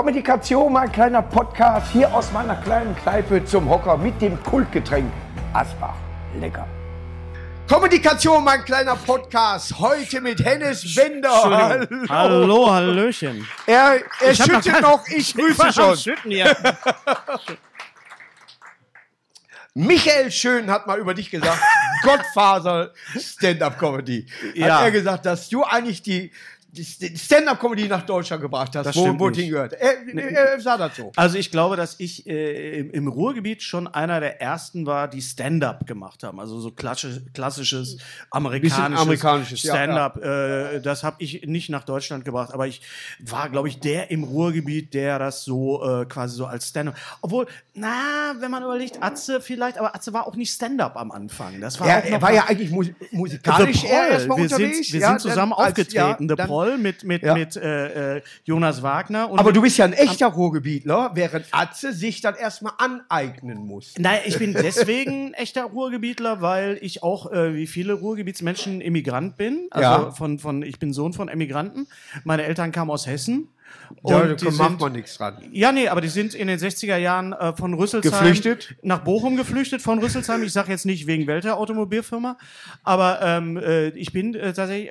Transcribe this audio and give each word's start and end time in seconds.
Kommunikation, 0.00 0.70
mein 0.74 0.92
kleiner 0.92 1.22
Podcast 1.22 1.90
hier 1.90 2.12
aus 2.12 2.30
meiner 2.30 2.56
kleinen 2.56 2.94
Kneipe 2.96 3.42
zum 3.46 3.66
Hocker 3.66 3.96
mit 3.96 4.20
dem 4.20 4.38
Kultgetränk 4.42 5.10
Asbach. 5.54 5.94
Lecker. 6.38 6.68
Kommunikation, 7.66 8.44
mein 8.44 8.62
kleiner 8.66 8.94
Podcast, 8.94 9.78
heute 9.78 10.20
mit 10.20 10.44
Hennes 10.44 10.94
Bender. 10.94 11.76
Entschuldigung. 11.80 12.08
Hallo, 12.10 12.70
Hallöchen. 12.70 13.48
Er, 13.66 14.02
er 14.20 14.32
Ich 14.32 14.38
noch 14.38 14.46
schüttet 14.46 14.72
kein- 14.74 14.82
noch, 14.82 15.08
ich 15.08 15.34
grüße 15.34 15.72
schon. 15.72 15.96
Schütten 15.96 16.30
hier. 16.30 16.54
Michael 19.72 20.30
Schön 20.30 20.70
hat 20.70 20.86
mal 20.86 20.98
über 20.98 21.12
dich 21.14 21.30
gesagt, 21.30 21.58
Gottfaser 22.02 22.92
Stand-Up-Comedy. 23.18 24.26
Ja. 24.54 24.76
Hat 24.76 24.84
er 24.84 24.90
gesagt, 24.90 25.24
dass 25.26 25.48
du 25.48 25.64
eigentlich 25.64 26.02
die, 26.02 26.32
die 26.76 27.16
Stand-Up-Comedy 27.18 27.88
nach 27.88 28.02
Deutschland 28.02 28.42
gebracht 28.42 28.76
hast, 28.76 28.86
Das 28.86 28.96
wo, 28.96 29.18
wo 29.18 29.28
es 29.28 29.36
hingehört. 29.36 29.72
Er, 29.74 29.94
er, 30.14 30.30
er 30.52 30.60
sah 30.60 30.76
das 30.76 30.96
so. 30.96 31.10
Also 31.16 31.38
ich 31.38 31.50
glaube, 31.50 31.76
dass 31.76 31.96
ich 31.98 32.26
äh, 32.26 32.78
im, 32.80 32.90
im 32.90 33.08
Ruhrgebiet 33.08 33.62
schon 33.62 33.86
einer 33.88 34.20
der 34.20 34.40
ersten 34.40 34.86
war, 34.86 35.08
die 35.08 35.22
Stand-up 35.22 35.86
gemacht 35.86 36.22
haben. 36.22 36.38
Also 36.40 36.60
so 36.60 36.70
klassisch, 36.70 37.20
klassisches 37.34 37.98
amerikanisches, 38.30 39.00
amerikanisches, 39.00 39.62
ja, 39.62 39.74
Stand-up. 39.74 40.22
Äh, 40.22 40.80
das 40.80 41.02
habe 41.04 41.16
ich 41.20 41.42
nicht 41.46 41.68
nach 41.70 41.84
Deutschland 41.84 42.24
gebracht, 42.24 42.52
aber 42.52 42.66
ich 42.66 42.80
war, 43.20 43.48
glaube 43.48 43.68
ich, 43.68 43.80
der 43.80 44.10
im 44.10 44.24
Ruhrgebiet, 44.24 44.94
der 44.94 45.18
das 45.18 45.44
so 45.44 45.82
äh, 46.02 46.04
quasi 46.06 46.36
so 46.36 46.46
als 46.46 46.68
Stand-up. 46.68 46.94
Obwohl, 47.22 47.46
na, 47.74 48.34
wenn 48.40 48.50
man 48.50 48.62
überlegt, 48.62 49.02
Atze 49.02 49.40
vielleicht, 49.40 49.78
aber 49.78 49.94
Atze 49.94 50.12
war 50.12 50.26
auch 50.26 50.36
nicht 50.36 50.52
Stand-up 50.52 50.96
am 50.96 51.10
Anfang. 51.10 51.60
Das 51.60 51.78
war 51.80 51.88
Er, 51.88 51.98
noch 51.98 52.10
er 52.10 52.22
war 52.22 52.32
ja 52.32 52.44
eigentlich 52.46 52.70
mus 52.70 52.86
musikalisch 53.12 53.84
erstmal 53.84 54.38
wir 54.38 54.44
unterwegs. 54.44 54.76
Sind, 54.88 54.92
wir 54.92 55.00
ja, 55.00 55.08
sind 55.10 55.20
zusammen 55.20 55.52
dann 55.56 55.58
als- 55.66 55.68
aufgetreten. 55.72 55.94
ja, 55.96 56.16
The 56.20 56.26
dann- 56.34 56.48
Proll 56.66 56.78
mit, 56.78 57.04
mit, 57.04 57.22
Ja. 57.22 57.34
mit 57.34 57.56
äh, 57.56 58.16
äh, 58.16 58.22
Jonas 58.44 58.82
Wagner. 58.82 59.30
Aber 59.36 59.52
du 59.52 59.62
bist 59.62 59.78
ja 59.78 59.84
ein 59.84 59.92
echter 59.92 60.26
Ruhrgebietler, 60.28 61.12
während 61.14 61.46
Atze 61.52 61.92
sich 61.92 62.20
dann 62.20 62.34
erstmal 62.34 62.72
aneignen 62.78 63.66
muss. 63.66 63.94
Nein, 63.98 64.20
ich 64.26 64.38
bin 64.38 64.52
deswegen 64.52 65.28
ein 65.28 65.34
echter 65.34 65.64
Ruhrgebietler, 65.64 66.40
weil 66.40 66.78
ich 66.80 67.02
auch 67.02 67.30
äh, 67.32 67.54
wie 67.54 67.66
viele 67.66 67.94
Ruhrgebietsmenschen 67.94 68.80
Immigrant 68.80 69.36
bin. 69.36 69.68
Also 69.70 69.86
Ja. 69.88 70.10
von, 70.10 70.38
von, 70.38 70.62
ich 70.62 70.78
bin 70.78 70.92
Sohn 70.92 71.12
von 71.12 71.28
Emigranten. 71.28 71.86
Meine 72.24 72.44
Eltern 72.44 72.72
kamen 72.72 72.90
aus 72.90 73.06
Hessen. 73.06 73.48
Da 74.02 74.20
Und 74.22 74.40
die 74.40 74.44
macht 74.46 74.56
sind- 74.56 74.80
man 74.80 74.92
nichts 74.92 75.16
dran. 75.16 75.36
Ja, 75.52 75.70
nee, 75.70 75.88
aber 75.88 76.00
die 76.00 76.08
sind 76.08 76.34
in 76.34 76.48
den 76.48 76.58
60er 76.58 76.96
Jahren 76.96 77.32
äh, 77.32 77.52
von 77.54 77.72
Rüsselsheim 77.74 78.12
Geflüchtet? 78.12 78.76
nach 78.82 78.98
Bochum 79.04 79.36
geflüchtet 79.36 79.80
von 79.80 80.00
Rüsselsheim. 80.00 80.42
Ich 80.42 80.52
sage 80.52 80.72
jetzt 80.72 80.86
nicht 80.86 81.06
wegen 81.06 81.26
welcher 81.28 81.56
Automobilfirma, 81.56 82.36
aber 82.82 83.20
ähm, 83.22 83.56
äh, 83.56 83.88
ich 83.90 84.12
bin 84.12 84.34
äh, 84.34 84.52
tatsächlich 84.52 84.90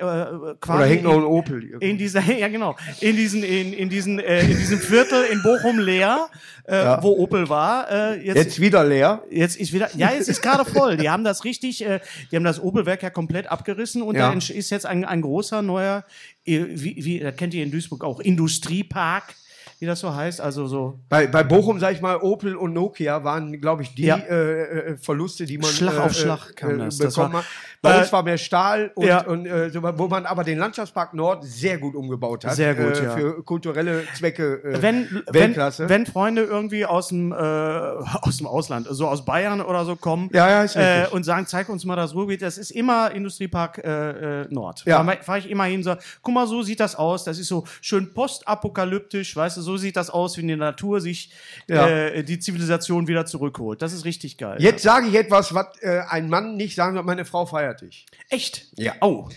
quasi 0.60 0.78
Oder 0.78 0.86
hängt 0.86 1.02
noch 1.04 1.12
in- 1.12 1.18
ein 1.20 1.24
Opel. 1.24 1.62
irgendwo. 1.62 1.84
in 1.86 1.98
dieser, 1.98 2.20
ja 2.38 2.48
genau, 2.48 2.74
in 3.00 3.16
diesen, 3.16 3.42
in, 3.42 3.72
in 3.74 3.88
diesen, 3.90 4.18
äh, 4.18 4.40
in 4.40 4.56
diesem 4.56 4.78
Viertel 4.78 5.24
in 5.30 5.42
Bochum 5.42 5.78
leer, 5.78 6.28
äh, 6.66 6.76
Ja. 6.76 7.02
wo 7.02 7.16
Opel 7.18 7.48
war. 7.50 7.90
Äh, 7.90 8.24
jetzt, 8.24 8.36
Jetzt 8.36 8.60
wieder 8.60 8.82
leer. 8.84 9.22
jetzt 9.30 9.56
ist 9.56 9.72
wieder, 9.74 9.90
ja, 9.96 10.10
jetzt 10.12 10.28
ist 10.28 10.40
gerade 10.42 10.64
voll. 10.64 10.96
Die 10.96 11.10
haben 11.10 11.22
das 11.24 11.44
richtig, 11.44 11.84
äh, 11.84 12.00
die 12.32 12.36
haben 12.36 12.44
das 12.44 12.60
Opelwerk 12.62 13.02
ja 13.02 13.10
komplett 13.10 13.46
abgerissen 13.50 14.00
und 14.02 14.16
Ja. 14.16 14.30
da 14.32 14.36
ist 14.38 14.70
jetzt 14.70 14.86
ein, 14.86 15.04
ein 15.04 15.20
großer 15.20 15.60
neuer, 15.62 16.04
wie, 16.46 17.04
wie, 17.04 17.20
das 17.20 17.36
kennt 17.36 17.54
ihr 17.54 17.62
in 17.64 17.70
Duisburg 17.70 18.04
auch, 18.04 18.20
Industriepark, 18.20 19.34
wie 19.78 19.86
das 19.86 20.00
so 20.00 20.14
heißt, 20.14 20.40
also 20.40 20.66
so 20.66 20.98
Bei, 21.08 21.26
bei 21.26 21.42
Bochum, 21.42 21.78
sag 21.78 21.92
ich 21.94 22.00
mal, 22.00 22.16
Opel 22.16 22.56
und 22.56 22.72
Nokia 22.72 23.24
waren, 23.24 23.60
glaube 23.60 23.82
ich, 23.82 23.94
die 23.94 24.04
Ja. 24.04 24.16
äh, 24.16 24.92
äh, 24.92 24.96
Verluste, 24.96 25.44
die 25.44 25.58
man 25.58 25.70
Schlag 25.70 25.94
äh, 25.94 25.98
auf 25.98 26.14
Schlag 26.14 26.56
kam 26.56 26.78
das. 26.78 26.96
Das 26.98 27.14
bekommen 27.14 27.34
war-. 27.34 27.44
Bei 27.86 28.00
uns 28.00 28.12
war 28.12 28.22
mehr 28.22 28.38
Stahl 28.38 28.90
und, 28.94 29.06
ja. 29.06 29.24
und 29.24 29.46
äh, 29.46 29.98
wo 29.98 30.08
man 30.08 30.26
aber 30.26 30.44
den 30.44 30.58
Landschaftspark 30.58 31.14
Nord 31.14 31.44
sehr 31.44 31.78
gut 31.78 31.94
umgebaut 31.94 32.44
hat. 32.44 32.54
Sehr 32.54 32.74
gut, 32.74 32.98
äh, 32.98 33.04
ja. 33.04 33.10
Für 33.16 33.42
kulturelle 33.42 34.04
Zwecke. 34.16 34.62
Äh, 34.62 34.82
wenn, 34.82 35.22
wenn, 35.26 35.34
Weltklasse. 35.34 35.88
wenn 35.88 36.06
Freunde 36.06 36.42
irgendwie 36.42 36.86
aus 36.86 37.08
dem, 37.08 37.32
äh, 37.32 37.34
aus 37.36 38.38
dem 38.38 38.46
Ausland, 38.46 38.86
so 38.90 39.08
aus 39.08 39.24
Bayern 39.24 39.60
oder 39.60 39.84
so 39.84 39.96
kommen 39.96 40.30
Ja, 40.32 40.48
ja, 40.48 40.62
ist 40.62 40.76
äh, 40.76 41.06
und 41.10 41.24
sagen, 41.24 41.46
zeig 41.46 41.68
uns 41.68 41.84
mal 41.84 41.96
das 41.96 42.14
Ruhrgebiet, 42.14 42.42
das 42.42 42.58
ist 42.58 42.70
immer 42.70 43.10
Industriepark 43.10 43.78
äh, 43.78 44.42
äh, 44.42 44.46
Nord. 44.50 44.84
Ja. 44.86 45.02
Da 45.02 45.16
fahre 45.22 45.38
ich 45.38 45.50
immer 45.50 45.64
hin 45.64 45.78
und 45.78 45.84
sage, 45.84 46.00
guck 46.22 46.34
mal, 46.34 46.46
so 46.46 46.62
sieht 46.62 46.80
das 46.80 46.96
aus, 46.96 47.24
das 47.24 47.38
ist 47.38 47.48
so 47.48 47.64
schön 47.80 48.12
postapokalyptisch, 48.12 49.34
weißt 49.36 49.56
du, 49.56 49.62
so 49.62 49.76
sieht 49.76 49.96
das 49.96 50.10
aus, 50.10 50.36
wie 50.36 50.42
die 50.46 50.56
Natur 50.56 51.00
sich 51.00 51.30
Ja. 51.68 51.86
äh, 51.86 52.22
die 52.22 52.38
Zivilisation 52.38 53.08
wieder 53.08 53.26
zurückholt. 53.26 53.82
Das 53.82 53.92
ist 53.92 54.04
richtig 54.04 54.38
geil. 54.38 54.56
Jetzt 54.60 54.82
sage 54.82 55.06
ich 55.08 55.14
etwas, 55.14 55.54
was 55.54 55.66
äh, 55.80 56.00
ein 56.08 56.28
Mann 56.28 56.56
nicht 56.56 56.74
sagen 56.74 56.94
wird, 56.94 57.04
meine 57.04 57.24
Frau 57.24 57.46
feiert 57.46 57.75
dich. 57.76 58.06
Echt? 58.30 58.66
Ja. 58.76 58.94
Oh. 59.00 59.28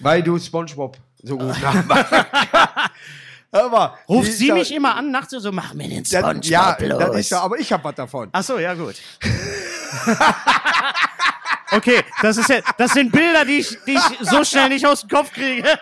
Weil 0.00 0.22
du 0.22 0.38
Spongebob 0.38 0.96
so 1.22 1.36
gut 1.36 1.48
nachmachst. 1.62 2.12
Hör 3.50 3.70
mal, 3.70 3.94
Ruft 4.08 4.32
sie 4.32 4.52
mich 4.52 4.72
immer 4.72 4.94
an, 4.94 5.10
nachts 5.10 5.30
so, 5.30 5.52
mach 5.52 5.72
mir 5.72 5.88
den 5.88 6.04
Das, 6.04 6.10
Spongebob 6.10 6.44
ja, 6.44 6.76
los. 6.80 6.98
das 6.98 7.16
ist 7.16 7.30
ja, 7.30 7.40
aber 7.40 7.58
ich 7.58 7.72
hab 7.72 7.82
was 7.82 7.94
davon. 7.94 8.28
Ach 8.32 8.42
so, 8.42 8.58
ja 8.58 8.74
gut. 8.74 8.96
okay, 11.72 12.04
das, 12.20 12.36
ist 12.36 12.50
ja, 12.50 12.60
das 12.76 12.92
sind 12.92 13.10
Bilder, 13.10 13.46
die 13.46 13.58
ich, 13.58 13.78
die 13.86 13.94
ich 13.94 14.28
so 14.28 14.44
schnell 14.44 14.68
nicht 14.68 14.86
aus 14.86 15.00
dem 15.00 15.08
Kopf 15.08 15.32
kriege. 15.32 15.62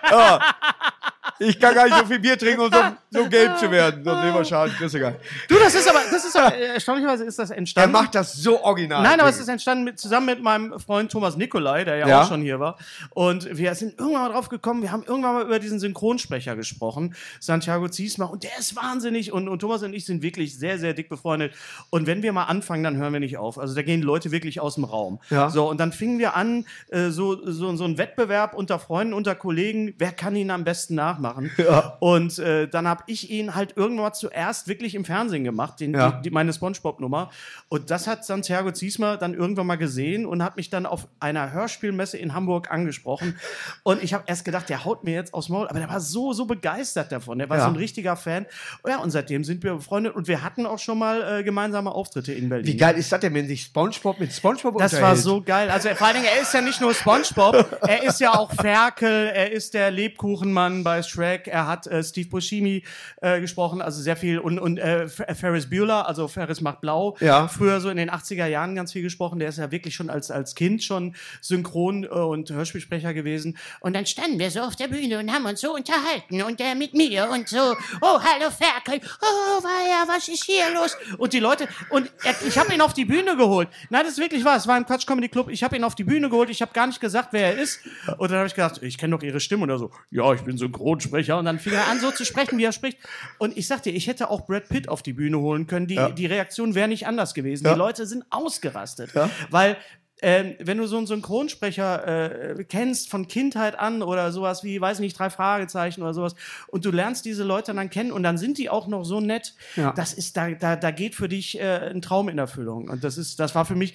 Ich 1.39 1.61
kann 1.61 1.75
gar 1.75 1.85
nicht 1.85 1.99
so 1.99 2.07
viel 2.07 2.19
Bier 2.19 2.39
trinken, 2.39 2.61
um 2.63 2.71
so, 2.73 2.79
so 3.11 3.29
gelb 3.29 3.59
zu 3.59 3.71
werden. 3.71 4.03
Sonst 4.05 4.23
nehmen 4.23 4.35
wir 4.35 4.45
Schaden, 4.45 4.75
du 4.79 4.99
gar 5.01 5.11
nicht. 5.11 5.21
Du, 5.49 5.55
das 5.59 5.75
ist 5.75 5.89
aber, 5.89 6.01
das 6.11 6.25
ist 6.25 6.37
aber, 6.37 6.55
erstaunlicherweise 6.55 7.25
ist 7.25 7.39
das 7.39 7.51
Er 7.51 7.59
entstanden. 7.59 7.93
macht 7.93 8.15
das 8.15 8.33
so 8.35 8.63
original. 8.63 9.03
Nein, 9.03 9.21
aber 9.21 9.29
es 9.29 9.39
ist 9.39 9.49
entstanden 9.49 9.85
mit, 9.85 9.99
zusammen 9.99 10.27
mit 10.27 10.43
meinem 10.43 10.79
Freund 10.81 11.11
Thomas 11.13 11.37
Nikolai, 11.37 11.85
der 11.85 11.97
ja, 11.97 12.09
Ja. 12.09 12.23
auch 12.23 12.29
schon 12.29 12.41
hier 12.43 12.59
war. 12.61 12.79
Und 13.11 13.57
wir 13.57 13.75
sind 13.75 13.99
irgendwann 13.99 14.23
mal 14.23 14.33
drauf 14.33 14.49
gekommen, 14.49 14.83
wir 14.83 14.93
haben 14.93 15.05
irgendwann 15.07 15.35
mal 15.35 15.45
über 15.45 15.59
diesen 15.59 15.79
Synchronsprecher 15.79 16.57
gesprochen, 16.57 17.15
Santiago 17.41 17.89
Ziesma, 17.89 18.27
und 18.27 18.43
der 18.43 18.59
ist 18.59 18.77
wahnsinnig. 18.77 19.33
Und, 19.33 19.49
und 19.49 19.59
Thomas 19.59 19.83
und 19.83 19.93
ich 19.93 20.07
sind 20.07 20.23
wirklich 20.23 20.59
sehr, 20.59 20.79
sehr 20.79 20.95
dick 20.95 21.09
befreundet. 21.09 21.53
Und 21.91 22.07
wenn 22.07 22.23
wir 22.23 22.33
mal 22.33 22.45
anfangen, 22.45 22.83
dann 22.85 22.97
hören 22.97 23.13
wir 23.13 23.21
nicht 23.21 23.37
auf. 23.37 23.59
Also 23.59 23.75
da 23.75 23.83
gehen 23.83 24.03
Leute 24.03 24.31
wirklich 24.31 24.61
aus 24.61 24.77
dem 24.77 24.85
Raum. 24.85 25.21
Ja. 25.31 25.51
So, 25.51 25.69
und 25.69 25.79
dann 25.79 25.93
fingen 25.93 26.19
wir 26.19 26.35
an, 26.37 26.65
äh, 26.89 27.11
so, 27.11 27.51
so, 27.51 27.75
so 27.77 27.85
ein 27.85 27.99
Wettbewerb 27.99 28.55
unter 28.55 28.79
Freunden, 28.79 29.13
unter 29.13 29.35
Kollegen, 29.35 29.95
wer 29.99 30.13
kann 30.13 30.35
ihn 30.37 30.51
am 30.51 30.65
besten 30.65 30.95
nachmachen? 30.95 31.25
Ja. 31.59 31.97
Und 32.00 32.38
äh, 32.38 32.69
dann 32.69 32.87
habe 32.87 33.03
ich 33.06 33.31
ihn 33.31 33.54
halt 33.54 33.76
irgendwann 33.76 34.14
zuerst 34.14 34.69
wirklich 34.69 34.94
im 34.94 35.04
Fernsehen 35.04 35.44
gemacht, 35.44 35.81
den, 35.81 35.94
Ja. 35.94 36.10
die, 36.12 36.22
die, 36.22 36.31
meine 36.31 36.53
Spongebob-Nummer. 36.53 37.31
Und 37.69 37.91
das 37.91 38.06
hat 38.06 38.25
Santiago 38.25 38.70
Ziesmer 38.72 39.16
dann 39.16 39.34
irgendwann 39.34 39.66
mal 39.66 39.76
gesehen 39.76 40.26
und 40.26 40.42
hat 40.42 40.56
mich 40.56 40.70
dann 40.70 40.87
auf 40.87 41.09
einer 41.20 41.53
Hörspielmesse 41.53 42.19
in 42.19 42.34
Hamburg 42.34 42.70
angesprochen. 42.70 43.38
Und 43.82 44.03
ich 44.03 44.14
habe 44.14 44.25
erst 44.26 44.44
gedacht, 44.44 44.69
der 44.69 44.84
haut 44.84 45.04
mir 45.04 45.14
jetzt 45.14 45.34
aufs 45.34 45.48
Maul, 45.48 45.69
aber 45.69 45.78
der 45.78 45.88
war 45.88 46.00
so, 46.00 46.32
so 46.32 46.44
begeistert 46.47 47.10
davon. 47.12 47.38
Der 47.38 47.48
war 47.48 47.56
Ja. 47.58 47.64
so 47.64 47.70
ein 47.70 47.76
richtiger 47.76 48.16
Fan. 48.16 48.47
Ja, 48.87 48.98
und 48.98 49.10
seitdem 49.10 49.44
sind 49.44 49.62
wir 49.64 49.75
befreundet 49.75 50.14
und 50.14 50.28
wir 50.28 50.43
hatten 50.43 50.66
auch 50.66 50.78
schon 50.78 50.98
mal 50.98 51.41
äh, 51.41 51.43
gemeinsame 51.43 51.91
Auftritte 51.93 52.32
in 52.32 52.48
Berlin. 52.48 52.66
Wie 52.66 52.76
geil 52.76 52.97
ist 52.97 53.10
das 53.10 53.20
denn, 53.20 53.34
wenn 53.34 53.47
sich 53.48 53.62
Spongebob 53.62 54.20
mit 54.20 54.32
Spongebob 54.32 54.78
Das 54.78 54.93
war 54.94 54.98
unterhält? 55.00 55.19
so 55.19 55.43
geil. 55.43 55.70
Also 55.70 55.88
vor 55.94 56.06
allen 56.06 56.16
Dingen, 56.16 56.28
er 56.34 56.43
ist 56.43 56.53
ja 56.54 56.60
nicht 56.60 56.81
nur 56.81 56.94
SpongeBob, 56.94 57.78
er 57.82 58.03
ist 58.04 58.20
ja 58.20 58.34
auch 58.34 58.53
Ferkel, 58.53 59.31
er 59.34 59.53
ist 59.53 59.75
der 59.75 59.91
Lebkuchenmann 59.91 60.84
bei 60.84 61.03
Shrek, 61.16 61.49
er 61.49 61.66
hat 61.66 61.87
äh, 61.87 62.03
Steve 62.04 62.28
Buscemi 62.28 62.84
äh, 63.22 63.41
gesprochen, 63.41 63.81
also 63.81 64.03
sehr 64.03 64.16
viel 64.16 64.38
und, 64.38 64.59
und 64.59 64.78
äh, 64.78 65.04
F- 65.04 65.22
Ferris 65.38 65.71
Bueller, 65.71 66.06
also 66.06 66.28
Ferris 66.28 66.60
macht 66.60 66.81
blau, 66.82 67.16
Ja. 67.21 67.49
früher 67.49 67.81
so 67.81 67.88
in 67.88 67.97
den 67.97 68.10
80er 68.10 68.47
Jahren 68.47 68.75
ganz 68.75 68.93
viel 68.93 69.03
gesprochen, 69.03 69.38
der 69.38 69.49
ist 69.49 69.59
ja 69.59 69.71
wirklich 69.71 69.94
schon 69.94 70.10
als, 70.10 70.31
als 70.31 70.55
Kind 70.55 70.82
schon 70.82 71.15
Synchron- 71.43 72.05
äh, 72.05 72.09
und 72.09 72.50
Hörspielsprecher 72.50 73.15
gewesen. 73.15 73.56
Und 73.81 73.94
dann 73.94 74.05
standen 74.06 74.38
wir 74.38 74.50
so 74.50 74.60
auf 74.60 74.76
der 74.76 74.88
Bühne 74.88 75.19
und 75.19 75.32
haben 75.32 75.47
uns 75.47 75.60
so 75.60 75.75
unterhalten 75.75 76.43
und 76.43 76.60
der 76.60 76.75
mit 76.75 76.93
mir 76.94 77.28
und 77.32 77.49
so, 77.49 77.75
oh, 78.03 78.19
hallo 78.21 78.50
Ferkel, 78.50 79.00
oh, 79.22 79.62
weia, 79.65 80.06
was 80.15 80.28
ist 80.28 80.44
hier 80.44 80.65
los? 80.75 80.97
Und 81.19 81.32
die 81.32 81.41
Leute, 81.41 81.69
und 81.91 82.10
er, 82.25 82.34
ich 82.47 82.59
habe 82.59 82.75
ihn 82.75 82.81
auf 82.81 82.93
die 82.94 83.05
Bühne 83.05 83.37
geholt. 83.37 83.69
Nein, 83.91 84.03
das 84.05 84.12
ist 84.15 84.19
wirklich 84.19 84.44
wahr. 84.44 84.56
Es 84.56 84.66
war 84.66 84.76
im 84.76 84.84
Quatsch 84.87 85.06
Comedy 85.06 85.28
Club. 85.28 85.49
Ich 85.50 85.62
habe 85.62 85.76
ihn 85.76 85.84
auf 85.84 85.94
die 85.94 86.05
Bühne 86.05 86.28
geholt. 86.28 86.50
Ich 86.50 86.60
habe 86.62 86.72
gar 86.72 86.87
nicht 86.87 87.00
gesagt, 87.00 87.28
wer 87.32 87.55
er 87.55 87.59
ist. 87.59 87.81
Und 88.19 88.31
dann 88.31 88.38
habe 88.38 88.49
ich 88.49 88.55
gesagt, 88.55 88.82
ich 88.82 88.99
kenne 88.99 89.16
doch 89.16 89.22
ihre 89.22 89.41
Stimme. 89.41 89.62
Und 89.65 89.71
er 89.71 89.78
so, 89.78 89.91
ja, 90.10 90.32
ich 90.32 90.43
bin 90.43 90.59
Synchronsprecher. 91.06 91.39
Und 91.39 91.44
dann 91.44 91.59
fing 91.59 91.72
er 91.72 91.89
an, 91.89 92.00
so 92.00 92.11
zu 92.11 92.25
sprechen, 92.25 92.59
wie 92.59 92.65
er 92.65 92.72
spricht. 92.72 92.99
Und 93.39 93.56
ich 93.56 93.67
sagte, 93.67 93.91
ich 93.91 94.06
hätte 94.06 94.31
auch 94.31 94.47
Brad 94.47 94.69
Pitt 94.69 94.89
auf 94.89 95.03
die 95.03 95.12
Bühne 95.12 95.38
holen 95.38 95.67
können. 95.67 95.87
Die, 95.87 95.99
die 96.14 96.26
Reaktion 96.26 96.75
wäre 96.75 96.88
nicht 96.88 97.06
anders 97.06 97.35
gewesen. 97.35 97.67
Ja. 97.67 97.73
Die 97.73 97.79
Leute 97.79 98.06
sind 98.06 98.25
ausgerastet. 98.31 99.14
Weil 99.50 99.76
ähm, 100.23 100.55
wenn 100.59 100.79
du 100.79 100.87
so 100.87 100.97
einen 100.97 101.07
Synchronsprecher 101.07 102.57
äh, 102.59 102.65
kennst 102.65 103.11
von 103.11 103.29
Kindheit 103.29 103.79
an 103.79 104.03
oder 104.03 104.33
sowas 104.33 104.65
wie, 104.65 104.81
weiß 104.81 105.01
nicht, 105.01 105.19
drei 105.19 105.29
Fragezeichen 105.29 106.03
oder 106.03 106.15
sowas, 106.15 106.35
und 106.69 106.85
du 106.87 106.91
lernst 106.91 107.25
diese 107.27 107.45
Leute 107.45 107.75
dann 107.75 107.91
kennen 107.91 108.13
und 108.13 108.23
dann 108.23 108.39
sind 108.39 108.57
die 108.57 108.71
auch 108.71 108.87
noch 108.87 109.05
so 109.05 109.21
nett, 109.21 109.55
Ja. 109.77 109.93
das 109.93 110.15
ist, 110.15 110.37
da, 110.37 110.51
da, 110.53 110.77
da 110.77 110.91
geht 110.91 111.15
für 111.15 111.29
dich 111.29 111.61
äh, 111.61 111.91
ein 111.91 112.01
Traum 112.01 112.29
in 112.31 112.39
Erfüllung. 112.39 112.89
Und 112.89 113.05
das 113.05 113.19
ist, 113.19 113.39
das 113.41 113.55
war 113.55 113.67
für 113.67 113.75
mich 113.75 113.95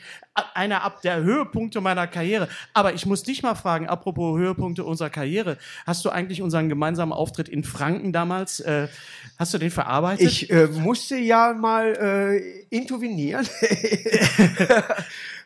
einer 0.53 0.83
ab 0.83 1.01
der 1.01 1.21
Höhepunkte 1.23 1.81
meiner 1.81 2.05
Karriere. 2.07 2.47
Aber 2.73 2.93
ich 2.93 3.05
muss 3.05 3.23
dich 3.23 3.41
mal 3.41 3.55
fragen, 3.55 3.87
apropos 3.87 4.37
Höhepunkte 4.37 4.83
unserer 4.83 5.09
Karriere, 5.09 5.57
hast 5.87 6.05
du 6.05 6.09
eigentlich 6.09 6.41
unseren 6.41 6.69
gemeinsamen 6.69 7.13
Auftritt 7.13 7.49
in 7.49 7.63
Franken 7.63 8.13
damals, 8.13 8.59
äh, 8.59 8.87
hast 9.39 9.53
du 9.53 9.57
den 9.57 9.71
verarbeitet? 9.71 10.27
Ich 10.27 10.51
äh, 10.51 10.67
musste 10.67 11.17
ja 11.17 11.53
mal 11.53 11.93
äh, 11.95 12.37
intervenieren. 12.69 13.47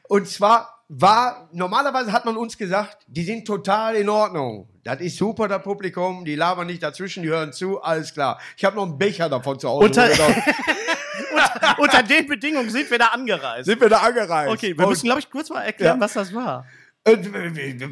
Und 0.07 0.27
zwar 0.27 0.83
war, 0.87 1.49
normalerweise 1.51 2.11
hat 2.11 2.25
man 2.25 2.37
uns 2.37 2.57
gesagt, 2.57 3.03
die 3.07 3.23
sind 3.23 3.45
total 3.47 3.95
in 3.95 4.07
Ordnung. 4.07 4.69
Das 4.83 4.99
ist 5.01 5.17
super, 5.17 5.47
das 5.47 5.63
Publikum, 5.63 6.23
die 6.25 6.35
labern 6.35 6.67
nicht 6.67 6.83
dazwischen, 6.83 7.23
die 7.23 7.29
hören 7.29 7.51
zu, 7.53 7.81
alles 7.81 8.13
klar. 8.13 8.39
Ich 8.55 8.63
habe 8.65 8.75
noch 8.75 8.83
einen 8.83 8.97
Becher 8.97 9.27
davon 9.27 9.57
zu 9.59 9.67
Hause. 9.67 9.85
Unter- 9.85 10.07
rumgenommen. 10.07 10.43
Unter 11.79 12.03
den 12.03 12.27
Bedingungen 12.27 12.69
sind 12.69 12.89
wir 12.91 12.99
da 12.99 13.07
angereist. 13.07 13.65
sind 13.65 13.81
wir 13.81 13.89
da 13.89 13.97
angereist. 13.99 14.51
Okay, 14.51 14.77
wir 14.77 14.83
Und, 14.85 14.89
müssen, 14.91 15.05
glaube 15.05 15.19
ich, 15.19 15.29
kurz 15.29 15.49
mal 15.49 15.61
erklären, 15.61 15.97
Ja. 15.97 16.03
was 16.03 16.13
das 16.13 16.33
war. 16.33 16.65
Äh, 17.05 17.17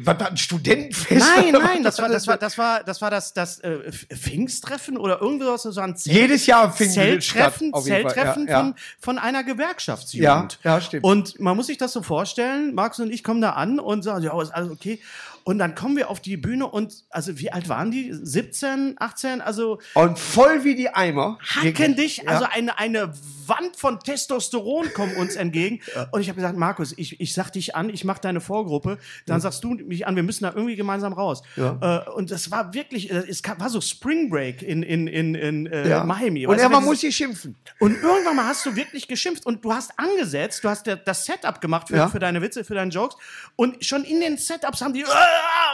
was 0.02 0.20
war 0.20 0.28
ein 0.28 0.36
Studentenfest? 0.36 1.24
Nein, 1.36 1.52
nein, 1.52 1.84
was 1.84 1.96
das 1.96 1.98
war 1.98 2.08
das 2.08 2.26
war 2.26 2.36
das 2.36 2.58
war 2.58 2.82
das 2.82 3.00
war 3.00 3.10
das 3.10 3.32
das 3.32 3.60
äh, 3.60 3.92
Pfingsttreffen 3.92 4.96
oder 4.96 5.20
irgendwas 5.20 5.62
so 5.62 5.80
ein 5.80 5.96
Zelt, 5.96 6.16
Jedes 6.16 6.46
Jahr 6.46 6.74
Zelttreffen, 6.74 7.70
statt. 7.70 7.84
Zelttreffen 7.84 8.46
Ja, 8.46 8.52
ja. 8.52 8.58
von 8.58 8.74
von 8.98 9.18
einer 9.18 9.44
Gewerkschaftsjugend. 9.44 10.58
Ja, 10.62 10.74
ja, 10.74 10.80
stimmt. 10.80 11.04
Und 11.04 11.40
man 11.40 11.56
muss 11.56 11.68
sich 11.68 11.78
das 11.78 11.92
so 11.92 12.02
vorstellen, 12.02 12.74
Markus 12.74 12.98
und 12.98 13.12
ich 13.12 13.22
kommen 13.22 13.40
da 13.40 13.50
an 13.50 13.78
und 13.78 14.02
sagen, 14.02 14.24
ja, 14.24 14.40
ist 14.42 14.50
alles 14.50 14.70
okay. 14.70 15.00
Und 15.46 15.58
dann 15.58 15.74
kommen 15.74 15.96
wir 15.96 16.08
auf 16.08 16.20
die 16.20 16.38
Bühne 16.38 16.66
und 16.66 17.04
also 17.10 17.38
wie 17.38 17.52
alt 17.52 17.68
waren 17.68 17.90
die? 17.90 18.10
17, 18.12 18.96
18, 18.98 19.42
also 19.42 19.78
Und 19.92 20.18
voll 20.18 20.64
wie 20.64 20.74
die 20.74 20.88
Eimer. 20.88 21.38
hacken 21.42 21.96
dich, 21.96 22.18
Ja. 22.18 22.30
also 22.30 22.46
eine, 22.50 22.78
eine 22.78 23.12
Wand 23.46 23.76
von 23.76 24.00
Testosteron 24.00 24.90
kommt 24.94 25.16
uns 25.18 25.36
entgegen. 25.36 25.80
Und 26.12 26.22
ich 26.22 26.28
habe 26.30 26.36
gesagt, 26.36 26.56
Markus, 26.56 26.94
ich, 26.96 27.20
ich 27.20 27.34
sag 27.34 27.50
dich 27.50 27.76
an, 27.76 27.90
ich 27.90 28.04
mache 28.04 28.22
deine 28.22 28.40
Vorgruppe, 28.40 28.96
dann 29.26 29.38
sagst 29.42 29.62
du 29.64 29.74
mich 29.74 30.06
an, 30.06 30.16
wir 30.16 30.22
müssen 30.22 30.44
da 30.44 30.52
irgendwie 30.54 30.76
gemeinsam 30.76 31.12
raus. 31.12 31.42
Ja. 31.56 32.04
Äh, 32.06 32.10
und 32.12 32.30
das 32.30 32.50
war 32.50 32.72
wirklich, 32.72 33.10
äh, 33.10 33.24
es 33.28 33.42
war 33.58 33.68
so 33.68 33.82
Spring 33.82 34.30
Break 34.30 34.62
in, 34.62 34.82
in, 34.82 35.06
in, 35.06 35.34
in 35.34 35.66
äh, 35.66 35.90
Ja. 35.90 36.04
Miami. 36.04 36.46
Und 36.46 36.56
man 36.70 36.84
muss 36.84 37.00
sie 37.00 37.12
schimpfen. 37.12 37.54
und 37.80 38.02
irgendwann 38.02 38.36
mal 38.36 38.46
hast 38.46 38.64
du 38.64 38.74
wirklich 38.76 39.06
geschimpft 39.08 39.44
und 39.44 39.62
du 39.62 39.74
hast 39.74 39.92
angesetzt, 39.98 40.64
du 40.64 40.70
hast 40.70 40.86
der, 40.86 40.96
das 40.96 41.26
Setup 41.26 41.60
gemacht 41.60 41.88
für, 41.88 41.96
Ja. 41.96 42.08
für 42.08 42.18
deine 42.18 42.40
Witze, 42.40 42.64
für 42.64 42.74
deine 42.74 42.90
Jokes 42.90 43.16
und 43.56 43.84
schon 43.84 44.04
in 44.04 44.20
den 44.22 44.38
Setups 44.38 44.80
haben 44.80 44.94
die 44.94 45.02
äh, 45.02 45.04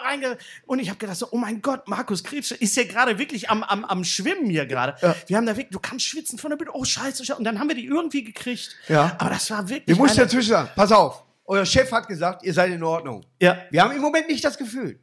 reinge 0.04 0.38
und 0.66 0.78
ich 0.78 0.88
habe 0.88 0.98
gedacht 0.98 1.16
so, 1.18 1.28
oh 1.30 1.36
mein 1.36 1.62
Gott, 1.62 1.88
Markus 1.88 2.24
Krebs 2.24 2.50
ist 2.50 2.76
ja 2.76 2.84
gerade 2.84 3.18
wirklich 3.18 3.50
am, 3.50 3.62
am, 3.62 3.84
am 3.84 4.04
Schwimmen 4.04 4.48
hier 4.50 4.66
gerade. 4.66 4.94
Wir 5.26 5.36
haben 5.36 5.46
da 5.46 5.56
wirklich, 5.56 5.72
du 5.72 5.78
kannst 5.80 6.06
schwitzen 6.06 6.38
von 6.38 6.50
der 6.50 6.56
Bühne, 6.56 6.70
oh 6.72 6.84
scheiße, 6.84 7.24
scheiße. 7.24 7.36
und 7.38 7.44
dann 7.44 7.58
haben 7.58 7.68
wir 7.68 7.76
die 7.76 7.86
irgendwie 7.86 8.24
gekriegt. 8.24 8.76
Ja. 8.88 9.16
Aber 9.18 9.30
das 9.30 9.50
war 9.50 9.68
wirklich 9.68 9.86
Wir 9.88 9.96
mussten 9.96 10.18
eine- 10.18 10.26
dazwischen 10.26 10.50
sagen, 10.50 10.70
pass 10.74 10.92
auf, 10.92 11.24
euer 11.46 11.64
Chef 11.66 11.90
hat 11.92 12.06
gesagt, 12.08 12.42
ihr 12.44 12.54
seid 12.54 12.70
in 12.72 12.82
Ordnung. 12.82 13.24
Ja. 13.40 13.58
Wir 13.70 13.82
haben 13.82 13.92
im 13.92 14.00
Moment 14.02 14.28
nicht 14.28 14.44
das 14.44 14.56
Gefühl. 14.56 14.98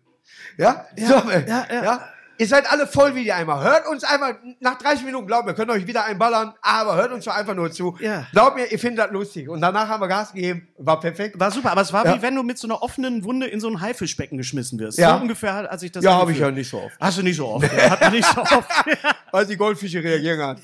Ja? 0.58 0.86
Ja, 0.98 1.08
so, 1.08 1.30
äh, 1.30 1.48
ja, 1.48 1.68
ja. 1.72 2.10
Ihr 2.40 2.48
seid 2.48 2.72
alle 2.72 2.86
voll 2.88 3.16
wie 3.16 3.24
die 3.24 3.34
Eimer. 3.34 3.64
Hört 3.64 3.88
uns 3.88 4.04
einfach, 4.04 4.36
nach 4.60 4.78
30 4.78 5.06
Minuten, 5.06 5.26
glaubt 5.28 5.48
mir, 5.48 5.54
könnt 5.54 5.72
euch 5.72 5.88
wieder 5.88 6.06
einballern, 6.06 6.54
aber 6.62 6.96
hört 6.96 7.12
uns 7.12 7.26
doch 7.26 7.36
einfach 7.36 7.56
nur 7.56 7.72
zu. 7.72 7.98
Ja. 8.00 8.28
Glaubt 8.32 8.56
mir, 8.58 8.66
ihr 8.72 8.78
findet 8.80 9.06
das 9.06 9.12
lustig. 9.12 9.50
Und 9.50 9.62
danach 9.62 9.88
haben 9.88 10.02
wir 10.02 10.08
Gas 10.08 10.34
gegeben, 10.34 10.68
war 10.78 11.00
perfekt. 11.00 11.40
War 11.40 11.50
super, 11.52 11.72
aber 11.72 11.82
es 11.82 11.92
war 11.94 12.06
Ja. 12.06 12.16
wie 12.16 12.22
wenn 12.22 12.36
du 12.36 12.44
mit 12.44 12.58
so 12.60 12.68
einer 12.68 12.82
offenen 12.84 13.24
Wunde 13.24 13.48
in 13.48 13.60
so 13.60 13.68
ein 13.70 13.82
Haifischbecken 13.82 14.38
geschmissen 14.38 14.78
wirst. 14.80 14.98
Ja. 14.98 15.16
So 15.16 15.22
ungefähr, 15.22 15.54
hat- 15.54 15.70
als 15.70 15.82
ich 15.84 15.92
das 15.92 16.04
Ja, 16.04 16.14
habe 16.14 16.32
ich 16.32 16.40
ja 16.40 16.52
nicht 16.52 16.70
so 16.70 16.78
oft. 16.82 16.96
Hast 17.00 17.18
du 17.18 17.24
nicht 17.24 17.38
so 17.38 17.48
oft. 17.48 17.72
Ja, 17.76 17.90
hat 18.00 18.12
nicht 18.12 18.28
so 18.28 18.42
oft. 18.42 18.70
Weil 19.32 19.46
die 19.46 19.58
Goldfische 19.58 20.04
reagieren 20.04 20.40
hat. 20.42 20.58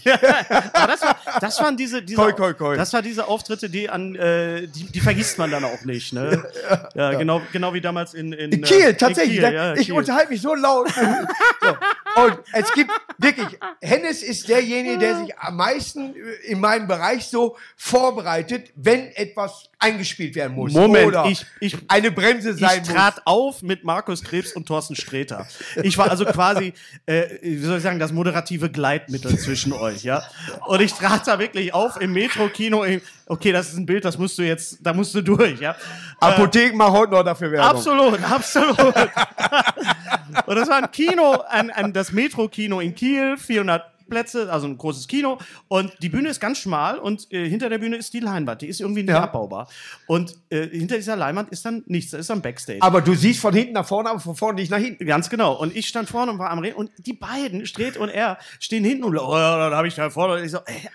Aber 0.74 0.88
das, 0.88 1.02
war, 1.02 1.16
das 1.42 1.60
waren 1.60 1.76
diese, 1.76 2.02
diese 2.02 2.18
Koi, 2.22 2.32
koi, 2.34 2.54
koi. 2.54 2.78
das 2.78 2.94
war 2.94 3.02
diese 3.02 3.28
Auftritte, 3.28 3.70
die 3.70 3.90
an 3.90 4.16
äh, 4.16 4.68
die, 4.68 4.86
die 4.92 5.00
vergisst 5.02 5.38
man 5.38 5.52
dann 5.52 5.64
auch 5.66 5.84
nicht, 5.86 6.14
ne? 6.14 6.44
Ja, 6.96 7.12
genau, 7.14 7.42
genau 7.52 7.74
wie 7.74 7.82
damals 7.82 8.14
in, 8.14 8.32
in, 8.34 8.52
In 8.52 8.64
äh, 8.64 8.66
Kiel, 8.66 8.94
tatsächlich. 8.94 9.40
Kiel, 9.40 9.50
ne? 9.50 9.54
ja, 9.56 9.74
ich 9.74 9.88
Kiel. 9.88 9.96
unterhalte 9.96 10.30
mich 10.32 10.42
so 10.42 10.54
laut. 10.56 10.88
so. 11.64 12.22
Und 12.24 12.38
es 12.54 12.72
gibt 12.74 12.92
wirklich, 13.18 13.48
Hennes 13.82 14.22
ist 14.22 14.48
derjenige, 14.48 14.98
der 15.00 15.18
sich 15.20 15.38
am 15.40 15.56
meisten 15.58 16.14
äh, 16.16 16.52
in 16.52 16.60
meinem 16.60 16.88
Bereich 16.88 17.26
so 17.28 17.58
vorbereitet, 17.76 18.72
wenn 18.76 19.08
etwas 19.16 19.70
eingespielt 19.80 20.36
werden 20.36 20.56
muss. 20.56 20.72
Moment, 20.74 21.08
Oder 21.08 21.26
ich- 21.26 21.46
ich- 21.60 21.78
eine 21.88 22.12
Bremse 22.12 22.54
sein 22.54 22.82
Ich 22.84 22.88
muss. 22.90 22.96
trat 22.96 23.22
auf 23.26 23.62
mit 23.62 23.84
Markus 23.84 24.24
Krebs 24.24 24.54
und 24.54 24.66
Thorsten 24.68 24.96
Sträter. 24.96 25.46
Ich 25.82 25.98
war 25.98 26.10
also 26.10 26.24
quasi, 26.26 26.74
äh, 27.06 27.24
wie 27.42 27.58
soll 27.66 27.78
ich 27.78 27.84
sagen, 27.84 28.00
das 28.00 28.12
moderative 28.14 28.70
Gleitmittel 28.70 29.38
zwischen 29.38 29.74
euch, 29.74 30.04
ja. 30.04 30.24
Und 30.68 30.82
ich 30.82 30.94
trat 30.94 31.28
da 31.28 31.40
wirklich 31.40 31.74
auf 31.74 32.00
im 32.00 32.14
Metro-Kino. 32.14 32.86
Okay, 33.26 33.52
das 33.52 33.70
ist 33.70 33.78
ein 33.78 33.86
Bild, 33.86 34.06
das 34.06 34.18
musst 34.18 34.38
du 34.38 34.44
jetzt, 34.44 34.78
da 34.82 34.94
musst 34.94 35.14
du 35.16 35.22
durch, 35.22 35.60
ja. 35.60 35.76
Apotheken 36.20 36.78
machen 36.78 36.94
heute 36.94 37.12
noch 37.14 37.24
dafür 37.24 37.52
Werbung. 37.52 37.70
Absolut, 37.72 38.24
absolut. 38.32 38.78
Und 40.46 40.56
das 40.56 40.70
war 40.70 40.78
ein 40.78 40.92
Kino, 40.92 41.44
ein, 41.48 41.70
ein, 41.70 41.94
das 41.94 42.12
Metro-Kino 42.12 42.80
in 42.80 42.96
Kiel, 42.96 43.38
400 43.38 43.93
Plätze, 44.10 44.52
also 44.52 44.68
ein 44.68 44.78
großes 44.78 45.08
Kino. 45.08 45.38
Und 45.68 45.92
die 46.02 46.10
Bühne 46.10 46.30
ist 46.30 46.40
ganz 46.40 46.58
schmal 46.60 46.98
und 47.00 47.32
äh, 47.32 47.48
hinter 47.48 47.70
der 47.70 47.78
Bühne 47.78 47.98
ist 47.98 48.14
die 48.14 48.20
Leinwand. 48.20 48.62
Die 48.62 48.68
ist 48.68 48.80
irgendwie 48.82 49.04
nicht 49.04 49.12
Ja. 49.14 49.24
abbaubar. 49.24 49.68
Und 50.08 50.36
äh, 50.50 50.68
hinter 50.68 50.96
dieser 50.96 51.16
Leinwand 51.16 51.50
ist 51.50 51.66
dann 51.66 51.84
nichts, 51.88 52.12
da 52.12 52.18
ist 52.18 52.30
dann 52.30 52.42
Backstage. 52.42 52.80
Aber 52.82 53.02
du 53.02 53.14
siehst 53.16 53.40
von 53.40 53.54
hinten 53.54 53.74
nach 53.74 53.86
vorne, 53.88 54.10
aber 54.10 54.20
von 54.20 54.36
vorne 54.36 54.60
nicht 54.60 54.72
nach 54.72 54.78
hinten. 54.80 55.06
Ganz 55.06 55.30
genau. 55.30 55.54
Und 55.54 55.76
ich 55.76 55.88
stand 55.88 56.10
vorne 56.10 56.32
und 56.32 56.40
war 56.40 56.50
am 56.52 56.60
Reden. 56.60 56.76
Und 56.76 56.92
die 56.98 57.14
beiden, 57.14 57.66
Stret 57.66 57.98
und 57.98 58.10
er, 58.10 58.38
stehen 58.60 58.84
hinten 58.84 59.04
und, 59.04 59.18
oh, 59.18 59.32
dann 59.34 59.74
habe 59.74 59.88
ich 59.88 59.96
da 59.96 60.10
vorne. 60.10 60.36
Und 60.36 60.44
ich 60.46 60.52
so, 60.52 60.60
ey, 60.66 60.90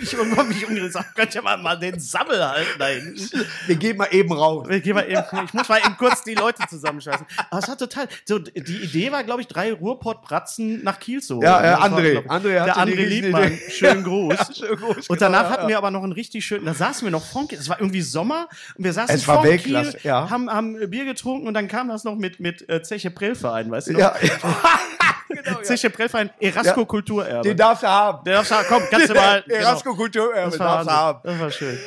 ich 0.00 0.12
irgendwann 0.12 0.48
mich 0.48 0.66
umgesagt, 0.66 1.14
könnt 1.14 1.34
ihr 1.34 1.42
mal, 1.42 1.56
mal 1.58 1.76
den 1.78 1.98
Sammel 2.00 2.44
halten 2.46 2.78
da 2.78 2.86
hinten. 2.86 3.30
Wir 3.66 3.76
gehen 3.76 3.96
mal 3.96 4.08
eben 4.10 4.32
raus. 4.32 4.66
Ich, 4.70 4.82
geh 4.82 4.92
mal 4.92 5.08
eben, 5.10 5.22
ich 5.44 5.54
muss 5.54 5.68
mal 5.68 5.78
eben 5.78 5.96
kurz 5.96 6.22
die 6.24 6.34
Leute 6.34 6.62
zusammenscheißen. 6.68 7.26
Aber 7.50 7.60
es 7.60 7.68
war 7.68 7.76
total. 7.78 8.08
So, 8.24 8.38
die 8.38 8.76
Idee 8.82 9.12
war, 9.12 9.24
glaube 9.24 9.40
ich, 9.42 9.46
drei 9.48 9.72
Ruhrpott-Bratzen 9.72 10.82
nach 10.84 10.98
Kiel 11.00 11.22
zu 11.22 11.36
holen. 11.36 11.44
Ja, 11.44 11.60
äh, 11.60 11.62
Das 11.70 11.80
war, 11.80 11.98
André. 11.98 12.10
glaub 12.12 12.30
André 12.40 12.64
der 12.64 12.76
André. 12.76 13.04
Liebmann. 13.06 13.58
Schönen 13.70 14.04
Gruß. 14.04 14.36
Schönen 14.58 14.76
Gruß, 14.76 15.08
Und 15.08 15.18
genau, 15.18 15.18
danach 15.18 15.44
ja, 15.44 15.50
hatten 15.50 15.62
ja. 15.64 15.68
wir 15.68 15.78
aber 15.78 15.90
noch 15.90 16.02
einen 16.02 16.12
richtig 16.12 16.44
schönen, 16.44 16.64
da 16.66 16.74
saßen 16.74 17.04
wir 17.06 17.10
noch 17.10 17.24
vorm 17.24 17.48
Kiel. 17.48 17.58
Es 17.58 17.68
war 17.68 17.80
irgendwie 17.80 18.02
Sommer 18.02 18.48
und 18.76 18.84
wir 18.84 18.92
saßen 18.92 19.14
Es 19.14 19.26
war 19.28 19.42
vorm 19.42 19.56
Kiel, 19.58 19.94
ja. 20.02 20.28
haben, 20.30 20.50
haben 20.50 20.90
Bier 20.90 21.04
getrunken 21.04 21.46
und 21.46 21.54
dann 21.54 21.68
kam 21.68 21.88
das 21.88 22.04
noch 22.04 22.16
mit, 22.16 22.40
mit 22.40 22.68
äh, 22.68 22.82
Zeche 22.82 23.10
Prellverein, 23.10 23.70
weißt 23.70 23.88
du 23.88 23.92
noch? 23.92 24.00
Ja, 24.00 24.14
genau, 25.28 25.58
ja. 25.58 25.62
Zeche 25.62 25.90
Prellverein, 25.90 26.30
Erasco 26.40 26.84
Kulturerbe. 26.86 27.46
Den 27.48 27.56
darfst 27.56 27.82
du 27.82 27.88
haben. 27.88 28.24
Der 28.24 28.34
darf 28.34 28.46
sagen, 28.48 28.66
komm, 28.68 28.82
kannst 28.90 29.10
du 29.10 29.14
mal. 29.14 29.44
Erasco 29.48 29.90
genau. 29.90 29.96
Kulturerbe 30.02 30.50
Das 30.50 30.58
darfst 30.58 30.86
du 30.86 30.90
war, 30.90 30.96
haben. 30.96 31.20
das 31.24 31.38
war 31.40 31.50
schön. 31.50 31.78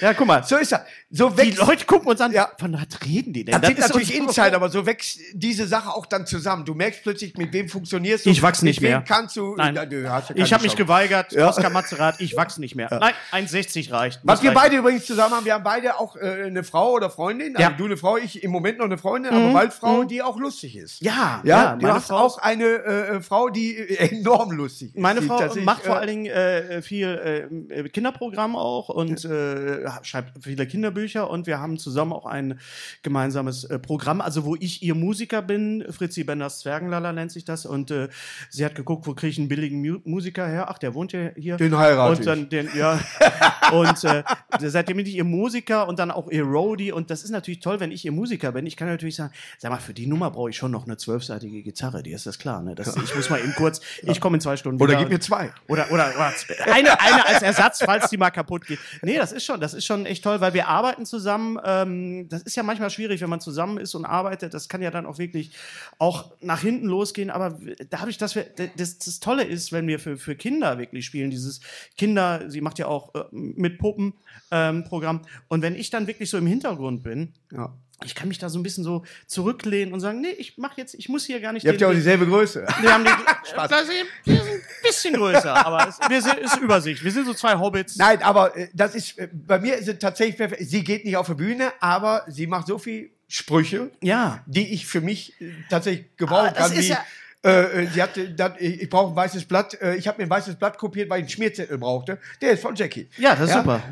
ja, 0.00 0.14
guck 0.14 0.26
mal. 0.26 0.42
So 0.44 0.56
ist 0.56 0.72
er. 0.72 0.84
So 1.10 1.28
Die 1.30 1.50
Leute 1.52 1.84
gucken 1.84 2.08
uns 2.08 2.20
an, 2.20 2.32
Ja. 2.32 2.50
von 2.58 2.72
was 2.72 3.00
reden 3.04 3.32
die 3.32 3.44
denn? 3.44 3.60
das 3.60 3.66
sind 3.68 3.78
ist 3.78 3.88
natürlich 3.88 4.16
Insider, 4.16 4.56
aber 4.56 4.68
so 4.70 4.84
wächst 4.86 5.18
diese 5.32 5.66
Sache 5.66 5.90
auch 5.90 6.06
dann 6.06 6.26
zusammen. 6.26 6.64
Du 6.64 6.74
merkst 6.74 7.02
plötzlich, 7.02 7.36
mit 7.36 7.52
wem 7.52 7.68
funktionierst 7.68 8.26
du. 8.26 8.30
Ich 8.30 8.42
wachs 8.42 8.62
nicht 8.62 8.80
mit 8.80 8.90
wem 8.90 8.98
mehr. 8.98 9.04
kannst 9.06 9.36
du. 9.36 9.41
Nein. 9.56 9.74
Ja, 9.74 9.86
du 9.86 10.10
hast 10.10 10.30
ja 10.30 10.36
Ich 10.36 10.52
habe 10.52 10.62
mich 10.62 10.76
geweigert, 10.76 11.32
Ja. 11.32 11.48
Oskar 11.48 11.70
Mazerat, 11.70 12.20
ich 12.20 12.36
wachse 12.36 12.60
nicht 12.60 12.74
mehr. 12.74 12.88
Nein, 12.90 13.14
1,60 13.32 13.90
reicht. 13.92 14.20
Was 14.22 14.38
Das 14.38 14.42
wir 14.42 14.50
reicht. 14.50 14.60
beide 14.62 14.76
übrigens 14.76 15.06
zusammen 15.06 15.34
haben, 15.34 15.44
wir 15.44 15.54
haben 15.54 15.64
beide 15.64 15.98
auch 15.98 16.16
äh, 16.16 16.44
eine 16.46 16.64
Frau 16.64 16.92
oder 16.92 17.10
Freundin, 17.10 17.56
also 17.56 17.62
Ja. 17.62 17.70
Mhm. 17.70 17.76
du 17.76 17.84
eine 17.86 17.96
Frau, 17.96 18.16
ich 18.16 18.42
im 18.42 18.50
Moment 18.50 18.78
noch 18.78 18.86
eine 18.86 18.98
Freundin, 18.98 19.32
aber 19.32 19.52
bald 19.52 19.72
Frau, 19.72 20.04
die 20.04 20.22
auch 20.22 20.38
lustig 20.38 20.76
ist. 20.76 21.00
Ja, 21.02 21.40
Ja, 21.44 21.64
ja, 21.64 21.76
du 21.76 21.86
hast 21.88 22.06
Frau 22.08 22.16
auch 22.18 22.38
eine 22.38 22.64
äh, 22.64 23.20
Frau, 23.20 23.48
die 23.48 23.76
äh, 23.76 24.10
enorm 24.20 24.50
lustig 24.52 24.94
ist. 24.94 25.00
Meine 25.00 25.22
Frau 25.22 25.38
tatsächlich, 25.38 25.64
macht 25.64 25.84
vor 25.84 25.96
äh, 25.96 25.98
allen 25.98 26.08
Dingen 26.08 26.26
äh, 26.26 26.82
viel 26.82 27.48
äh, 27.70 27.88
Kinderprogramm 27.88 28.56
auch 28.56 28.88
und 28.88 29.24
äh, 29.24 29.88
schreibt 30.02 30.42
viele 30.42 30.66
Kinderbücher 30.66 31.28
und 31.30 31.46
wir 31.46 31.58
haben 31.60 31.78
zusammen 31.78 32.12
auch 32.12 32.26
ein 32.26 32.58
gemeinsames 33.02 33.64
äh, 33.64 33.78
Programm, 33.78 34.20
also 34.20 34.44
wo 34.44 34.56
ich 34.58 34.82
ihr 34.82 34.94
Musiker 34.94 35.42
bin, 35.42 35.84
Fritzi 35.90 36.24
Benders 36.24 36.60
Zwergenlala 36.60 37.12
nennt 37.12 37.32
sich 37.32 37.44
das 37.44 37.66
und 37.66 37.90
äh, 37.90 38.08
sie 38.50 38.64
hat 38.64 38.74
geguckt, 38.74 39.06
wo 39.06 39.14
kriege 39.14 39.30
ich 39.32 39.38
einen 39.38 39.48
billigen 39.48 39.80
Mu 39.80 39.98
Musiker 40.04 40.46
her? 40.46 40.66
Ach, 40.68 40.78
der 40.78 40.94
wohnt 40.94 41.12
ja 41.12 41.30
hier. 41.36 41.56
Den 41.56 41.76
heirate 41.76 42.18
Und 42.18 42.26
dann 42.26 42.48
den, 42.48 42.68
ja. 42.74 43.00
und 43.72 44.04
äh, 44.04 44.22
seitdem 44.60 44.98
bin 44.98 45.06
ich 45.06 45.16
ihr 45.16 45.24
Musiker 45.24 45.88
und 45.88 45.98
dann 45.98 46.10
auch 46.10 46.30
ihr 46.30 46.44
Roadie 46.44 46.92
und 46.92 47.10
das 47.10 47.24
ist 47.24 47.30
natürlich 47.30 47.60
toll, 47.60 47.80
wenn 47.80 47.90
ich 47.90 48.04
ihr 48.04 48.12
Musiker 48.12 48.52
bin. 48.52 48.66
Ich 48.66 48.76
kann 48.76 48.88
natürlich 48.88 49.16
sagen, 49.16 49.32
sag 49.58 49.70
mal, 49.70 49.78
für 49.78 49.94
die 49.94 50.06
Nummer 50.06 50.30
brauche 50.30 50.50
ich 50.50 50.56
schon 50.56 50.70
noch 50.70 50.86
eine 50.86 50.96
zwölfseitige 50.96 51.62
Gitarre, 51.62 52.02
die 52.02 52.12
ist 52.12 52.26
das 52.26 52.38
klar, 52.38 52.62
ne? 52.62 52.74
Das, 52.74 52.96
Ich 52.96 53.14
muss 53.14 53.30
mal 53.30 53.40
eben 53.40 53.54
kurz, 53.54 53.80
ich 54.02 54.20
komme 54.20 54.36
in 54.36 54.40
zwei 54.40 54.56
Stunden 54.56 54.80
Oder 54.80 54.92
wieder. 54.92 55.00
gib 55.00 55.10
mir 55.10 55.20
zwei. 55.20 55.52
Oder, 55.68 55.90
oder, 55.90 56.12
oder 56.14 56.32
eine, 56.72 57.00
eine 57.00 57.26
als 57.26 57.42
Ersatz, 57.42 57.82
falls 57.84 58.10
die 58.10 58.16
mal 58.16 58.30
kaputt 58.30 58.66
geht. 58.66 58.78
Nee, 59.02 59.16
das 59.16 59.32
ist 59.32 59.44
schon, 59.44 59.60
das 59.60 59.74
ist 59.74 59.84
schon 59.84 60.06
echt 60.06 60.24
toll, 60.24 60.40
weil 60.40 60.54
wir 60.54 60.68
arbeiten 60.68 61.06
zusammen. 61.06 61.58
Ähm, 61.64 62.28
das 62.28 62.42
ist 62.42 62.56
ja 62.56 62.62
manchmal 62.62 62.90
schwierig, 62.90 63.20
wenn 63.20 63.30
man 63.30 63.40
zusammen 63.40 63.78
ist 63.78 63.94
und 63.94 64.04
arbeitet. 64.04 64.54
Das 64.54 64.68
kann 64.68 64.82
ja 64.82 64.90
dann 64.90 65.06
auch 65.06 65.18
wirklich 65.18 65.52
auch 65.98 66.32
nach 66.40 66.60
hinten 66.60 66.86
losgehen. 66.86 67.30
Aber 67.30 67.58
dadurch, 67.90 68.18
dass 68.18 68.34
wir, 68.34 68.46
das, 68.76 68.98
das 68.98 69.20
Tolle 69.22 69.44
ist, 69.44 69.72
wenn 69.72 69.86
wir 69.86 69.98
für, 69.98 70.16
für 70.18 70.34
Kinder 70.36 70.78
wirklich 70.78 71.06
spielen, 71.06 71.30
dieses 71.30 71.60
Kinder, 71.96 72.50
sie 72.50 72.60
macht 72.60 72.78
ja 72.78 72.86
auch 72.86 73.14
äh, 73.14 73.24
mit 73.32 73.78
Puppen 73.78 74.12
ähm, 74.50 74.84
Programm. 74.84 75.22
Und 75.48 75.62
wenn 75.62 75.74
ich 75.74 75.88
dann 75.90 76.06
wirklich 76.06 76.28
so 76.28 76.36
im 76.38 76.46
Hintergrund 76.46 77.02
bin, 77.02 77.32
Ja. 77.50 77.74
ich 78.04 78.14
kann 78.14 78.28
mich 78.28 78.38
da 78.38 78.48
so 78.50 78.58
ein 78.58 78.62
bisschen 78.62 78.84
so 78.84 79.04
zurücklehnen 79.26 79.94
und 79.94 80.00
sagen, 80.00 80.20
nee, 80.20 80.30
ich 80.36 80.58
mach 80.58 80.76
jetzt, 80.76 80.94
ich 80.94 81.08
muss 81.08 81.24
hier 81.24 81.40
gar 81.40 81.52
nicht 81.52 81.64
Ihr 81.64 81.70
habt 81.70 81.80
ja 81.80 81.88
auch 81.88 81.92
dieselbe 81.94 82.26
Größe. 82.26 82.66
wir 82.80 82.92
haben 82.92 83.04
die, 83.04 83.10
das 83.56 83.70
ist, 83.82 83.88
wir 84.24 84.34
sind 84.42 84.52
ein 84.52 84.60
bisschen 84.82 85.14
größer, 85.14 85.66
aber 85.66 85.88
es, 85.88 85.98
wir 86.08 86.20
sind, 86.20 86.38
ist 86.38 86.56
Übersicht. 86.58 87.02
Wir 87.04 87.12
sind 87.12 87.26
so 87.26 87.32
zwei 87.34 87.54
Hobbits. 87.58 87.96
Nein, 87.96 88.22
aber 88.22 88.56
äh, 88.56 88.68
das 88.74 88.94
ist, 88.94 89.16
äh, 89.18 89.28
bei 89.32 89.58
mir 89.58 89.76
ist 89.76 89.88
es 89.88 89.98
tatsächlich 89.98 90.36
perfekt. 90.36 90.62
Sie 90.68 90.84
geht 90.84 91.04
nicht 91.04 91.16
auf 91.16 91.28
die 91.28 91.34
Bühne, 91.34 91.72
aber 91.80 92.24
sie 92.28 92.46
macht 92.46 92.66
so 92.66 92.78
viel 92.78 93.10
Sprüche, 93.28 93.90
Ja. 94.02 94.42
die 94.46 94.74
ich 94.74 94.86
für 94.86 95.00
mich 95.00 95.40
äh, 95.40 95.52
tatsächlich 95.70 96.14
gebrauchen 96.16 96.48
Ah, 96.48 96.54
das 96.58 96.72
kann. 96.72 96.78
Wie, 96.82 96.88
ja- 96.88 97.04
äh, 97.44 97.82
äh, 97.82 97.86
sie 97.88 98.02
hatte, 98.02 98.30
dat, 98.30 98.60
ich 98.60 98.82
ich 98.82 98.90
brauche 98.90 99.12
ein 99.12 99.16
weißes 99.16 99.44
Blatt. 99.46 99.80
Äh, 99.80 99.96
ich 99.96 100.06
habe 100.06 100.18
mir 100.18 100.26
ein 100.26 100.30
weißes 100.30 100.56
Blatt 100.56 100.78
kopiert, 100.78 101.10
weil 101.10 101.18
ich 101.18 101.22
einen 101.24 101.28
Schmierzettel 101.30 101.78
brauchte. 101.78 102.18
Der 102.40 102.52
ist 102.52 102.62
von 102.62 102.74
Jackie. 102.74 103.08
Ja, 103.18 103.34
das 103.34 103.50
ist 103.50 103.56
super. 103.56 103.82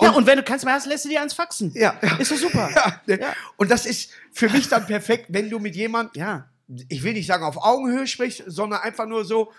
Ja, 0.00 0.10
und 0.10 0.26
wenn 0.26 0.38
du 0.38 0.44
mehr 0.64 0.74
hast, 0.74 0.86
lässt 0.86 1.04
du 1.06 1.08
dir 1.08 1.22
eins 1.22 1.32
faxen. 1.32 1.72
Ja, 1.74 1.96
ja. 2.02 2.16
Ist 2.16 2.30
doch 2.30 2.36
super. 2.36 2.68
Ja, 2.74 3.00
ne? 3.06 3.20
Ja. 3.20 3.32
Und 3.56 3.70
das 3.70 3.86
ist 3.86 4.10
für 4.32 4.48
mich 4.50 4.68
dann 4.68 4.86
perfekt, 4.86 5.26
wenn 5.28 5.48
du 5.48 5.58
mit 5.58 5.74
jemand, 5.74 6.14
Ja. 6.16 6.48
ich 6.88 7.02
will 7.02 7.14
nicht 7.14 7.26
sagen 7.26 7.44
auf 7.44 7.56
Augenhöhe 7.56 8.06
sprichst, 8.06 8.42
sondern 8.46 8.80
einfach 8.82 9.06
nur 9.06 9.24
so, 9.24 9.52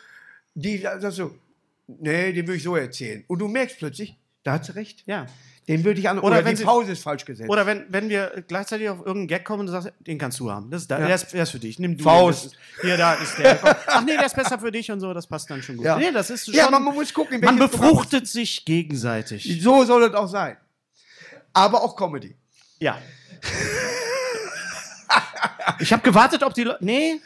die 0.54 0.82
das 0.82 1.16
so, 1.16 1.36
nee, 1.88 2.34
den 2.34 2.46
würde 2.46 2.58
ich 2.58 2.64
so 2.64 2.76
erzählen. 2.76 3.24
Und 3.28 3.40
du 3.40 3.48
merkst 3.48 3.78
plötzlich, 3.80 4.16
da 4.44 4.54
hat 4.54 4.66
sie 4.66 4.76
recht. 4.76 5.04
Ja. 5.08 5.26
Den 5.68 5.84
würde 5.84 6.00
ich 6.00 6.08
an. 6.08 6.18
Oder 6.20 6.28
Oder, 6.28 6.46
wenn 6.46 6.52
die 6.52 6.58
sie- 6.60 6.64
Pause 6.64 6.94
ist 6.94 7.04
falsch 7.04 7.26
gesetzt. 7.26 7.50
Oder 7.50 7.66
wenn, 7.66 7.86
wenn 7.90 8.08
wir 8.08 8.44
gleichzeitig 8.48 8.88
auf 8.90 9.00
irgendeinen 9.00 9.28
Gag 9.28 9.44
kommen 9.44 9.62
und 9.62 9.66
du 9.66 9.72
sagst, 9.74 9.92
den 10.00 10.18
kannst 10.18 10.40
du 10.40 10.50
haben. 10.50 10.72
Das 10.72 10.84
ist, 10.84 10.92
da, 10.92 10.98
Ja. 11.00 11.08
der, 11.08 11.16
ist, 11.16 11.34
der 11.34 11.44
ist 11.44 11.50
für 11.52 11.60
dich. 11.60 11.78
Nimm 11.78 11.98
du 11.98 12.04
Faust. 12.04 12.56
hier, 12.82 12.96
da 12.96 13.16
ist 13.16 13.38
der. 13.38 13.60
Ach 13.88 14.02
nee, 14.02 14.16
der 14.16 14.28
ist 14.28 14.36
besser 14.36 14.58
für 14.60 14.72
dich 14.72 14.90
und 14.92 15.02
so, 15.02 15.14
das 15.14 15.28
passt 15.28 15.50
dann 15.50 15.62
schon 15.62 15.76
gut. 15.76 15.86
Ja. 15.86 15.98
Nee, 15.98 16.12
das 16.14 16.30
ist 16.30 16.46
schon, 16.46 16.54
ja, 16.54 16.70
man, 16.70 16.84
muss 16.84 17.14
gucken, 17.14 17.42
man 17.42 17.58
befruchtet 17.60 18.28
sich 18.28 18.64
gegenseitig. 18.64 19.62
So 19.62 19.84
soll 19.84 20.04
es 20.04 20.14
auch 20.14 20.28
sein. 20.28 20.56
Aber 21.52 21.84
auch 21.84 21.96
Comedy. 21.98 22.34
Ja. 22.80 22.98
Ich 25.80 25.92
habe 25.94 26.02
gewartet, 26.02 26.44
ob 26.44 26.54
die 26.54 26.64
Leute. 26.64 26.84
Nee, 26.84 27.20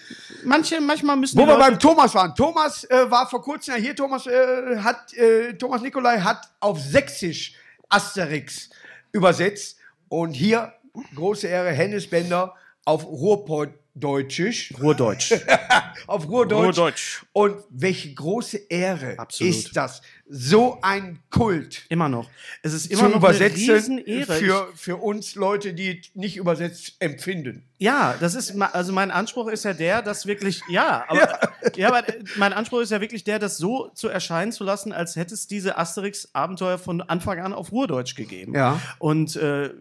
manche, 0.44 0.82
manchmal 0.82 1.16
müssen 1.16 1.38
Wo 1.40 1.46
wir 1.46 1.58
beim 1.58 1.78
Thomas 1.80 2.14
waren. 2.16 2.34
Thomas 2.36 2.84
äh, 2.86 3.10
war 3.10 3.30
vor 3.30 3.42
kurzem 3.42 3.76
ja 3.76 3.80
hier. 3.80 3.96
Thomas 3.96 4.26
äh, 4.28 4.78
hat, 4.78 5.14
äh, 5.14 5.54
Thomas 5.54 5.82
Nikolai 5.82 6.20
hat 6.20 6.50
auf 6.60 6.80
Sächsisch 6.80 7.54
Asterix 7.92 8.70
übersetzt. 9.12 9.78
Und 10.10 10.34
hier, 10.34 10.74
große 11.16 11.48
Ehre, 11.48 11.72
Hennes 11.72 12.10
Bender 12.10 12.56
auf 12.86 13.06
Ruhrpott-Deutschisch. 13.06 14.74
Ruhrdeutsch. 14.82 15.34
auf 16.08 16.28
Ruhrdeutsch. 16.28 16.78
Ruhrdeutsch. 16.78 17.26
Und 17.34 17.64
welche 17.70 18.14
große 18.14 18.58
Ehre 18.70 19.18
Absolut. 19.20 19.54
ist 19.56 19.76
das, 19.78 20.02
so 20.34 20.78
ein 20.82 21.20
Kult 21.30 21.86
Immer 21.90 22.08
noch. 22.08 22.30
Es 22.62 22.72
ist 22.72 22.90
immer 22.90 23.02
zu 23.02 23.10
noch 23.10 23.18
übersetzen 23.18 24.00
eine 24.00 24.06
Riesenehre. 24.06 24.34
für, 24.34 24.70
für 24.76 24.96
uns 24.96 25.36
Leute, 25.36 25.74
die 25.74 26.02
nicht 26.14 26.38
übersetzt 26.38 26.96
empfinden. 27.00 27.66
Ja, 27.80 28.16
das 28.18 28.36
ist, 28.36 28.56
also 28.62 28.94
mein 28.94 29.12
Anspruch 29.12 29.50
ist 29.50 29.66
ja 29.66 29.74
der, 29.74 30.02
das 30.02 30.26
wirklich, 30.26 30.62
ja, 30.70 31.04
aber, 31.10 31.40
ja. 31.76 31.88
aber 31.90 32.04
mein 32.38 32.54
Anspruch 32.54 32.80
ist 32.80 32.92
ja 32.92 33.02
wirklich 33.02 33.26
der, 33.26 33.40
das 33.40 33.58
so 33.58 33.90
zu 33.94 34.08
erscheinen 34.08 34.54
zu 34.54 34.64
lassen, 34.64 34.94
als 34.94 35.18
hätte 35.18 35.34
es 35.34 35.48
diese 35.48 35.78
Asterix-Abenteuer 35.78 36.78
von 36.78 37.02
Anfang 37.02 37.40
an 37.40 37.52
auf 37.52 37.74
Ruhrdeutsch 37.74 38.16
gegeben. 38.16 38.56
Ja. 38.56 38.80
Und 39.00 39.36
äh, 39.36 39.72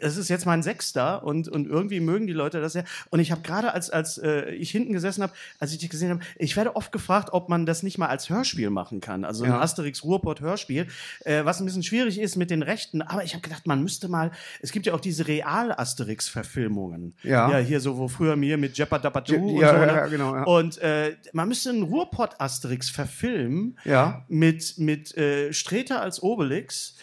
es 0.00 0.16
ist 0.16 0.28
jetzt 0.28 0.46
mein 0.46 0.62
Sechster 0.62 1.22
und, 1.24 1.48
und 1.48 1.66
irgendwie 1.66 2.00
mögen 2.00 2.26
die 2.26 2.32
Leute 2.32 2.60
das 2.60 2.74
ja. 2.74 2.84
Und 3.10 3.20
ich 3.20 3.30
habe 3.32 3.40
gerade, 3.42 3.72
als, 3.72 3.90
als 3.90 4.18
äh, 4.18 4.50
ich 4.50 4.70
hinten 4.70 4.92
gesessen 4.92 5.22
habe, 5.22 5.32
als 5.58 5.72
ich 5.72 5.78
dich 5.78 5.88
gesehen 5.90 6.10
habe, 6.10 6.20
ich 6.36 6.56
werde 6.56 6.76
oft 6.76 6.92
gefragt, 6.92 7.30
ob 7.32 7.48
man 7.48 7.66
das 7.66 7.82
nicht 7.82 7.98
mal 7.98 8.06
als 8.08 8.28
Hörspiel 8.30 8.70
machen 8.70 9.00
kann. 9.00 9.24
Also 9.24 9.44
ein 9.44 9.50
Ja. 9.50 9.60
Asterix 9.60 10.04
Ruhrpott 10.04 10.40
Hörspiel, 10.40 10.86
äh, 11.24 11.44
was 11.44 11.60
ein 11.60 11.64
bisschen 11.66 11.82
schwierig 11.82 12.18
ist 12.20 12.36
mit 12.36 12.50
den 12.50 12.62
Rechten. 12.62 13.02
Aber 13.02 13.24
ich 13.24 13.32
habe 13.34 13.42
gedacht, 13.42 13.66
man 13.66 13.82
müsste 13.82 14.08
mal, 14.08 14.30
es 14.60 14.72
gibt 14.72 14.86
ja 14.86 14.94
auch 14.94 15.00
diese 15.00 15.26
Real-Asterix-Verfilmungen. 16.08 17.14
Ja. 17.22 17.50
Ja, 17.50 17.58
hier 17.58 17.80
so, 17.80 17.96
wo 17.98 18.08
früher 18.08 18.36
mir 18.36 18.56
mit 18.56 18.76
Jepperdabadu 18.76 19.32
Je- 19.32 19.38
und 19.38 19.56
ja, 19.60 19.70
so. 19.74 19.80
ja, 19.80 19.86
ne? 19.86 19.92
ja, 19.92 20.06
genau, 20.06 20.34
ja. 20.34 20.42
Und 20.44 20.78
äh, 20.78 21.16
man 21.32 21.48
müsste 21.48 21.70
einen 21.70 21.82
Ruhrpott-Asterix 21.84 22.90
verfilmen 22.90 23.78
Ja. 23.84 24.24
mit, 24.28 24.78
mit 24.78 25.16
äh, 25.16 25.52
Streter 25.52 26.00
als 26.02 26.22
Obelix. 26.22 26.96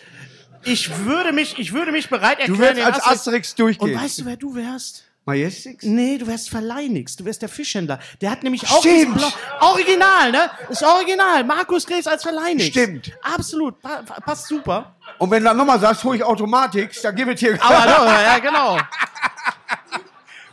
Ich 0.65 0.89
würde 1.05 1.31
mich, 1.31 1.57
ich 1.59 1.73
würde 1.73 1.91
mich 1.91 2.09
bereit 2.09 2.39
erklären, 2.39 2.53
Du 2.57 2.59
wirst 2.59 2.77
den 2.77 2.85
als 2.85 3.03
Asterix 3.05 3.51
Und 3.51 3.59
durchgehen. 3.59 3.99
weißt 3.99 4.19
du, 4.19 4.25
wer 4.25 4.35
du 4.37 4.55
wärst? 4.55 5.03
Majestix? 5.27 5.83
Nee, 5.83 6.19
du 6.19 6.27
wärst 6.27 6.49
Verleinix, 6.51 7.15
du 7.15 7.25
wärst 7.25 7.41
der 7.41 7.49
Fischhändler. 7.49 7.99
Der 8.21 8.29
hat 8.29 8.43
nämlich 8.43 8.63
auch 8.69 8.79
Stimmt. 8.79 8.95
diesen 8.95 9.13
Blau- 9.15 9.31
Original, 9.71 10.31
ne? 10.31 10.51
Das 10.69 10.83
Original. 10.83 11.43
Markus 11.43 11.85
Krebs 11.85 12.05
als 12.05 12.21
Verleinix. 12.21 12.67
Stimmt. 12.67 13.11
Absolut, 13.23 13.81
pa 13.81 14.03
pa- 14.03 14.19
passt 14.21 14.47
super. 14.47 14.95
Und 15.17 15.31
wenn 15.31 15.41
du 15.41 15.49
dann 15.49 15.57
nochmal 15.57 15.79
sagst, 15.79 16.03
hol 16.03 16.15
ich 16.15 16.23
Automatik, 16.23 16.91
dann 17.01 17.15
gib 17.15 17.27
es 17.29 17.39
hier. 17.39 17.57
Aber 17.59 17.81
hallo, 17.81 18.05
ja, 18.21 18.37
genau. 18.39 18.77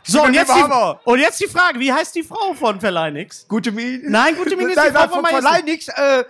So, 0.05 0.25
und 0.25 0.35
jetzt, 0.35 0.53
die, 0.53 0.65
und 1.05 1.19
jetzt 1.21 1.41
die 1.41 1.47
Frage, 1.47 1.79
wie 1.79 1.93
heißt 1.93 2.15
die 2.17 2.25
Frau 2.25 2.55
von 2.55 2.81
Verleinix? 2.81 3.47
Gute 3.47 3.71
Miene? 3.71 4.03
Nein, 4.11 4.35
gute 4.37 4.57
Miene 4.57 4.73
ist 4.73 4.83
die 4.85 4.91
Frau 4.91 5.03
von 5.03 5.11
von 5.11 5.23
Majestix. 5.23 5.45
Verleih 5.45 5.63
nix. 5.63 5.89
Äh, 5.89 6.25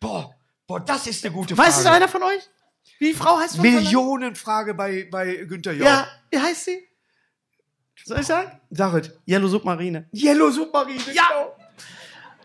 boah, 0.00 0.34
boah, 0.66 0.80
das 0.80 1.06
ist 1.06 1.22
eine 1.26 1.34
gute 1.34 1.54
Frage. 1.54 1.68
Weiß 1.68 1.78
es 1.78 1.84
einer 1.86 2.08
von 2.08 2.22
euch? 2.22 2.48
Wie 2.98 3.12
die 3.12 3.14
Frau 3.14 3.38
heißt? 3.38 3.60
Millionenfrage 3.60 4.74
bei, 4.74 5.08
bei 5.10 5.36
Günther 5.36 5.72
Jauch. 5.72 5.86
Ja, 5.86 6.08
wie 6.30 6.38
heißt 6.38 6.64
sie? 6.64 6.88
Soll 8.04 8.20
ich 8.20 8.26
sagen? 8.26 8.50
Sag 8.70 8.94
es. 8.94 9.10
Yellow 9.28 9.48
Submarine. 9.48 10.08
Yellow 10.14 10.50
Submarine. 10.50 11.02
Ja. 11.12 11.24
genau. 11.28 11.56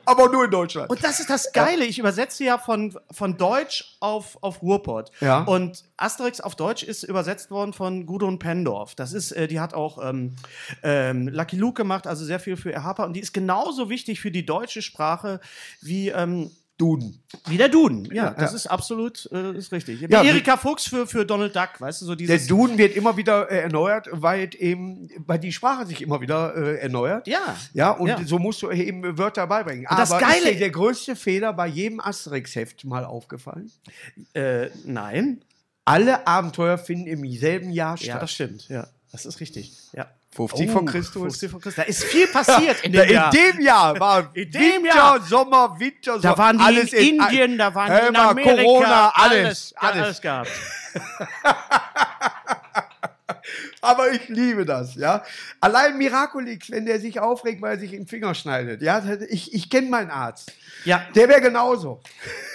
Aber 0.05 0.29
nur 0.29 0.45
in 0.45 0.51
Deutschland. 0.51 0.89
Und 0.89 1.03
das 1.03 1.19
ist 1.19 1.29
das 1.29 1.53
Geile. 1.53 1.85
Ich 1.85 1.97
übersetze 1.97 2.43
ja 2.43 2.57
von, 2.57 2.97
von 3.12 3.38
Deutsch 3.38 3.95
auf, 4.01 4.38
auf 4.41 4.62
Ruhrpott. 4.62 5.12
Ja. 5.21 5.43
Und 5.43 5.85
Asterix 5.97 6.41
auf 6.41 6.55
Deutsch 6.55 6.83
ist 6.83 7.03
übersetzt 7.03 7.51
worden 7.51 7.73
von 7.73 8.05
Gudrun 8.05 8.39
Pendorf. 8.39 8.95
Das 8.95 9.13
ist, 9.13 9.31
äh, 9.31 9.47
die 9.47 9.59
hat 9.59 9.73
auch 9.73 10.03
ähm, 10.03 10.35
ähm, 10.81 11.29
Lucky 11.29 11.55
Luke 11.55 11.81
gemacht, 11.81 12.05
also 12.07 12.25
sehr 12.25 12.39
viel 12.39 12.57
für 12.57 12.73
Erhapa. 12.73 13.05
Und 13.05 13.13
die 13.13 13.21
ist 13.21 13.33
genauso 13.33 13.89
wichtig 13.89 14.19
für 14.19 14.31
die 14.31 14.45
deutsche 14.45 14.81
Sprache 14.81 15.39
wie, 15.81 16.09
ähm, 16.09 16.51
Duden. 16.77 17.21
wie 17.47 17.57
der 17.57 17.69
Duden. 17.69 18.05
Ja, 18.05 18.13
Ja, 18.25 18.29
das 18.31 18.51
ja. 18.51 18.55
ist 18.57 18.67
absolut 18.67 19.29
äh, 19.31 19.55
ist 19.55 19.71
richtig. 19.71 20.01
Ja, 20.01 20.23
Erika 20.23 20.57
Fuchs 20.57 20.87
für, 20.87 21.05
für 21.05 21.23
Donald 21.25 21.55
Duck, 21.55 21.79
weißt 21.79 22.01
du, 22.01 22.05
so 22.05 22.15
Der 22.15 22.25
dieses. 22.27 22.47
Duden 22.47 22.77
wird 22.79 22.95
immer 22.95 23.15
wieder 23.15 23.49
äh, 23.51 23.59
erneuert, 23.61 24.07
weil 24.11 24.49
eben, 24.57 25.07
weil 25.25 25.37
die 25.39 25.51
Sprache 25.51 25.85
sich 25.85 26.01
immer 26.01 26.19
wieder 26.19 26.55
äh, 26.55 26.79
erneuert. 26.79 27.27
Ja. 27.27 27.55
Ja, 27.73 27.91
und 27.91 28.07
Ja. 28.07 28.19
so 28.25 28.39
musst 28.39 28.61
du 28.63 28.71
eben 28.71 29.17
Wörter 29.19 29.45
beibringen. 29.45 29.85
Und 29.87 29.99
das 29.99 30.11
Aber 30.11 30.19
Geile- 30.21 30.37
ist 30.49 30.53
dir 30.55 30.59
der 30.59 30.69
größte 30.71 31.15
Fehler 31.15 31.53
bei 31.53 31.67
jedem 31.67 31.99
Asterix-Heft 32.01 32.85
mal 32.85 33.05
aufgefallen? 33.05 33.71
Äh, 34.33 34.69
nein. 34.83 35.43
Alle 35.85 36.25
Abenteuer 36.25 36.77
finden 36.77 37.07
im 37.07 37.29
selben 37.37 37.69
Jahr 37.71 37.97
Ja, 37.97 38.03
statt. 38.03 38.21
das 38.23 38.31
stimmt. 38.31 38.67
Ja, 38.69 38.87
das 39.11 39.25
ist 39.27 39.39
richtig. 39.39 39.73
Ja. 39.93 40.07
50 40.35 40.71
vor 40.71 40.85
Christus. 40.85 41.21
50 41.23 41.51
vor 41.51 41.59
Christus. 41.61 41.83
Da 41.83 41.89
ist 41.89 42.03
viel 42.03 42.27
passiert 42.27 42.81
in 42.83 42.91
dem 42.93 43.03
in 43.03 43.09
Jahr. 43.11 43.29
dem 43.29 43.61
Jahr 43.61 43.99
war 43.99 44.29
In 44.33 44.51
dem 44.51 44.61
Winter, 44.83 44.95
Jahr. 44.95 45.21
Sommer, 45.21 45.79
Winter, 45.79 46.19
Sommer. 46.19 46.35
Da 46.35 46.37
waren 46.37 46.57
die 46.57 46.63
alles 46.63 46.93
in 46.93 47.19
Indien, 47.19 47.57
da 47.57 47.73
waren 47.75 48.01
die 48.01 48.07
in 48.09 48.15
Amerika. 48.15 48.63
Corona, 48.63 49.09
alles, 49.15 49.73
alles, 49.75 49.75
alles. 49.75 50.03
alles 50.03 50.21
gehabt. 50.21 50.49
Aber 53.81 54.12
ich 54.12 54.27
liebe 54.29 54.65
das, 54.65 54.95
ja. 54.95 55.23
Allein 55.59 55.97
Miraculix, 55.97 56.71
wenn 56.71 56.85
der 56.85 57.00
sich 57.00 57.19
aufregt, 57.19 57.62
weil 57.62 57.75
er 57.75 57.79
sich 57.79 57.91
den 57.91 58.07
Finger 58.07 58.33
schneidet. 58.35 58.81
Ja, 58.81 59.03
ich, 59.29 59.53
ich 59.53 59.69
kenne 59.69 59.89
meinen 59.89 60.09
Arzt. 60.12 60.51
Ja, 60.85 61.05
Der 61.15 61.29
wäre 61.29 61.41
genauso. 61.41 62.01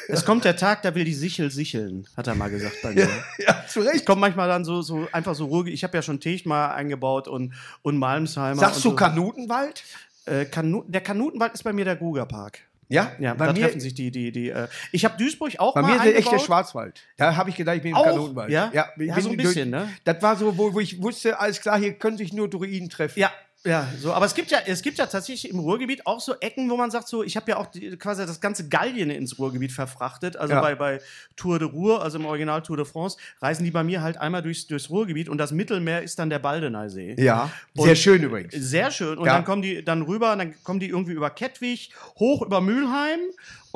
es 0.09 0.25
kommt 0.25 0.45
der 0.45 0.57
Tag, 0.57 0.83
da 0.83 0.95
will 0.95 1.05
die 1.05 1.15
Sichel 1.15 1.51
sicheln, 1.51 2.07
hat 2.17 2.27
er 2.27 2.35
mal 2.35 2.51
gesagt 2.51 2.77
bei 2.83 2.91
mir. 2.95 3.09
Ja, 3.39 3.65
zu 3.67 3.81
Ich 3.81 3.87
Recht. 3.89 4.07
komme 4.07 4.21
manchmal 4.21 4.49
dann 4.49 4.65
so, 4.65 4.83
so 4.83 5.09
einfach 5.13 5.35
so 5.35 5.47
ruhig. 5.47 5.73
Ich 5.73 5.85
habe 5.85 5.97
ja 5.97 6.03
schon 6.03 6.21
Techt 6.21 6.47
mal 6.47 6.73
eingebaut 6.73 7.29
und, 7.29 7.55
und 7.83 7.97
Malmsheimer. 7.99 8.61
Sagst 8.61 8.85
du 8.85 8.91
und 8.91 8.99
so. 8.99 9.05
Kanutenwald? 9.05 9.83
Äh, 10.27 10.45
Kanu 10.45 10.85
der 10.87 11.01
Kanutenwald 11.01 11.55
ist 11.55 11.63
bei 11.65 11.73
mir 11.73 11.85
der 11.87 11.97
Guga-Park. 11.97 12.61
Ja, 12.89 13.13
Ja, 13.19 13.35
da 13.35 13.53
mir, 13.53 13.61
treffen 13.61 13.81
sich 13.81 13.95
die, 13.95 14.11
die, 14.11 14.33
die. 14.33 14.49
Äh, 14.51 14.67
ich 14.93 15.05
habe 15.05 15.17
Duisburg 15.19 15.59
auch 15.59 15.75
bei 15.75 15.83
mal 15.83 15.89
mir 15.89 15.97
ist 15.97 16.05
der 16.05 16.17
echt 16.17 16.27
der 16.27 16.33
eingebaut. 16.33 16.47
Schwarzwald. 16.47 17.01
Da 17.19 17.37
habe 17.37 17.51
ich 17.51 17.57
gedacht, 17.57 17.77
ich 17.77 17.83
bin 17.83 17.91
im 17.93 17.97
Auch? 17.99 18.05
Kanutenwald. 18.05 18.51
Ja? 18.51 18.71
ja, 18.73 18.89
Ja, 18.97 19.21
so 19.21 19.29
ein 19.31 19.37
durch- 19.37 19.49
bisschen, 19.49 19.71
ne? 19.71 19.91
Das 20.05 20.23
war 20.23 20.37
so, 20.37 20.57
wo, 20.57 20.73
wo 20.73 20.81
ich 20.81 21.03
wusste, 21.03 21.39
alles 21.39 21.61
klar, 21.61 21.79
hier 21.79 21.93
können 21.95 22.17
sich 22.17 22.33
nur 22.33 22.49
Druiden 22.49 22.89
treffen. 22.89 23.19
Ja, 23.21 23.31
ja, 23.69 23.87
so. 24.01 24.13
Aber 24.13 24.27
es 24.27 24.35
gibt 24.35 24.51
ja, 24.51 24.59
es 24.67 24.83
gibt 24.83 24.99
ja 24.99 25.07
tatsächlich 25.07 25.51
im 25.51 25.59
Ruhrgebiet 25.59 26.07
auch 26.07 26.21
so 26.21 26.35
Ecken, 26.41 26.69
wo 26.71 26.77
man 26.77 26.91
sagt, 26.91 27.07
so, 27.09 27.23
ich 27.23 27.37
habe 27.37 27.51
ja 27.51 27.57
auch 27.59 27.67
die, 27.67 27.97
quasi 27.97 28.25
das 28.27 28.41
ganze 28.41 28.69
Gallien 28.69 29.11
ins 29.11 29.39
Ruhrgebiet 29.39 29.73
verfrachtet. 29.73 30.37
Also 30.37 30.55
Ja. 30.55 30.61
bei, 30.61 30.75
bei 30.75 31.01
Tour 31.37 31.59
de 31.59 31.69
Ruhr, 31.69 32.03
also 32.03 32.19
im 32.19 32.25
Original 32.27 32.63
Tour 32.63 32.77
de 32.79 32.87
France, 32.87 33.19
reisen 33.41 33.65
die 33.65 33.71
bei 33.71 33.85
mir 33.85 34.03
halt 34.03 34.17
einmal 34.17 34.43
durchs, 34.43 34.67
durchs 34.67 34.91
Ruhrgebiet 34.91 35.29
und 35.29 35.39
das 35.39 35.53
Mittelmeer 35.53 36.03
ist 36.03 36.19
dann 36.19 36.31
der 36.31 36.39
Baldeneysee. 36.39 37.15
Ja, 37.19 37.51
sehr 37.75 37.91
Und- 37.91 37.99
schön 37.99 38.23
übrigens. 38.23 38.55
Sehr 38.55 38.91
schön. 38.91 39.19
Und 39.19 39.27
Ja. 39.27 39.35
dann 39.35 39.45
kommen 39.45 39.63
die 39.63 39.85
dann 39.85 40.03
rüber, 40.03 40.35
dann 40.37 40.55
kommen 40.65 40.81
die 40.81 40.89
irgendwie 40.89 41.13
über 41.13 41.31
Kettwig, 41.31 41.91
hoch 42.19 42.43
über 42.43 42.61
Mülheim 42.61 43.21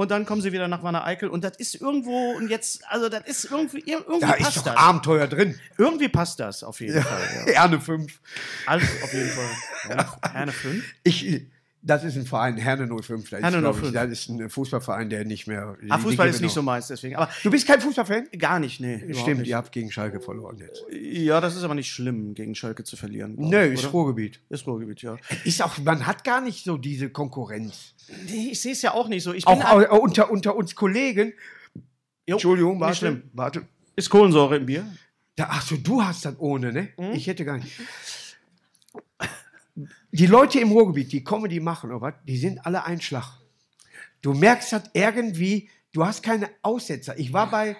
und 0.02 0.10
dann 0.10 0.26
kommen 0.26 0.42
sie 0.42 0.52
wieder 0.52 0.68
nach 0.68 0.82
Wanne 0.82 1.04
Eickel. 1.04 1.28
Und 1.28 1.42
das 1.44 1.56
ist 1.56 1.80
irgendwo, 1.80 2.32
und 2.36 2.48
jetzt, 2.50 2.82
also 2.88 3.08
das 3.08 3.26
ist 3.26 3.50
irgendwie, 3.50 3.82
irgendwie 3.86 4.20
Da 4.20 4.34
ist 4.34 4.44
passt 4.44 4.56
doch 4.58 4.64
das. 4.64 4.76
Abenteuer 4.76 5.26
drin. 5.26 5.58
Irgendwie 5.78 6.08
passt 6.08 6.38
das 6.40 6.62
auf 6.62 6.80
jeden 6.80 7.00
Fall. 7.02 7.22
Ja. 7.46 7.52
Erne 7.64 7.80
5. 7.80 8.20
Alles 8.66 8.88
auf 9.02 9.12
jeden 9.14 9.30
Fall. 9.30 9.50
Herne, 9.82 10.06
Herne 10.32 10.52
5. 10.52 10.84
Ich, 11.04 11.42
das 11.84 12.04
ist 12.04 12.16
ein 12.16 12.26
Verein, 12.26 12.56
Herne 12.58 12.86
05. 12.86 13.30
Das 13.30 13.40
ist, 13.40 13.44
Herne 13.44 13.58
glaub 13.58 13.74
ich, 13.76 13.82
05. 13.82 13.92
das 13.92 14.10
ist 14.10 14.28
ein 14.28 14.48
Fußballverein, 14.48 15.10
der 15.10 15.24
nicht 15.24 15.48
mehr. 15.48 15.76
Ah, 15.88 15.98
Fußball 15.98 16.28
ist 16.28 16.34
geben 16.36 16.44
nicht 16.44 16.54
so 16.54 16.60
noch. 16.60 16.66
meins, 16.66 16.86
deswegen. 16.86 17.16
Aber 17.16 17.28
Du 17.42 17.50
bist 17.50 17.66
kein 17.66 17.80
Fußballfan? 17.80 18.28
gar 18.38 18.60
nicht, 18.60 18.78
nee. 18.80 19.12
Stimmt, 19.12 19.40
nicht. 19.40 19.48
ihr 19.48 19.56
habt 19.56 19.72
gegen 19.72 19.90
Schalke 19.90 20.20
verloren 20.20 20.58
jetzt. 20.58 20.84
Ja, 20.92 21.40
das 21.40 21.56
ist 21.56 21.64
aber 21.64 21.74
nicht 21.74 21.90
schlimm, 21.90 22.34
gegen 22.34 22.54
Schalke 22.54 22.84
zu 22.84 22.96
verlieren. 22.96 23.34
Nö, 23.36 23.64
ich, 23.64 23.82
ist? 23.82 23.92
Ruhrgebiet. 23.92 24.40
Ist 24.48 24.66
Ruhrgebiet, 24.66 25.02
ja. 25.02 25.16
Ist 25.44 25.60
auch, 25.60 25.76
man 25.78 26.06
hat 26.06 26.22
gar 26.22 26.40
nicht 26.40 26.64
so 26.64 26.76
diese 26.76 27.10
Konkurrenz. 27.10 27.91
Nee, 28.26 28.50
ich 28.52 28.60
sehe 28.60 28.72
es 28.72 28.82
ja 28.82 28.92
auch 28.94 29.08
nicht 29.08 29.22
so. 29.22 29.32
Ich 29.32 29.44
bin 29.44 29.54
Auch 29.54 29.64
ein- 29.64 29.86
au- 29.90 30.00
unter, 30.00 30.30
unter 30.30 30.56
uns 30.56 30.74
Kollegen. 30.74 31.32
Jo, 32.26 32.36
Entschuldigung, 32.36 32.78
warte. 32.80 32.96
schlimm. 32.96 33.22
Warte. 33.32 33.66
Ist 33.96 34.10
Kohlensäure 34.10 34.56
im 34.56 34.66
Bier? 34.66 34.86
Da, 35.36 35.48
ach 35.50 35.62
so, 35.62 35.76
du 35.76 36.02
hast 36.02 36.24
das 36.24 36.34
ohne, 36.38 36.72
ne? 36.72 36.88
Mhm. 36.98 37.12
Ich 37.12 37.26
hätte 37.26 37.44
gar 37.44 37.58
nicht. 37.58 37.72
Die 40.12 40.26
Leute 40.26 40.60
im 40.60 40.70
Ruhrgebiet, 40.72 41.10
die 41.12 41.24
Comedy 41.24 41.58
machen, 41.60 41.90
oder 41.90 42.00
was? 42.02 42.14
Die 42.26 42.36
sind 42.36 42.64
alle 42.66 42.84
ein 42.84 43.00
Schlag. 43.00 43.38
Du 44.20 44.34
merkst 44.34 44.72
das 44.72 44.82
irgendwie, 44.92 45.70
du 45.92 46.04
hast 46.04 46.22
keine 46.22 46.50
Aussetzer. 46.60 47.18
Ich 47.18 47.32
war 47.32 47.50
bei 47.50 47.76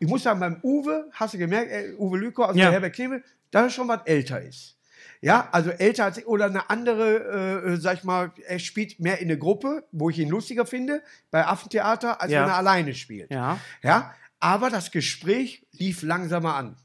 ich 0.00 0.08
muss 0.08 0.22
sagen, 0.24 0.40
beim 0.40 0.58
Uwe, 0.62 1.08
hast 1.12 1.34
du 1.34 1.38
gemerkt, 1.38 1.70
äh, 1.70 1.94
Uwe 1.96 2.18
Lüko, 2.18 2.42
also 2.42 2.58
Ja. 2.58 2.64
der 2.66 2.72
Herbert 2.72 2.94
Knebel, 2.94 3.22
da 3.50 3.70
schon 3.70 3.86
was 3.88 4.00
älter 4.06 4.40
ist. 4.42 4.76
Ja, 5.24 5.48
also 5.52 5.70
älter 5.70 6.04
als 6.04 6.24
oder 6.26 6.46
eine 6.46 6.68
andere, 6.68 7.62
äh, 7.64 7.72
äh, 7.72 7.76
sag 7.76 7.98
ich 7.98 8.04
mal, 8.04 8.30
er 8.46 8.58
spielt 8.58 9.00
mehr 9.00 9.20
in 9.20 9.28
der 9.28 9.38
Gruppe, 9.38 9.84
wo 9.90 10.10
ich 10.10 10.18
ihn 10.18 10.28
lustiger 10.28 10.66
finde, 10.66 11.02
bei 11.30 11.46
Affentheater, 11.46 12.20
als 12.20 12.30
Ja. 12.30 12.42
wenn 12.42 12.50
er 12.50 12.56
alleine 12.56 12.94
spielt. 12.94 13.30
Ja. 13.30 13.58
Ja, 13.82 14.14
aber 14.38 14.68
das 14.68 14.90
Gespräch 14.90 15.66
lief 15.72 16.02
langsamer 16.02 16.54
an. 16.56 16.76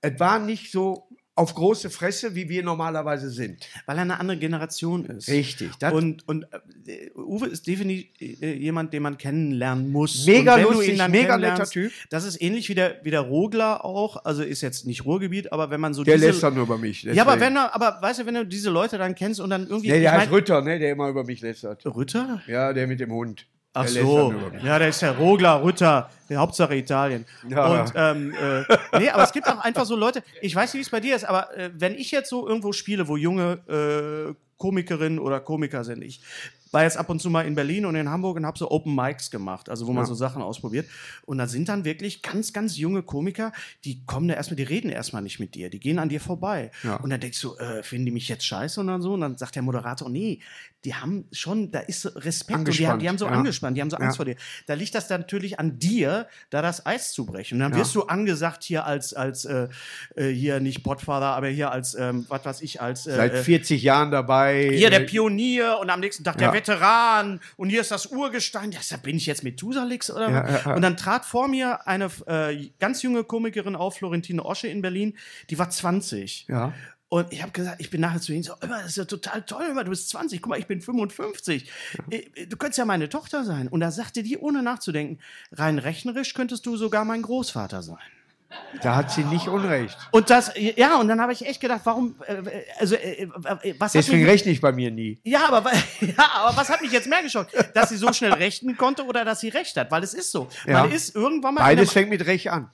Es 0.00 0.18
war 0.18 0.38
nicht 0.38 0.72
so 0.72 1.07
auf 1.38 1.54
große 1.54 1.88
Fresse, 1.88 2.34
wie 2.34 2.48
wir 2.48 2.62
normalerweise 2.62 3.30
sind. 3.30 3.66
Weil 3.86 3.96
er 3.96 4.02
eine 4.02 4.18
andere 4.18 4.38
Generation 4.38 5.06
ist. 5.06 5.28
Richtig. 5.28 5.70
Das 5.78 5.92
Und, 5.92 6.26
und 6.26 6.46
äh, 6.86 7.10
Uwe 7.14 7.46
ist 7.46 7.66
definitiv 7.66 8.42
äh, 8.42 8.54
jemand, 8.54 8.92
den 8.92 9.02
man 9.02 9.16
kennenlernen 9.16 9.90
muss. 9.90 10.26
Mega 10.26 10.56
lustig, 10.56 11.00
mega 11.08 11.38
netter 11.38 11.66
Typ. 11.66 11.92
Das 12.10 12.24
ist 12.24 12.42
ähnlich 12.42 12.68
wie 12.68 12.74
der, 12.74 13.00
wie 13.04 13.10
der 13.10 13.20
Rogler 13.20 13.84
auch. 13.84 14.24
Also 14.24 14.42
ist 14.42 14.60
jetzt 14.62 14.84
nicht 14.86 15.04
Ruhrgebiet, 15.04 15.52
aber 15.52 15.70
wenn 15.70 15.80
man 15.80 15.94
so 15.94 16.02
der 16.02 16.16
diese... 16.16 16.26
lässt 16.26 16.42
dann 16.42 16.54
nur 16.54 16.64
über 16.64 16.76
mich. 16.78 17.04
ja, 17.04 17.22
aber 17.22 17.36
deswegen. 17.36 17.54
wenn 17.54 17.54
du, 17.54 17.74
aber 17.74 17.98
weißt 18.02 18.20
du, 18.20 18.26
wenn 18.26 18.34
du 18.34 18.46
diese 18.46 18.70
Leute 18.70 18.98
dann 18.98 19.14
kennst 19.14 19.40
und 19.40 19.50
dann 19.50 19.68
irgendwie... 19.68 19.90
Nee, 19.92 20.00
der 20.00 20.12
heißt 20.12 20.26
mein- 20.26 20.34
Rütter, 20.34 20.60
ne, 20.60 20.78
der 20.78 20.90
immer 20.90 21.08
über 21.08 21.24
mich 21.24 21.40
lästert. 21.40 21.86
Rütter? 21.86 22.42
Ja, 22.48 22.72
der 22.72 22.86
mit 22.86 23.00
dem 23.00 23.12
Hund. 23.12 23.46
Ach 23.78 23.92
der 23.92 24.02
so, 24.02 24.34
ja, 24.62 24.78
der 24.78 24.88
ist 24.88 25.02
der 25.02 25.16
Rogler, 25.16 25.62
Rütter, 25.62 26.10
der 26.28 26.38
Hauptsache 26.38 26.74
Italien. 26.74 27.24
Ja. 27.48 27.66
Und 27.66 27.92
ähm, 27.94 28.34
äh, 28.34 28.98
nee, 28.98 29.10
aber 29.10 29.22
es 29.22 29.32
gibt 29.32 29.46
auch 29.48 29.58
einfach 29.58 29.84
so 29.84 29.96
Leute, 29.96 30.22
ich 30.40 30.54
weiß 30.54 30.74
nicht, 30.74 30.80
wie 30.80 30.84
es 30.84 30.90
bei 30.90 31.00
dir 31.00 31.16
ist, 31.16 31.24
aber 31.24 31.56
äh, 31.56 31.70
wenn 31.74 31.94
ich 31.94 32.10
jetzt 32.10 32.30
so 32.30 32.46
irgendwo 32.46 32.72
spiele, 32.72 33.08
wo 33.08 33.16
junge 33.16 33.58
äh, 33.68 34.34
Komikerinnen 34.56 35.18
oder 35.18 35.40
Komiker 35.40 35.84
sind, 35.84 36.02
ich 36.02 36.20
war 36.72 36.82
jetzt 36.82 36.96
ab 36.96 37.08
und 37.10 37.20
zu 37.20 37.30
mal 37.30 37.42
in 37.46 37.54
Berlin 37.54 37.86
und 37.86 37.94
in 37.94 38.08
Hamburg 38.08 38.36
und 38.36 38.46
habe 38.46 38.58
so 38.58 38.70
Open 38.70 38.94
Mics 38.94 39.30
gemacht, 39.30 39.68
also 39.68 39.86
wo 39.86 39.92
man 39.92 40.04
Ja. 40.04 40.08
so 40.08 40.14
Sachen 40.14 40.42
ausprobiert. 40.42 40.86
Und 41.24 41.38
da 41.38 41.46
sind 41.46 41.68
dann 41.68 41.84
wirklich 41.84 42.22
ganz, 42.22 42.52
ganz 42.52 42.76
junge 42.76 43.02
Komiker, 43.02 43.52
die 43.84 44.04
kommen 44.06 44.28
da 44.28 44.34
erstmal, 44.34 44.56
die 44.56 44.62
reden 44.64 44.90
erstmal 44.90 45.22
nicht 45.22 45.40
mit 45.40 45.54
dir, 45.54 45.70
die 45.70 45.80
gehen 45.80 45.98
an 45.98 46.08
dir 46.08 46.20
vorbei. 46.20 46.70
Ja. 46.82 46.96
Und 46.96 47.10
dann 47.10 47.20
denkst 47.20 47.40
du, 47.40 47.56
äh, 47.56 47.82
finden 47.82 48.06
die 48.06 48.12
mich 48.12 48.28
jetzt 48.28 48.44
scheiße 48.44 48.80
und 48.80 48.86
dann 48.88 49.02
so? 49.02 49.14
Und 49.14 49.20
dann 49.20 49.36
sagt 49.38 49.54
der 49.54 49.62
Moderator, 49.62 50.08
nee, 50.08 50.40
die 50.84 50.94
haben 50.94 51.24
schon, 51.32 51.72
da 51.72 51.80
ist 51.80 52.06
Respekt 52.24 52.58
und 52.60 52.78
die 52.78 52.86
haben, 52.86 53.00
die 53.00 53.08
haben 53.08 53.18
so 53.18 53.26
ja. 53.26 53.32
angespannt, 53.32 53.76
die 53.76 53.80
haben 53.80 53.90
so 53.90 53.96
Angst 53.96 54.16
vor 54.16 54.24
dir. 54.24 54.36
Da 54.66 54.74
liegt 54.74 54.94
das 54.94 55.08
dann 55.08 55.22
natürlich 55.22 55.58
an 55.58 55.78
dir, 55.80 56.28
da 56.50 56.62
das 56.62 56.86
Eis 56.86 57.12
zu 57.12 57.26
brechen. 57.26 57.54
Und 57.56 57.60
dann 57.60 57.74
wirst 57.74 57.94
du 57.96 58.02
angesagt 58.04 58.62
hier 58.62 58.84
als, 58.86 59.12
als 59.12 59.44
äh, 59.44 59.68
äh, 60.14 60.28
hier 60.30 60.60
nicht 60.60 60.84
Podfather, 60.84 61.26
aber 61.26 61.48
hier 61.48 61.72
als, 61.72 61.94
ähm, 61.96 62.26
was 62.28 62.44
weiß 62.44 62.60
ich, 62.62 62.80
als 62.80 63.06
äh, 63.08 63.16
Seit 63.16 63.32
äh, 63.34 63.42
40 63.42 63.82
Jahren 63.82 64.12
dabei. 64.12 64.70
hier 64.72 64.90
der 64.90 65.02
Äh, 65.02 65.06
Pionier 65.06 65.78
und 65.80 65.90
am 65.90 65.98
nächsten 65.98 66.22
Tag 66.22 66.38
der 66.38 66.52
Veteran 66.58 67.40
und 67.56 67.68
hier 67.70 67.80
ist 67.80 67.90
das 67.90 68.06
Urgestein. 68.06 68.72
Ja, 68.72 68.80
bin 69.02 69.16
ich 69.16 69.26
jetzt 69.26 69.44
Methusalix 69.44 70.10
oder 70.10 70.30
Ja, 70.30 70.42
was? 70.44 70.50
ja, 70.64 70.70
ja. 70.70 70.74
Und 70.76 70.82
dann 70.82 70.96
trat 70.96 71.24
vor 71.24 71.48
mir 71.48 71.86
eine 71.86 72.10
äh, 72.26 72.70
ganz 72.80 73.02
junge 73.02 73.24
Komikerin 73.24 73.76
auf, 73.76 73.96
Florentine 73.96 74.44
Osche 74.44 74.68
in 74.68 74.82
Berlin, 74.82 75.16
die 75.50 75.58
war 75.58 75.70
20. 75.70 76.46
Ja. 76.48 76.72
Und 77.10 77.32
ich 77.32 77.40
habe 77.40 77.52
gesagt, 77.52 77.80
ich 77.80 77.88
bin 77.88 78.02
nachher 78.02 78.20
zu 78.20 78.32
ihnen 78.34 78.42
so, 78.42 78.52
"Immer, 78.60 78.78
das 78.82 78.88
ist 78.88 78.96
ja 78.98 79.04
total 79.06 79.40
toll, 79.42 79.64
immer, 79.70 79.82
du 79.82 79.88
bist 79.90 80.10
20, 80.10 80.42
guck 80.42 80.50
mal, 80.50 80.58
ich 80.58 80.66
bin 80.66 80.82
55. 80.82 81.70
Äh, 82.10 82.46
Du 82.46 82.56
könntest 82.58 82.76
ja 82.78 82.84
meine 82.84 83.08
Tochter 83.08 83.44
sein. 83.44 83.68
Und 83.68 83.80
da 83.80 83.90
sagte 83.90 84.22
die, 84.22 84.36
ohne 84.36 84.62
nachzudenken, 84.62 85.18
rein 85.52 85.78
rechnerisch 85.78 86.34
könntest 86.34 86.66
du 86.66 86.76
sogar 86.76 87.04
mein 87.06 87.22
Großvater 87.22 87.82
sein. 87.82 87.96
Da 88.82 88.96
hat 88.96 89.10
sie 89.10 89.24
nicht 89.24 89.48
Unrecht. 89.48 89.96
Und 90.10 90.30
das, 90.30 90.52
ja, 90.56 90.96
und 90.98 91.08
dann 91.08 91.20
habe 91.20 91.32
ich 91.32 91.44
echt 91.44 91.60
gedacht, 91.60 91.82
warum, 91.84 92.14
äh, 92.26 92.62
also, 92.78 92.94
äh, 92.94 93.22
äh, 93.22 93.74
was 93.78 93.94
hat 93.94 94.02
Deswegen 94.02 94.20
mich, 94.22 94.28
rechne 94.28 94.52
ich 94.52 94.60
bei 94.60 94.72
mir 94.72 94.90
nie. 94.90 95.20
ja, 95.24 95.50
aber, 95.50 95.70
ja, 96.00 96.30
aber 96.34 96.56
was 96.56 96.68
hat 96.68 96.80
mich 96.80 96.92
jetzt 96.92 97.08
mehr 97.08 97.22
geschockt? 97.22 97.52
Dass 97.74 97.90
sie 97.90 97.96
so 97.96 98.12
schnell 98.12 98.32
rechten 98.32 98.76
konnte 98.76 99.04
oder 99.04 99.24
dass 99.24 99.40
sie 99.40 99.48
recht 99.48 99.76
hat? 99.76 99.90
Weil 99.90 100.02
es 100.02 100.14
ist 100.14 100.30
so. 100.32 100.48
Ja. 100.66 100.82
Man 100.82 100.92
ist 100.92 101.14
irgendwann 101.14 101.54
mal. 101.54 101.60
Beides 101.62 101.92
fängt 101.92 102.08
mit 102.10 102.24
Rech 102.26 102.50
an. 102.50 102.70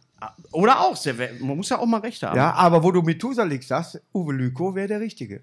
oder 0.53 0.81
auch. 0.81 0.97
Man 1.41 1.57
muss 1.57 1.69
ja 1.71 1.79
auch 1.79 1.87
mal 1.87 2.01
recht 2.01 2.23
haben. 2.23 2.37
Ja, 2.37 2.53
aber 2.53 2.83
wo 2.83 2.93
du 2.93 3.03
Methusalix 3.03 3.69
sagst, 3.69 4.01
Uwe 4.13 4.33
Lüko 4.33 4.75
wäre 4.75 4.89
der 4.89 5.01
Richtige. 5.01 5.43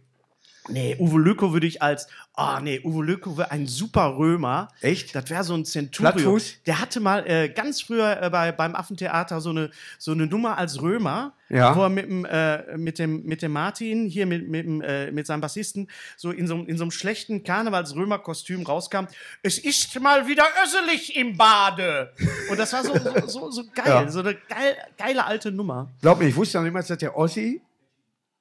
Nee, 0.69 0.95
Uwe 0.99 1.19
Lüko 1.19 1.53
würde 1.53 1.65
ich 1.65 1.81
als, 1.81 2.07
ah 2.35 2.59
nee, 2.61 2.79
Uwe 2.83 3.03
Lüko 3.03 3.35
wäre 3.35 3.49
ein 3.49 3.65
super 3.65 4.15
Römer. 4.17 4.67
Echt? 4.81 5.15
Das 5.15 5.27
wäre 5.31 5.43
so 5.43 5.55
ein 5.55 5.65
Centurio. 5.65 6.11
Plattfuß? 6.11 6.57
Der 6.67 6.79
hatte 6.79 6.99
mal 6.99 7.27
äh, 7.27 7.49
ganz 7.49 7.81
früher 7.81 8.21
äh, 8.21 8.29
bei, 8.29 8.51
beim 8.51 8.75
Affentheater 8.75 9.41
so 9.41 9.49
eine, 9.49 9.71
so 9.97 10.11
eine 10.11 10.27
Nummer 10.27 10.59
als 10.59 10.79
Römer, 10.79 11.33
Ja. 11.49 11.75
wo 11.75 11.81
er 11.81 11.89
mit 11.89 12.05
dem, 12.05 12.25
äh, 12.25 12.77
mit 12.77 12.99
dem, 12.99 13.23
mit 13.25 13.41
dem 13.41 13.51
Martin, 13.53 14.05
hier 14.05 14.27
mit, 14.27 14.47
mit, 14.49 14.65
dem, 14.65 14.81
äh, 14.81 15.09
mit 15.11 15.25
seinem 15.25 15.41
Bassisten, 15.41 15.89
so 16.15 16.29
in 16.29 16.45
so, 16.45 16.53
einem- 16.53 16.67
in 16.67 16.77
so 16.77 16.83
einem 16.83 16.91
schlechten 16.91 17.43
Karnevals-Römer-Kostüm 17.43 18.61
rauskam. 18.63 19.05
Es 19.41 19.57
ist 19.57 19.99
mal 19.99 20.27
wieder 20.27 20.45
össelig 20.63 21.15
im 21.15 21.37
Bade. 21.37 22.13
Und 22.51 22.59
das 22.59 22.71
war 22.73 22.83
so, 22.83 22.93
so, 22.97 23.27
so, 23.27 23.51
so 23.51 23.63
geil, 23.73 23.87
Ja. 23.87 24.09
so 24.09 24.19
eine 24.19 24.35
geil, 24.35 24.77
geile 24.97 25.25
alte 25.25 25.51
Nummer. 25.51 25.89
Glaub 26.01 26.19
mir, 26.19 26.27
ich 26.27 26.35
wusste 26.35 26.59
noch 26.59 26.65
niemals, 26.65 26.87
dass 26.87 26.99
der 26.99 27.17
Ossi 27.17 27.61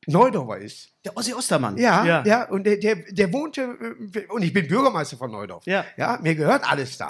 Neudorfer 0.07 0.59
ist. 0.59 0.89
Der 1.05 1.17
Ossi 1.17 1.35
Ostermann. 1.35 1.77
Ja, 1.77 2.25
ja, 2.25 2.49
und 2.49 2.65
der, 2.65 2.79
der, 2.79 2.97
der 2.97 3.33
wohnte, 3.33 3.63
äh, 4.15 4.27
und 4.29 4.43
ich 4.43 4.53
bin 4.53 4.67
Bürgermeister 4.67 5.17
von 5.17 5.31
Neudorf. 5.31 5.65
Ja. 5.67 5.85
ja 5.97 6.19
mir 6.23 6.35
gehört 6.35 6.71
alles 6.71 6.97
da. 6.97 7.09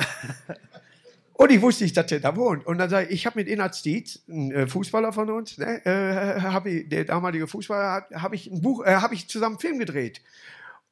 und 1.35 1.53
ich 1.53 1.63
wusste 1.63 1.85
nicht, 1.85 1.97
dass 1.97 2.07
der 2.07 2.21
da 2.21 2.35
wohnt. 2.35 2.67
Und 2.67 2.79
dann 2.79 2.91
sage 2.91 3.07
ich, 3.07 3.13
ich 3.13 3.27
habe 3.27 3.39
mit 3.39 3.49
Inhard 3.49 3.77
Stietz, 3.77 4.21
ein 4.29 4.51
äh, 4.51 4.67
Fußballer 4.67 5.13
von 5.13 5.31
uns, 5.31 5.59
ne, 5.59 5.85
äh, 5.87 6.41
hab 6.41 6.67
ich, 6.67 6.89
der 6.89 7.05
damalige 7.05 7.47
Fußballer, 7.47 8.07
habe 8.15 8.35
ich 8.35 8.51
ein 8.51 8.61
Buch, 8.61 8.85
äh, 8.85 8.97
habe 8.97 9.15
ich 9.15 9.29
zusammen 9.29 9.57
einen 9.57 9.61
Film 9.61 9.79
gedreht. 9.79 10.21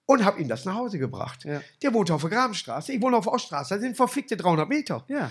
Und 0.07 0.25
habe 0.25 0.41
ihm 0.41 0.49
das 0.49 0.65
nach 0.65 0.75
Hause 0.75 0.99
gebracht. 0.99 1.45
Ja. 1.45 1.61
Der 1.83 1.93
wohnt 1.93 2.11
auf 2.11 2.23
der 2.23 2.31
Grabenstraße, 2.31 2.93
ich 2.93 3.03
wohne 3.03 3.19
auf 3.19 3.25
der 3.25 3.35
Oststraße, 3.35 3.75
das 3.75 3.83
sind 3.83 3.95
verfickte 3.95 4.39
300 4.39 4.67
Meter. 4.67 5.05
Ja. 5.09 5.31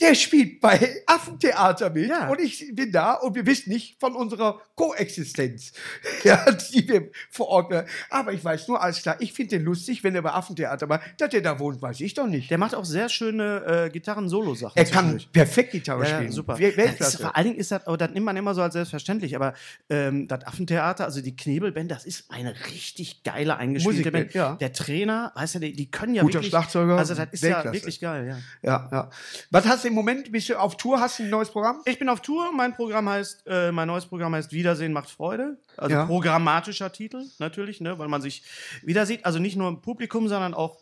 Der 0.00 0.14
spielt 0.16 0.60
bei 0.60 1.02
Affentheater 1.06 1.90
mit 1.90 2.08
Ja. 2.08 2.28
und 2.28 2.40
ich 2.40 2.72
bin 2.74 2.90
da 2.90 3.12
und 3.14 3.34
wir 3.36 3.46
wissen 3.46 3.70
nicht 3.70 4.00
von 4.00 4.16
unserer 4.16 4.60
Koexistenz, 4.74 5.72
ja, 6.24 6.44
die 6.50 6.88
wir 6.88 7.10
vor 7.30 7.48
Ort. 7.48 7.86
Aber 8.10 8.32
ich 8.32 8.44
weiß 8.44 8.66
nur, 8.68 8.82
alles 8.82 9.02
klar, 9.02 9.16
ich 9.20 9.32
finde 9.32 9.56
den 9.58 9.64
lustig, 9.64 10.02
wenn 10.02 10.14
er 10.14 10.22
bei 10.22 10.32
Affentheater 10.32 10.88
war. 10.88 11.00
Dass 11.18 11.30
der 11.30 11.40
da 11.40 11.58
wohnt, 11.58 11.80
weiß 11.80 12.00
ich 12.00 12.14
doch 12.14 12.26
nicht. 12.26 12.50
Der 12.50 12.58
macht 12.58 12.74
auch 12.74 12.84
sehr 12.84 13.08
schöne 13.08 13.86
äh, 13.86 13.90
Gitarren-Solo-Sachen. 13.90 14.76
er 14.76 14.84
kann 14.84 15.20
perfekt 15.32 15.72
Gitarre 15.72 16.02
Ja, 16.04 16.08
ja, 16.10 16.16
spielen. 16.16 16.32
super. 16.32 16.54
Wel- 16.54 16.60
Das 16.62 16.70
ist, 16.70 16.76
Weltklasse. 16.78 17.18
vor 17.18 17.36
allen 17.36 17.46
Dingen 17.46 17.58
ist 17.58 17.70
das, 17.70 17.86
aber 17.86 17.96
das 17.96 18.10
nimmt 18.10 18.26
man 18.26 18.36
immer 18.36 18.54
so 18.54 18.62
als 18.62 18.72
selbstverständlich, 18.74 19.36
aber 19.36 19.54
ähm, 19.88 20.26
das 20.26 20.44
Affentheater, 20.46 21.04
also 21.04 21.20
die 21.20 21.36
Knebelband, 21.36 21.90
das 21.90 22.04
ist 22.04 22.30
eine 22.30 22.54
richtig 22.72 23.22
geile 23.22 23.56
eingespielte 23.56 23.98
Musikband, 24.00 24.24
Band. 24.32 24.34
ja. 24.34 24.56
Der 24.56 24.72
Trainer, 24.72 25.32
weißt 25.36 25.56
du, 25.56 25.58
die, 25.60 25.72
die 25.74 25.90
können 25.90 26.14
ja 26.14 26.22
Guter 26.22 26.34
wirklich... 26.34 26.50
Schlagzeuger, 26.50 26.96
Also 26.98 27.14
das 27.14 27.28
ist 27.30 27.42
ja 27.42 27.50
Weltklasse. 27.50 27.74
wirklich 27.76 28.00
geil, 28.00 28.26
ja. 28.26 28.38
Ja, 28.68 28.88
ja. 28.90 29.10
Was 29.50 29.66
hast 29.72 29.84
du 29.84 29.88
im 29.88 29.94
Moment? 29.94 30.30
Bist 30.30 30.48
du 30.48 30.58
auf 30.58 30.76
Tour? 30.76 31.00
Hast 31.00 31.18
du 31.18 31.22
ein 31.24 31.30
neues 31.30 31.50
Programm? 31.50 31.80
Ich 31.86 31.98
bin 31.98 32.08
auf 32.08 32.20
Tour, 32.20 32.52
mein 32.52 32.74
Programm 32.74 33.08
heißt, 33.08 33.44
äh, 33.46 33.72
mein 33.72 33.88
neues 33.88 34.06
Programm 34.06 34.34
heißt 34.34 34.52
Wiedersehen 34.52 34.92
macht 34.92 35.10
Freude. 35.10 35.56
Also 35.76 35.94
Ja. 35.96 36.04
programmatischer 36.06 36.92
Titel, 36.92 37.24
natürlich, 37.38 37.80
ne, 37.80 37.98
weil 37.98 38.08
man 38.08 38.20
sich 38.20 38.42
wieder 38.82 39.06
sieht, 39.06 39.24
also 39.24 39.38
nicht 39.38 39.56
nur 39.56 39.68
im 39.68 39.80
Publikum, 39.80 40.28
sondern 40.28 40.54
auch 40.54 40.78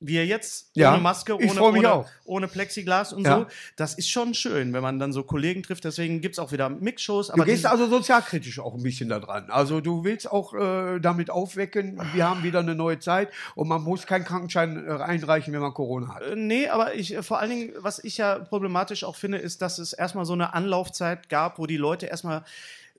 wir 0.00 0.26
jetzt 0.26 0.70
Ja, 0.74 0.92
ohne 0.92 1.02
Maske, 1.02 1.34
ohne, 1.36 1.60
ohne, 1.60 2.04
ohne 2.24 2.48
Plexiglas 2.48 3.12
und 3.12 3.24
Ja. 3.26 3.38
so. 3.40 3.46
Das 3.76 3.94
ist 3.94 4.08
schon 4.08 4.32
schön, 4.34 4.72
wenn 4.72 4.82
man 4.82 4.98
dann 4.98 5.12
so 5.12 5.24
Kollegen 5.24 5.62
trifft. 5.62 5.84
Deswegen 5.84 6.20
gibt 6.20 6.34
es 6.34 6.38
auch 6.38 6.52
wieder 6.52 6.68
Mixshows. 6.68 7.28
Du 7.28 7.42
gehst 7.44 7.66
also 7.66 7.88
sozialkritisch 7.88 8.60
auch 8.60 8.74
ein 8.74 8.82
bisschen 8.82 9.08
da 9.08 9.18
dran. 9.18 9.50
Also 9.50 9.80
du 9.80 10.04
willst 10.04 10.30
auch 10.30 10.54
äh, 10.54 11.00
damit 11.00 11.30
aufwecken, 11.30 12.00
wir 12.12 12.28
haben 12.28 12.42
wieder 12.44 12.60
eine 12.60 12.74
neue 12.74 12.98
Zeit 13.00 13.30
und 13.54 13.68
man 13.68 13.82
muss 13.82 14.06
keinen 14.06 14.24
Krankenschein 14.24 14.86
äh, 14.86 14.90
einreichen, 15.02 15.52
wenn 15.52 15.60
man 15.60 15.74
Corona 15.74 16.14
hat. 16.14 16.22
Äh, 16.22 16.36
Nee, 16.36 16.68
aber 16.68 16.94
ich 16.94 17.14
äh, 17.14 17.22
vor 17.22 17.40
allen 17.40 17.50
Dingen, 17.50 17.72
was 17.78 18.02
ich 18.02 18.16
ja 18.18 18.38
problematisch 18.38 19.04
auch 19.04 19.16
finde, 19.16 19.38
ist, 19.38 19.60
dass 19.62 19.78
es 19.78 19.92
erstmal 19.92 20.24
so 20.24 20.32
eine 20.32 20.54
Anlaufzeit 20.54 21.28
gab, 21.28 21.58
wo 21.58 21.66
die 21.66 21.76
Leute 21.76 22.06
erstmal 22.06 22.44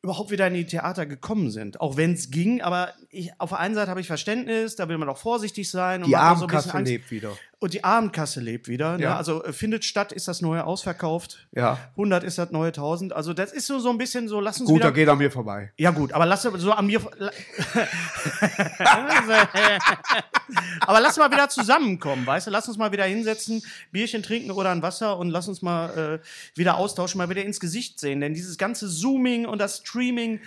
überhaupt 0.02 0.32
wieder 0.32 0.48
in 0.48 0.54
die 0.54 0.66
Theater 0.66 1.06
gekommen 1.06 1.52
sind. 1.52 1.82
Auch 1.82 1.98
wenn 1.98 2.14
es 2.14 2.32
ging, 2.32 2.62
aber 2.62 2.94
ich, 3.10 3.32
auf 3.38 3.50
der 3.50 3.60
einen 3.60 3.76
Seite 3.76 3.90
habe 3.90 4.02
ich 4.02 4.08
Verständnis, 4.08 4.76
da 4.76 4.88
will 4.90 4.98
man 4.98 5.10
auch 5.10 5.18
vorsichtig 5.18 5.70
sein. 5.70 6.04
Und 6.04 6.10
Die 6.10 6.18
auch 6.18 6.38
so 6.38 6.78
lebt 6.78 7.12
wieder. 7.12 7.38
Und 7.62 7.74
die 7.74 7.84
Abendkasse 7.84 8.40
lebt 8.40 8.70
wieder. 8.70 8.98
Ne? 8.98 9.04
Ja. 9.04 9.18
Also 9.18 9.44
äh, 9.44 9.52
findet 9.52 9.84
statt, 9.84 10.14
ist 10.14 10.30
das 10.30 10.42
neue 10.42 10.64
ausverkauft. 10.64 11.46
Ja. 11.52 11.78
100 11.92 12.24
ist 12.24 12.38
das 12.38 12.52
neue 12.52 12.68
1000. 12.70 13.12
Also 13.12 13.34
das 13.34 13.52
ist 13.52 13.68
so, 13.68 13.80
so 13.80 13.90
ein 13.90 13.98
bisschen 13.98 14.30
so, 14.30 14.40
lass 14.40 14.62
uns 14.62 14.70
Gut, 14.70 14.80
da 14.82 14.86
wieder... 14.86 14.94
geht 14.94 15.10
er 15.10 15.18
mir 15.18 15.30
vorbei. 15.30 15.74
Ja 15.78 15.92
gut, 15.92 16.14
aber 16.14 16.26
lass 16.26 16.44
so 16.44 16.72
an 16.72 16.86
mir. 16.86 17.02
aber 20.88 21.02
lass 21.02 21.18
mal 21.18 21.30
wieder 21.30 21.50
zusammenkommen, 21.50 22.26
weißt 22.26 22.48
du? 22.48 22.52
Lass 22.52 22.70
uns 22.70 22.78
mal 22.78 22.94
wieder 22.94 23.04
hinsetzen, 23.04 23.62
Bierchen 23.92 24.24
trinken 24.24 24.52
oder 24.52 24.72
ein 24.72 24.82
Wasser 24.82 25.18
und 25.18 25.30
lass 25.30 25.50
uns 25.50 25.62
mal 25.62 26.22
äh, 26.24 26.58
wieder 26.58 26.78
austauschen, 26.78 27.18
mal 27.18 27.30
wieder 27.30 27.44
ins 27.44 27.60
Gesicht 27.60 28.00
sehen. 28.00 28.22
Denn 28.22 28.34
dieses 28.34 28.58
ganze 28.58 28.88
Zooming 28.88 29.46
und 29.46 29.60
das 29.60 29.80
Streaming, 29.80 30.40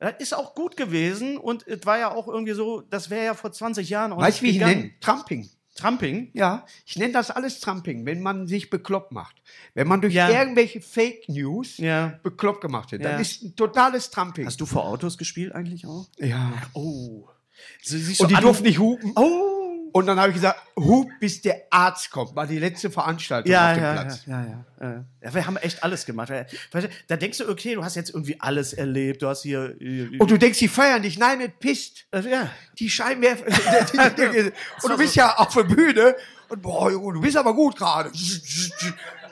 das 0.00 0.14
ist 0.18 0.34
auch 0.34 0.56
gut 0.56 0.76
gewesen 0.76 1.38
und 1.38 1.64
es 1.68 1.86
war 1.86 1.98
ja 1.98 2.10
auch 2.10 2.26
irgendwie 2.26 2.54
so, 2.54 2.80
das 2.80 3.08
wäre 3.08 3.24
ja 3.24 3.34
vor 3.34 3.52
20 3.52 3.88
Jahren 3.88 4.12
auch 4.12 4.18
Weißt 4.18 4.40
du, 4.40 4.42
wie 4.42 4.48
nicht 4.48 4.56
ich 4.56 4.66
nenne? 4.66 4.90
Tramping. 5.00 5.48
Tramping. 5.76 6.30
Ja, 6.32 6.66
ich 6.84 6.96
nenne 6.96 7.12
das 7.12 7.30
alles 7.30 7.60
Tramping, 7.60 8.04
wenn 8.06 8.22
man 8.22 8.46
sich 8.48 8.68
bekloppt 8.70 9.12
macht. 9.12 9.36
Wenn 9.74 9.86
man 9.86 10.00
durch 10.00 10.14
Ja. 10.14 10.28
irgendwelche 10.28 10.80
Fake 10.80 11.28
News 11.28 11.78
Ja. 11.78 12.18
bekloppt 12.22 12.60
gemacht 12.62 12.90
wird, 12.92 13.02
Ja. 13.02 13.12
dann 13.12 13.20
ist 13.20 13.42
ein 13.42 13.54
totales 13.56 14.10
Tramping. 14.10 14.46
Hast 14.46 14.60
du 14.60 14.66
vor 14.66 14.84
Autos 14.86 15.16
gespielt 15.18 15.52
eigentlich 15.54 15.86
auch? 15.86 16.08
ja. 16.18 16.52
Oh. 16.72 17.28
Sie- 17.82 17.98
siehst 17.98 18.20
Und 18.20 18.30
die 18.30 18.34
durften 18.34 18.64
nicht 18.64 18.78
hupen. 18.78 19.12
Oh. 19.16 19.55
Und 19.96 20.04
dann 20.04 20.18
habe 20.20 20.28
ich 20.28 20.34
gesagt, 20.34 20.60
hup, 20.78 21.08
bis 21.20 21.40
der 21.40 21.62
Arzt 21.70 22.10
kommt. 22.10 22.36
War 22.36 22.46
die 22.46 22.58
letzte 22.58 22.90
Veranstaltung 22.90 23.50
Ja, 23.50 23.70
auf 23.70 23.74
dem 23.76 23.82
ja, 23.82 23.92
Platz. 23.94 24.22
ja, 24.26 24.44
ja, 24.44 24.64
ja. 24.82 25.04
ja. 25.22 25.34
Wir 25.34 25.46
haben 25.46 25.56
echt 25.56 25.82
alles 25.82 26.04
gemacht. 26.04 26.30
Da 27.08 27.16
denkst 27.16 27.38
du, 27.38 27.48
okay, 27.48 27.76
du 27.76 27.82
hast 27.82 27.94
jetzt 27.94 28.10
irgendwie 28.10 28.38
alles 28.38 28.74
erlebt. 28.74 29.22
Du 29.22 29.26
hast 29.28 29.40
hier. 29.42 29.74
äh, 29.80 30.18
Und 30.18 30.30
du 30.30 30.36
denkst, 30.36 30.58
die 30.58 30.68
feiern 30.68 31.00
dich. 31.00 31.18
Nein, 31.18 31.40
es 31.40 31.50
pisst. 31.58 32.04
äh, 32.10 32.20
ja. 32.28 32.50
Die 32.78 32.90
Scheinwerfer. 32.90 33.46
und 34.82 34.90
du 34.92 34.98
bist 34.98 35.16
ja 35.16 35.34
auf 35.36 35.54
der 35.54 35.64
Bühne. 35.64 36.14
Und 36.50 36.60
boah, 36.60 36.90
du 36.90 37.20
bist 37.22 37.38
aber 37.38 37.54
gut 37.54 37.76
gerade. 37.76 38.12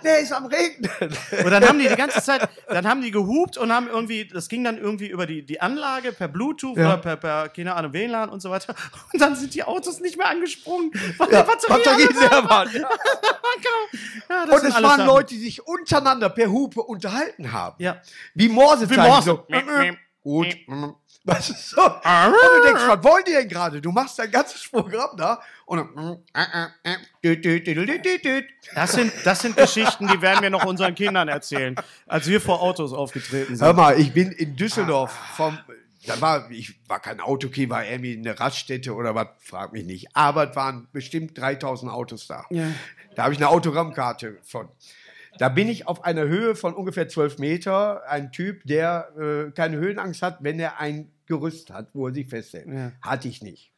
Der 0.04 0.18
ist 0.20 0.32
am 0.32 0.46
Regnen. 0.46 0.90
Und 1.44 1.50
dann 1.50 1.66
haben 1.66 1.78
die 1.78 1.88
die 1.88 1.96
ganze 1.96 2.22
Zeit, 2.22 2.48
dann 2.68 2.86
haben 2.86 3.00
die 3.02 3.10
gehupt 3.10 3.56
und 3.56 3.72
haben 3.72 3.88
irgendwie, 3.88 4.26
das 4.26 4.48
ging 4.48 4.62
dann 4.62 4.76
irgendwie 4.78 5.06
über 5.08 5.26
die, 5.26 5.44
die 5.44 5.60
Anlage 5.60 6.12
per 6.12 6.28
Bluetooth 6.28 6.76
Ja. 6.76 6.86
oder 6.88 6.96
per, 6.98 7.16
per, 7.16 7.48
keine 7.48 7.74
Ahnung, 7.74 7.92
WLAN 7.92 8.28
und 8.28 8.40
so 8.40 8.50
weiter. 8.50 8.74
Und 9.12 9.20
dann 9.20 9.34
sind 9.34 9.54
die 9.54 9.64
Autos 9.64 10.00
nicht 10.00 10.16
mehr 10.18 10.28
angesprungen, 10.28 10.90
weil 11.18 11.32
Ja, 11.32 11.46
war. 11.46 11.78
leer 12.20 12.48
waren. 12.50 12.68
genau. 12.72 14.02
Ja, 14.28 14.46
das 14.46 14.60
Und 14.62 14.68
es 14.68 14.74
waren 14.74 14.82
Sachen. 14.98 15.06
Leute, 15.06 15.34
die 15.34 15.40
sich 15.40 15.66
untereinander 15.66 16.28
per 16.28 16.50
Hupe 16.50 16.82
unterhalten 16.82 17.52
haben. 17.52 17.76
Ja. 17.82 18.00
Wie 18.34 18.48
Morsezeichen. 18.48 19.02
Wie 19.02 19.06
Morse. 19.08 19.30
So. 19.30 19.46
Gut. 20.22 20.56
Was 21.24 21.48
ist 21.48 21.70
so? 21.70 21.82
Und 21.82 22.02
du 22.04 22.66
denkst, 22.66 22.82
was 22.86 23.02
wollen 23.02 23.24
die 23.26 23.32
denn 23.32 23.48
gerade? 23.48 23.80
Du 23.80 23.90
machst 23.90 24.18
dein 24.18 24.30
ganzes 24.30 24.68
Programm 24.68 25.16
da 25.16 25.40
und 25.64 25.78
dann. 25.78 26.18
Das 28.74 28.92
sind, 28.92 29.12
das 29.24 29.40
sind 29.40 29.56
Geschichten, 29.56 30.06
die 30.06 30.20
werden 30.20 30.42
wir 30.42 30.50
noch 30.50 30.64
unseren 30.66 30.94
Kindern 30.94 31.28
erzählen, 31.28 31.76
als 32.06 32.26
wir 32.26 32.42
vor 32.42 32.60
Autos 32.60 32.92
aufgetreten 32.92 33.58
Hör 33.58 33.68
sind. 33.68 33.76
mal, 33.76 33.98
ich 33.98 34.12
bin 34.12 34.32
in 34.32 34.54
Düsseldorf 34.54 35.12
vom. 35.36 35.58
Da 36.06 36.20
war, 36.20 36.50
ich 36.50 36.78
war 36.86 37.00
kein 37.00 37.18
Autokey, 37.18 37.70
war 37.70 37.86
irgendwie 37.86 38.14
eine 38.18 38.38
Raststätte 38.38 38.94
oder 38.94 39.14
was, 39.14 39.28
frag 39.40 39.72
mich 39.72 39.86
nicht. 39.86 40.14
Aber 40.14 40.50
es 40.50 40.54
waren 40.54 40.86
bestimmt 40.92 41.38
3000 41.38 41.90
Autos 41.90 42.26
da. 42.26 42.44
Ja. 42.50 42.66
Da 43.14 43.22
habe 43.22 43.32
ich 43.32 43.38
eine 43.38 43.48
Autogrammkarte 43.48 44.36
von. 44.42 44.68
Da 45.38 45.48
bin 45.48 45.68
ich 45.68 45.88
auf 45.88 46.04
einer 46.04 46.24
Höhe 46.24 46.54
von 46.54 46.74
ungefähr 46.74 47.08
12 47.08 47.38
Meter. 47.38 48.02
Ein 48.06 48.32
Typ, 48.32 48.64
der 48.64 49.08
äh, 49.18 49.50
keine 49.52 49.78
Höhenangst 49.78 50.20
hat, 50.20 50.38
wenn 50.42 50.60
er 50.60 50.78
ein 50.78 51.10
Gerüst 51.26 51.70
hat, 51.70 51.88
wo 51.94 52.08
er 52.08 52.14
sich 52.14 52.28
festhält. 52.28 52.68
Ja. 52.68 52.92
Hatte 53.00 53.28
ich 53.28 53.42
nicht. 53.42 53.72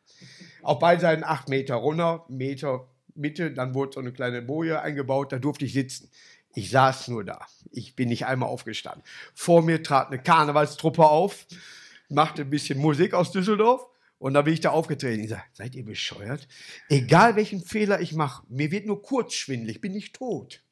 Auf 0.63 0.79
beiden 0.79 1.01
Seiten 1.01 1.25
8 1.25 1.49
Meter 1.49 1.75
runter, 1.77 2.25
Meter 2.29 2.89
Mitte, 3.17 3.51
dann 3.51 3.75
wurde 3.75 3.95
so 3.95 4.01
eine 4.01 4.13
kleine 4.13 4.43
Boje 4.43 4.81
eingebaut, 4.81 5.33
da 5.33 5.39
durfte 5.39 5.65
ich 5.65 5.73
sitzen. 5.73 6.11
Ich 6.55 6.71
saß 6.71 7.09
nur 7.09 7.25
da. 7.25 7.47
Ich 7.71 7.97
bin 7.97 8.09
nicht 8.09 8.27
einmal 8.27 8.49
aufgestanden. 8.49 9.03
Vor 9.35 9.63
mir 9.63 9.83
trat 9.83 10.09
eine 10.09 10.23
Karnevalstruppe 10.23 11.05
auf, 11.05 11.47
machte 12.09 12.43
ein 12.43 12.51
bisschen 12.51 12.79
Musik 12.79 13.15
aus 13.15 13.33
Düsseldorf. 13.33 13.87
Und 14.19 14.33
da 14.33 14.43
bin 14.43 14.55
ich 14.55 14.61
da 14.61 14.71
aufgetreten. 14.71 15.23
Ich 15.23 15.29
sage, 15.29 15.43
seid 15.53 15.75
ihr 15.75 15.85
bescheuert? 15.85 16.49
Egal 16.89 17.37
welchen 17.37 17.63
Fehler 17.63 18.01
ich 18.01 18.15
mache, 18.15 18.45
mir 18.49 18.71
wird 18.71 18.87
nur 18.87 19.03
kurz 19.03 19.35
schwindelig, 19.35 19.83
bin 19.83 19.95
ich 19.95 20.13
tot. 20.13 20.63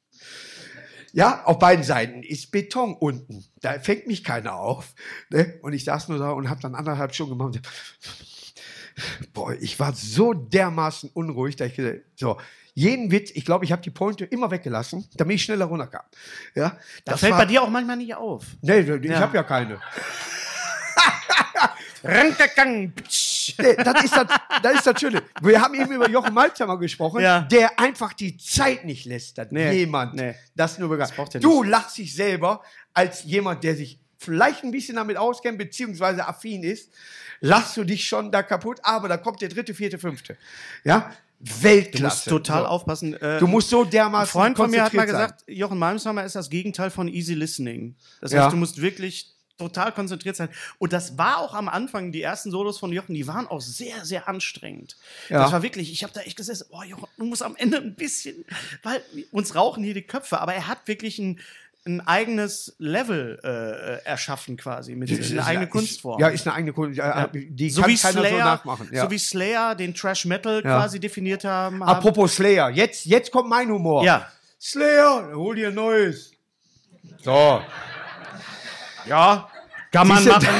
Ja, 1.15 1.45
auf 1.45 1.59
beiden 1.59 1.85
Seiten 1.85 2.23
ist 2.23 2.51
Beton 2.51 2.93
unten. 2.93 3.45
Da 3.61 3.79
fängt 3.79 4.05
mich 4.05 4.21
keiner 4.21 4.55
auf. 4.55 4.93
Ne? 5.29 5.57
Und 5.61 5.71
ich 5.71 5.85
saß 5.85 6.09
nur 6.09 6.19
da 6.19 6.31
und 6.31 6.49
habe 6.49 6.59
dann 6.61 6.75
anderthalb 6.75 7.15
Stunden 7.15 7.37
gemacht. 7.37 7.61
Boah, 9.33 9.53
ich 9.53 9.79
war 9.79 9.93
so 9.93 10.33
dermaßen 10.33 11.09
unruhig, 11.13 11.55
dass 11.55 11.69
ich 11.69 11.75
gesagt 11.75 12.01
so, 12.17 12.37
jeden 12.73 13.11
Witz, 13.11 13.31
ich 13.33 13.45
glaube, 13.45 13.63
ich 13.63 13.71
habe 13.71 13.81
die 13.81 13.91
Pointe 13.91 14.25
immer 14.25 14.51
weggelassen, 14.51 15.07
damit 15.15 15.35
ich 15.35 15.43
schneller 15.43 15.65
runterkam. 15.65 16.03
Ja, 16.53 16.77
Das 17.05 17.21
fällt 17.21 17.37
bei 17.37 17.45
dir 17.45 17.61
auch 17.63 17.69
manchmal 17.69 17.95
nicht 17.95 18.13
auf. 18.13 18.43
Nee, 18.61 18.79
ich 18.79 19.05
Ja. 19.09 19.19
habe 19.21 19.37
ja 19.37 19.43
keine. 19.43 19.79
Das, 23.57 24.03
ist 24.03 24.15
das, 24.15 24.27
das 24.63 24.73
ist 24.75 24.87
das 24.87 24.99
Schöne. 24.99 25.23
Wir 25.41 25.61
haben 25.61 25.73
eben 25.75 25.91
über 25.91 26.09
Jochen 26.09 26.33
Malzhammer 26.33 26.77
gesprochen, 26.77 27.21
Ja. 27.21 27.41
der 27.41 27.79
einfach 27.79 28.13
die 28.13 28.37
Zeit 28.37 28.85
nicht 28.85 29.05
lässt, 29.05 29.37
dass 29.37 29.47
Nee, 29.51 29.71
jemand 29.71 30.15
nee. 30.15 30.35
das 30.55 30.77
nur 30.77 30.89
er 30.99 31.07
Du 31.41 31.61
nicht. 31.63 31.71
lachst 31.71 31.97
dich 31.97 32.15
selber 32.15 32.61
als 32.93 33.23
jemand, 33.23 33.63
der 33.63 33.75
sich 33.75 33.99
vielleicht 34.17 34.63
ein 34.63 34.71
bisschen 34.71 34.95
damit 34.95 35.17
auskennt, 35.17 35.57
beziehungsweise 35.57 36.27
affin 36.27 36.63
ist, 36.63 36.89
lachst 37.41 37.77
du 37.77 37.83
dich 37.83 38.05
schon 38.07 38.31
da 38.31 38.41
kaputt, 38.43 38.79
aber 38.83 39.07
da 39.07 39.17
kommt 39.17 39.41
der 39.41 39.49
dritte, 39.49 39.73
vierte, 39.73 39.99
fünfte. 39.99 40.37
Ja? 40.83 41.11
Du 41.39 41.63
Weltklasse. 41.63 42.05
musst 42.15 42.27
total 42.29 42.61
So. 42.63 42.67
aufpassen. 42.69 43.13
Äh, 43.21 43.39
Du 43.39 43.47
musst 43.47 43.69
so 43.69 43.83
ein 43.83 43.89
dermaßen 43.89 44.31
Freund 44.31 44.57
von 44.57 44.71
mir 44.71 44.83
hat 44.83 44.93
mal 44.93 45.01
sein. 45.05 45.11
gesagt, 45.15 45.43
Jochen 45.47 45.77
Malmsheimer 45.77 46.23
ist 46.23 46.35
das 46.35 46.49
Gegenteil 46.49 46.89
von 46.89 47.07
easy 47.09 47.33
listening. 47.33 47.95
Das 48.21 48.31
Ja. 48.31 48.43
heißt, 48.45 48.53
du 48.53 48.57
musst 48.57 48.81
wirklich 48.81 49.34
total 49.57 49.91
konzentriert 49.91 50.35
sein. 50.35 50.49
Und 50.79 50.93
das 50.93 51.17
war 51.17 51.37
auch 51.39 51.53
am 51.53 51.69
Anfang, 51.69 52.11
die 52.11 52.21
ersten 52.21 52.51
Solos 52.51 52.77
von 52.77 52.91
Jochen, 52.91 53.15
die 53.15 53.25
waren 53.27 53.47
auch 53.47 53.61
sehr, 53.61 54.03
sehr 54.05 54.27
anstrengend. 54.27 54.97
Ja. 55.29 55.43
Das 55.43 55.51
war 55.51 55.63
wirklich, 55.63 55.91
ich 55.91 56.03
habe 56.03 56.13
da 56.13 56.21
echt 56.21 56.35
gesessen, 56.37 56.67
oh 56.71 56.83
Jochen, 56.83 57.07
du 57.17 57.25
musst 57.25 57.43
am 57.43 57.55
Ende 57.55 57.77
ein 57.77 57.95
bisschen, 57.95 58.43
weil 58.83 59.01
uns 59.31 59.55
rauchen 59.55 59.83
hier 59.83 59.93
die 59.93 60.01
Köpfe, 60.01 60.39
aber 60.39 60.53
er 60.53 60.67
hat 60.67 60.79
wirklich 60.87 61.19
ein, 61.19 61.39
ein 61.87 62.01
eigenes 62.05 62.75
Level 62.79 63.39
äh, 63.43 64.03
erschaffen 64.07 64.57
quasi, 64.57 64.95
mit 64.95 65.11
ist 65.11 65.31
eine 65.31 65.45
eigene 65.45 65.65
ist- 65.65 65.71
Kunstform. 65.71 66.19
Ja, 66.19 66.29
ist 66.29 66.47
eine 66.47 66.55
eigene 66.55 66.73
Kunst. 66.73 66.97
Ja. 66.97 67.27
Die 67.31 67.69
so 67.69 67.81
kann 67.81 67.91
wie 67.91 67.95
keiner 67.95 68.19
Slayer, 68.21 68.31
so 68.31 68.37
nachmachen. 68.39 68.89
Ja. 68.91 69.03
so 69.05 69.11
wie 69.11 69.19
Slayer 69.19 69.75
den 69.75 69.93
Trash 69.93 70.25
Metal 70.25 70.55
Ja. 70.55 70.61
quasi 70.79 70.99
definiert 70.99 71.43
haben. 71.43 71.81
haben 71.81 71.89
Apropos 71.97 72.35
Slayer, 72.35 72.71
jetzt, 72.71 73.05
jetzt 73.05 73.31
kommt 73.31 73.49
mein 73.49 73.69
Humor. 73.69 74.03
Ja. 74.03 74.27
Slayer, 74.59 75.31
hol 75.35 75.55
dir 75.55 75.67
ein 75.67 75.75
neues. 75.75 76.31
So. 77.23 77.61
Ja, 79.05 79.47
kann 79.91 80.07
man 80.07 80.25
machen. 80.25 80.47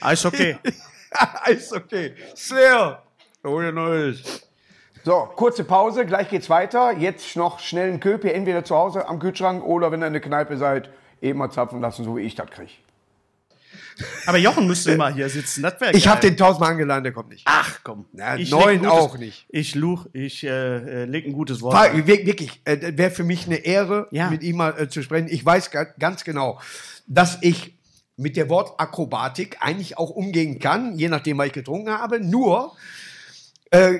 Alles 0.00 0.24
okay. 0.24 0.58
ist 1.48 1.72
okay. 1.72 2.14
Dir 2.48 3.02
ein 3.44 3.74
neues. 3.74 4.46
So, 5.04 5.28
kurze 5.36 5.64
Pause, 5.64 6.06
gleich 6.06 6.30
geht's 6.30 6.48
weiter. 6.48 6.92
Jetzt 6.92 7.36
noch 7.36 7.58
schnell 7.58 7.88
einen 7.88 8.00
Köpi, 8.00 8.30
entweder 8.30 8.64
zu 8.64 8.74
Hause 8.74 9.06
am 9.06 9.18
Kühlschrank 9.18 9.62
oder 9.64 9.92
wenn 9.92 10.02
ihr 10.02 10.06
in 10.06 10.14
der 10.14 10.22
Kneipe 10.22 10.56
seid, 10.56 10.88
eben 11.20 11.38
mal 11.38 11.50
zapfen 11.50 11.80
lassen, 11.80 12.04
so 12.04 12.16
wie 12.16 12.22
ich 12.22 12.34
das 12.34 12.48
kriege. 12.48 12.72
Aber 14.26 14.38
Jochen 14.38 14.66
müsste 14.66 14.96
mal 14.96 15.12
hier 15.14 15.28
sitzen. 15.28 15.62
Das 15.62 15.80
wäre 15.80 15.92
Ich 15.92 16.08
habe 16.08 16.20
den 16.20 16.36
tausendmal 16.36 16.72
eingeladen, 16.72 17.04
der 17.04 17.12
kommt 17.12 17.28
nicht. 17.30 17.42
Ach 17.46 17.78
komm. 17.84 18.06
Na, 18.12 18.36
Ich 18.36 18.50
neun 18.50 18.78
gutes- 18.80 18.92
auch 18.92 19.18
nicht. 19.18 19.46
Ich 19.48 19.74
luch, 19.74 20.06
ich 20.12 20.42
äh, 20.44 20.48
äh, 20.48 21.04
leg 21.04 21.26
ein 21.26 21.32
gutes 21.32 21.60
Wort. 21.62 21.74
War, 21.74 22.06
wirklich, 22.06 22.60
äh, 22.64 22.96
wäre 22.96 23.10
für 23.10 23.24
mich 23.24 23.46
eine 23.46 23.56
Ehre, 23.58 24.08
Ja. 24.10 24.30
mit 24.30 24.42
ihm 24.42 24.56
mal 24.56 24.78
äh, 24.78 24.88
zu 24.88 25.02
sprechen. 25.02 25.28
Ich 25.30 25.44
weiß 25.44 25.70
ga- 25.70 25.84
ganz 25.98 26.24
genau, 26.24 26.60
dass 27.06 27.38
ich 27.42 27.74
mit 28.16 28.36
der 28.36 28.48
Wortakrobatik 28.48 29.58
eigentlich 29.60 29.98
auch 29.98 30.10
umgehen 30.10 30.58
kann, 30.58 30.96
je 30.96 31.08
nachdem, 31.08 31.38
was 31.38 31.46
ich 31.48 31.52
getrunken 31.52 31.90
habe. 31.90 32.20
Nur, 32.20 32.76
äh, 33.70 33.98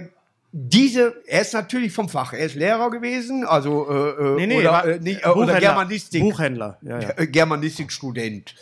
diese, 0.56 1.14
er 1.26 1.40
ist 1.40 1.52
natürlich 1.52 1.92
vom 1.92 2.08
Fach. 2.08 2.32
Er 2.32 2.46
ist 2.46 2.54
Lehrer 2.54 2.88
gewesen, 2.88 3.44
also 3.44 3.88
äh, 3.90 4.36
Nee, 4.36 4.46
nee, 4.46 4.60
oder, 4.60 4.84
äh, 4.84 5.00
nicht, 5.00 5.24
äh, 5.24 5.28
oder 5.28 5.34
Buchhändler. 5.34 5.60
Germanistik. 5.60 6.22
Buchhändler. 6.22 6.78
Ja, 6.82 7.00
ja. 7.00 7.08
äh, 7.16 7.26
Germanistikstudent. 7.26 8.54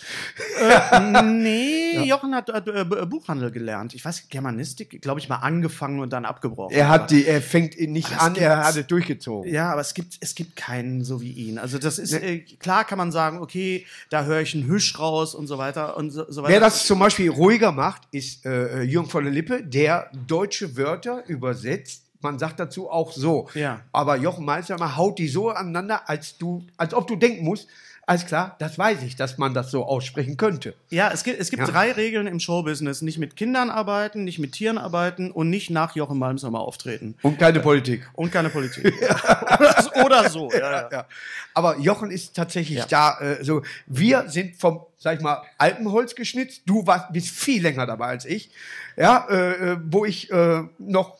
Nee, 2.00 2.08
Jochen 2.08 2.34
hat 2.34 2.48
äh, 2.48 2.80
äh, 2.80 3.06
Buchhandel 3.06 3.50
gelernt. 3.50 3.94
Ich 3.94 4.04
weiß, 4.04 4.28
Germanistik, 4.28 5.00
glaube 5.02 5.20
ich, 5.20 5.28
mal 5.28 5.36
angefangen 5.36 6.00
und 6.00 6.12
dann 6.12 6.24
abgebrochen. 6.24 6.74
Er 6.74 6.88
hat 6.88 7.10
die, 7.10 7.26
er 7.26 7.40
fängt 7.40 7.78
nicht 7.80 8.20
an, 8.20 8.36
er 8.36 8.64
hat 8.64 8.76
es 8.76 8.86
durchgezogen. 8.86 9.52
Ja, 9.52 9.72
aber 9.72 9.80
es 9.80 9.94
gibt, 9.94 10.16
es 10.20 10.34
gibt 10.34 10.56
keinen 10.56 11.04
so 11.04 11.20
wie 11.20 11.32
ihn. 11.32 11.58
Also 11.58 11.78
das 11.78 11.98
ist, 11.98 12.12
äh, 12.12 12.40
klar 12.40 12.84
kann 12.84 12.98
man 12.98 13.12
sagen, 13.12 13.38
okay, 13.38 13.86
da 14.10 14.24
höre 14.24 14.40
ich 14.40 14.54
einen 14.54 14.66
Hüsch 14.66 14.98
raus 14.98 15.34
und 15.34 15.46
so 15.46 15.58
weiter 15.58 15.96
und 15.96 16.10
so, 16.10 16.30
so 16.30 16.42
weiter. 16.42 16.52
Wer 16.52 16.60
das 16.60 16.86
zum 16.86 16.98
Beispiel 16.98 17.30
ruhiger 17.30 17.72
macht, 17.72 18.02
ist 18.10 18.44
äh, 18.46 18.82
Jürgen 18.82 19.08
von 19.08 19.24
der 19.24 19.32
Lippe, 19.32 19.62
der 19.62 20.10
deutsche 20.26 20.76
Wörter 20.76 21.24
übersetzt. 21.26 22.04
Man 22.20 22.38
sagt 22.38 22.60
dazu 22.60 22.88
auch 22.88 23.12
so. 23.12 23.48
Ja. 23.54 23.80
Aber 23.92 24.16
Jochen 24.16 24.44
Meister 24.44 24.96
haut 24.96 25.18
die 25.18 25.26
so 25.28 25.50
aneinander, 25.50 26.08
als, 26.08 26.38
du, 26.38 26.64
als 26.76 26.94
ob 26.94 27.08
du 27.08 27.16
denken 27.16 27.44
musst, 27.44 27.66
alles 28.04 28.26
klar, 28.26 28.56
das 28.58 28.76
weiß 28.78 29.02
ich, 29.04 29.14
dass 29.14 29.38
man 29.38 29.54
das 29.54 29.70
so 29.70 29.84
aussprechen 29.84 30.36
könnte. 30.36 30.74
Ja, 30.90 31.10
es 31.12 31.22
gibt, 31.22 31.38
es 31.40 31.50
gibt 31.50 31.62
Ja. 31.62 31.68
drei 31.68 31.92
Regeln 31.92 32.26
im 32.26 32.40
Showbusiness. 32.40 33.00
Nicht 33.02 33.18
mit 33.18 33.36
Kindern 33.36 33.70
arbeiten, 33.70 34.24
nicht 34.24 34.40
mit 34.40 34.52
Tieren 34.52 34.76
arbeiten 34.76 35.30
und 35.30 35.50
nicht 35.50 35.70
nach 35.70 35.94
Jochen 35.94 36.18
Malmsheimer 36.18 36.60
auftreten. 36.60 37.14
Und 37.22 37.38
keine 37.38 37.60
Politik. 37.60 38.08
Und 38.14 38.32
keine 38.32 38.50
Politik. 38.50 38.86
oder, 39.58 39.82
so- 39.82 40.04
oder 40.04 40.30
so. 40.30 40.50
Ja, 40.50 40.58
ja. 40.72 40.88
Ja. 40.90 41.06
Aber 41.54 41.78
Jochen 41.78 42.10
ist 42.10 42.34
tatsächlich 42.34 42.78
Ja. 42.78 42.86
da 42.86 43.18
äh, 43.20 43.44
so. 43.44 43.62
Wir 43.86 44.28
sind 44.28 44.56
vom, 44.56 44.84
sag 44.98 45.16
ich 45.18 45.22
mal, 45.22 45.40
Alpenholz 45.58 46.14
geschnitzt. 46.16 46.62
Du 46.66 46.84
warst, 46.86 47.12
bist 47.12 47.28
viel 47.30 47.62
länger 47.62 47.86
dabei 47.86 48.06
als 48.06 48.24
ich. 48.24 48.50
Ja, 48.96 49.26
äh, 49.30 49.72
äh, 49.72 49.76
wo 49.84 50.04
ich 50.04 50.28
äh, 50.32 50.62
noch 50.78 51.18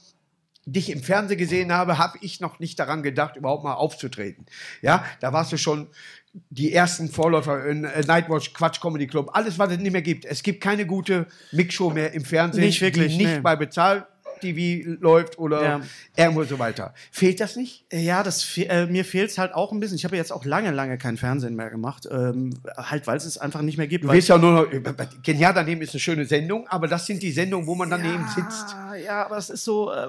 dich 0.67 0.91
im 0.91 1.03
Fernsehen 1.03 1.39
gesehen 1.39 1.73
habe, 1.73 1.99
habe 1.99 2.19
ich 2.21 2.39
noch 2.41 2.61
nicht 2.61 2.79
daran 2.79 3.03
gedacht, 3.03 3.37
überhaupt 3.37 3.65
mal 3.65 3.75
aufzutreten. 3.75 4.47
Ja, 4.81 5.05
da 5.21 5.33
warst 5.33 5.51
du 5.53 5.57
schon 5.59 5.89
die 6.33 6.73
ersten 6.73 7.09
Vorläufer 7.09 7.67
in 7.67 7.85
äh, 7.85 8.03
Nightwatch, 8.03 8.53
Quatsch 8.55 8.81
Comedy 8.81 9.07
Club, 9.07 9.31
alles, 9.35 9.59
was 9.59 9.73
es 9.73 9.79
nicht 9.79 9.93
mehr 9.93 10.03
gibt. 10.03 10.25
Es 10.25 10.43
gibt 10.43 10.63
keine 10.63 10.87
gute 10.87 11.27
Mixshow 11.53 11.91
mehr 11.91 12.13
im 12.13 12.25
Fernsehen, 12.25 12.65
Nicht 12.65 12.81
wirklich, 12.81 13.13
die 13.13 13.25
nicht 13.25 13.35
nee. 13.37 13.41
bei 13.41 13.57
Bezahl 13.57 14.07
TV 14.43 14.97
läuft 15.01 15.39
oder 15.39 15.63
Ja. 15.63 15.81
irgendwo 16.17 16.45
so 16.45 16.59
weiter. 16.59 16.95
Fehlt 17.11 17.41
das 17.41 17.57
nicht? 17.57 17.87
Ja, 17.93 18.23
das 18.23 18.57
äh, 18.59 18.87
mir 18.87 19.05
fehlt 19.05 19.31
es 19.31 19.39
halt 19.39 19.55
auch 19.55 19.73
ein 19.73 19.81
bisschen. 19.81 19.97
Ich 19.97 20.05
habe 20.05 20.17
jetzt 20.17 20.33
auch 20.33 20.45
lange, 20.45 20.71
lange 20.71 20.99
kein 20.99 21.17
Fernsehen 21.17 21.57
mehr 21.57 21.71
gemacht. 21.71 22.07
Ähm, 22.11 22.55
halt, 22.77 23.07
weil 23.07 23.17
es 23.17 23.25
es 23.25 23.39
einfach 23.39 23.63
nicht 23.63 23.79
mehr 23.79 23.87
gibt. 23.87 24.05
Du 24.05 24.09
weißt 24.09 24.29
ja 24.29 24.39
nur 24.39 24.53
noch, 24.53 24.67
genial 25.23 25.55
daneben 25.55 25.81
ist 25.83 25.93
eine 25.95 26.01
schöne 26.01 26.25
Sendung, 26.25 26.67
aber 26.69 26.89
das 26.89 27.07
sind 27.07 27.23
die 27.23 27.33
Sendungen, 27.33 27.67
wo 27.67 27.75
man 27.75 27.91
daneben 27.91 28.27
sitzt. 28.35 28.75
Ah, 28.75 28.95
ja, 28.95 29.25
aber 29.25 29.37
es 29.39 29.51
ist 29.51 29.65
so, 29.65 29.93
äh, 29.93 30.09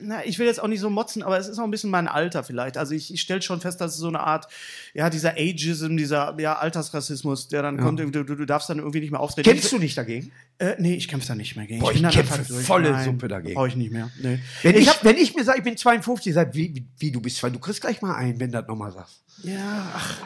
na, 0.00 0.24
ich 0.24 0.38
will 0.38 0.46
jetzt 0.46 0.60
auch 0.62 0.68
nicht 0.68 0.80
so 0.80 0.90
motzen, 0.90 1.22
aber 1.22 1.38
es 1.38 1.48
ist 1.48 1.58
auch 1.58 1.64
ein 1.64 1.70
bisschen 1.70 1.90
mein 1.90 2.08
Alter 2.08 2.42
vielleicht. 2.44 2.76
Also 2.76 2.94
ich, 2.94 3.12
ich 3.12 3.20
stelle 3.20 3.42
schon 3.42 3.60
fest, 3.60 3.80
dass 3.80 3.92
es 3.92 3.98
so 3.98 4.08
eine 4.08 4.20
Art, 4.20 4.48
ja, 4.94 5.10
dieser 5.10 5.34
Ageism, 5.36 5.96
dieser 5.96 6.34
ja, 6.38 6.58
Altersrassismus, 6.58 7.48
der 7.48 7.62
dann 7.62 7.78
kommt, 7.78 8.00
du, 8.00 8.10
du, 8.10 8.24
du 8.24 8.44
darfst 8.44 8.68
dann 8.70 8.78
irgendwie 8.78 9.00
nicht 9.00 9.10
mehr 9.10 9.20
auftreten. 9.20 9.48
Kämpfst 9.48 9.72
du 9.72 9.78
nicht 9.78 9.96
dagegen? 9.96 10.32
Äh, 10.58 10.74
nee, 10.78 10.94
ich 10.94 11.08
kämpfe 11.08 11.28
da 11.28 11.34
nicht 11.34 11.56
mehr 11.56 11.66
gegen. 11.66 11.80
Boah, 11.80 11.90
ich 11.90 11.94
bin 11.94 12.02
dann 12.04 12.12
kämpfe 12.12 12.42
volle 12.44 12.90
Nein, 12.90 13.04
Suppe 13.04 13.28
dagegen. 13.28 13.57
Brauche 13.58 13.66
ich 13.66 13.74
nicht 13.74 13.90
mehr. 13.90 14.08
Nee. 14.22 14.38
Wenn 14.62 14.76
ich, 14.76 14.88
wenn 15.02 15.16
ich 15.16 15.34
mir 15.34 15.42
sage, 15.42 15.58
ich 15.58 15.64
bin 15.64 15.76
52, 15.76 16.32
sag, 16.32 16.54
wie, 16.54 16.72
wie, 16.76 16.86
wie 16.96 17.10
du 17.10 17.20
bist 17.20 17.38
zwei, 17.38 17.50
du 17.50 17.58
kriegst 17.58 17.80
gleich 17.80 18.00
mal 18.00 18.14
ein, 18.14 18.38
wenn 18.38 18.52
du 18.52 18.58
das 18.60 18.68
nochmal 18.68 18.92
sagst. 18.92 19.20
Ja, 19.42 19.84
ach, 19.96 20.18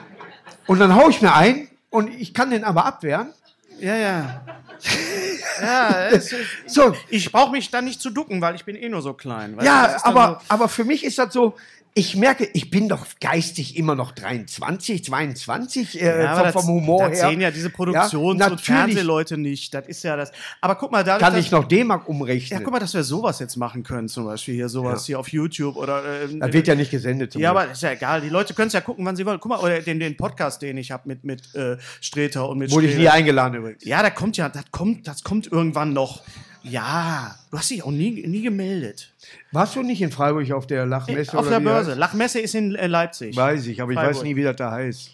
Und 0.66 0.80
dann 0.80 0.94
hau 0.94 1.08
ich 1.08 1.22
mir 1.22 1.34
ein 1.34 1.68
und 1.88 2.12
ich 2.14 2.34
kann 2.34 2.50
den 2.50 2.62
aber 2.62 2.84
abwehren. 2.84 3.32
ja, 3.80 3.96
ja. 3.96 4.44
ja, 5.62 6.08
es, 6.10 6.34
So, 6.66 6.94
ich 7.08 7.32
brauche 7.32 7.52
mich 7.52 7.70
dann 7.70 7.86
nicht 7.86 8.02
zu 8.02 8.10
ducken, 8.10 8.42
weil 8.42 8.54
ich 8.54 8.66
bin 8.66 8.76
eh 8.76 8.90
nur 8.90 9.00
so 9.00 9.14
klein. 9.14 9.56
ja, 9.62 9.86
ist 9.86 10.04
aber, 10.04 10.42
aber 10.48 10.68
für 10.68 10.84
mich 10.84 11.02
ist 11.02 11.16
das 11.16 11.32
so, 11.32 11.54
ich 11.94 12.16
merke, 12.16 12.48
ich 12.54 12.70
bin 12.70 12.88
doch 12.88 13.04
geistig 13.20 13.76
immer 13.76 13.94
noch 13.94 14.12
23, 14.12 15.04
22 15.04 16.00
äh, 16.00 16.22
Ja, 16.22 16.30
vom, 16.36 16.38
aber 16.40 16.52
vom 16.52 16.66
Humor 16.68 17.08
das 17.10 17.18
her. 17.20 17.28
sehen 17.28 17.40
ja 17.42 17.50
diese 17.50 17.68
Produktions- 17.68 18.14
und 18.14 18.38
natürlich 18.38 18.64
Fernsehleute 18.64 19.36
nicht. 19.36 19.74
Das 19.74 19.86
ist 19.88 20.02
ja 20.02 20.16
das. 20.16 20.32
Aber 20.62 20.76
guck 20.76 20.90
mal, 20.90 21.04
dadurch, 21.04 21.28
Kann 21.28 21.38
ich 21.38 21.50
noch 21.50 21.64
D-Mark 21.64 22.04
Ja, 22.04 22.08
umrechnen. 22.08 22.62
guck 22.64 22.72
mal, 22.72 22.78
dass 22.78 22.94
wir 22.94 23.04
sowas 23.04 23.38
jetzt 23.40 23.56
machen 23.56 23.82
können, 23.82 24.08
zum 24.08 24.24
Beispiel 24.24 24.54
hier 24.54 24.68
sowas 24.70 25.04
hier 25.04 25.18
auf 25.20 25.28
YouTube 25.28 25.76
oder. 25.76 26.02
Ähm, 26.24 26.40
das 26.40 26.52
wird 26.52 26.66
ja 26.66 26.74
nicht 26.74 26.90
gesendet. 26.90 27.34
ja, 27.34 27.50
Glück. 27.52 27.62
aber 27.62 27.72
ist 27.72 27.82
ja 27.82 27.90
egal. 27.92 28.20
Die 28.22 28.30
Leute 28.30 28.54
können 28.54 28.68
es 28.68 28.72
ja 28.72 28.80
gucken, 28.80 29.04
wann 29.04 29.16
sie 29.16 29.26
wollen. 29.26 29.38
Guck 29.38 29.50
mal, 29.50 29.58
oder 29.60 29.80
den, 29.80 30.00
den 30.00 30.16
Podcast, 30.16 30.62
den 30.62 30.78
ich 30.78 30.90
habe 30.90 31.02
mit, 31.08 31.24
mit 31.24 31.54
äh, 31.54 31.76
Streter 32.00 32.48
und 32.48 32.58
mit 32.58 32.70
Wurde 32.70 32.86
ich 32.86 32.94
nie 32.94 33.02
Streter. 33.02 33.14
eingeladen 33.14 33.54
übrigens. 33.58 33.84
Ja, 33.84 34.02
da 34.02 34.08
kommt 34.10 34.38
ja, 34.38 34.48
das 34.48 34.64
kommt, 34.70 35.06
das 35.06 35.22
kommt 35.24 35.50
irgendwann 35.52 35.92
noch. 35.92 36.22
Ja, 36.64 37.34
du 37.50 37.58
hast 37.58 37.70
dich 37.70 37.82
auch 37.82 37.90
nie, 37.90 38.26
nie 38.26 38.42
gemeldet. 38.42 39.12
Warst 39.50 39.74
du 39.76 39.82
nicht 39.82 40.00
in 40.00 40.10
Freiburg 40.10 40.50
auf 40.52 40.66
der 40.66 40.86
Lachmesse? 40.86 41.36
Auf 41.36 41.46
oder 41.46 41.58
der 41.58 41.60
Börse. 41.60 41.90
heißt? 41.90 41.98
Lachmesse 41.98 42.40
ist 42.40 42.54
in 42.54 42.74
äh, 42.74 42.86
Leipzig. 42.86 43.36
Weiß 43.36 43.66
ich, 43.66 43.82
aber 43.82 43.92
ich 43.92 43.96
Freiburg. 43.98 44.16
weiß 44.16 44.22
nie, 44.22 44.36
wie 44.36 44.44
das 44.44 44.56
da 44.56 44.70
heißt. 44.70 45.10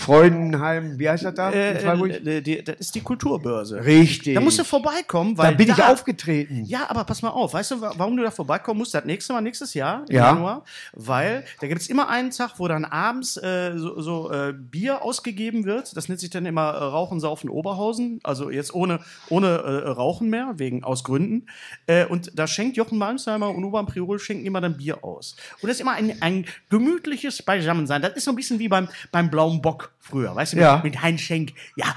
Freudenheim, 0.00 0.98
wie 0.98 1.08
heißt 1.08 1.24
das 1.24 1.34
da? 1.34 1.50
Äh, 1.50 1.82
äh, 1.82 2.40
die, 2.40 2.64
das 2.64 2.76
ist 2.76 2.94
die 2.94 3.00
Kulturbörse. 3.00 3.84
Richtig. 3.84 4.34
Da 4.34 4.40
musst 4.40 4.58
du 4.58 4.64
vorbeikommen, 4.64 5.36
weil 5.38 5.52
da 5.52 5.56
bin 5.56 5.68
ich 5.70 5.82
aufgetreten. 5.82 6.64
Ja, 6.64 6.88
aber 6.90 7.04
pass 7.04 7.22
mal 7.22 7.28
auf, 7.30 7.52
weißt 7.54 7.72
du, 7.72 7.80
wa- 7.80 7.92
warum 7.96 8.16
du 8.16 8.22
da 8.22 8.30
vorbeikommen 8.30 8.78
musst? 8.78 8.94
Das 8.94 9.04
nächste 9.04 9.32
Mal, 9.32 9.40
nächstes 9.40 9.74
Jahr, 9.74 10.04
im 10.08 10.16
Ja. 10.16 10.32
Januar, 10.32 10.64
weil 10.94 11.44
da 11.60 11.66
gibt 11.66 11.80
es 11.80 11.88
immer 11.88 12.08
einen 12.08 12.30
Tag, 12.30 12.54
wo 12.58 12.66
dann 12.66 12.84
abends 12.84 13.36
äh, 13.36 13.72
so, 13.76 14.00
so 14.00 14.30
äh, 14.32 14.52
Bier 14.52 15.02
ausgegeben 15.02 15.64
wird. 15.64 15.96
Das 15.96 16.08
nennt 16.08 16.20
sich 16.20 16.30
dann 16.30 16.46
immer 16.46 16.70
äh, 16.70 16.76
Rauchen, 16.84 17.20
Saufen, 17.20 17.50
Oberhausen. 17.50 18.20
Also 18.22 18.50
jetzt 18.50 18.74
ohne, 18.74 19.00
ohne 19.28 19.46
äh, 19.48 19.88
Rauchen 19.90 20.28
mehr, 20.30 20.54
wegen 20.56 20.82
aus 20.82 21.04
Gründen. 21.04 21.46
Äh, 21.86 22.06
und 22.06 22.32
da 22.38 22.46
schenkt 22.46 22.76
Jochen 22.76 22.98
Malmsheimer 22.98 23.50
und 23.50 23.62
Urban 23.64 23.86
Priol 23.86 24.18
schenken 24.18 24.46
immer 24.46 24.60
dann 24.60 24.76
Bier 24.76 25.04
aus. 25.04 25.36
Und 25.60 25.68
das 25.68 25.76
ist 25.76 25.80
immer 25.80 25.92
ein, 25.92 26.20
ein 26.22 26.46
gemütliches 26.70 27.42
Beisammensein. 27.42 28.02
Das 28.02 28.14
ist 28.14 28.24
so 28.24 28.32
ein 28.32 28.36
bisschen 28.36 28.58
wie 28.58 28.68
beim, 28.68 28.88
beim 29.12 29.30
Blauen 29.30 29.60
Bock 29.60 29.89
früher, 29.98 30.34
weißt 30.34 30.52
du, 30.54 30.56
mit, 30.56 30.62
Ja. 30.64 30.80
mit 30.82 31.02
Heinz 31.02 31.20
Schenk. 31.20 31.52
Ja, 31.76 31.94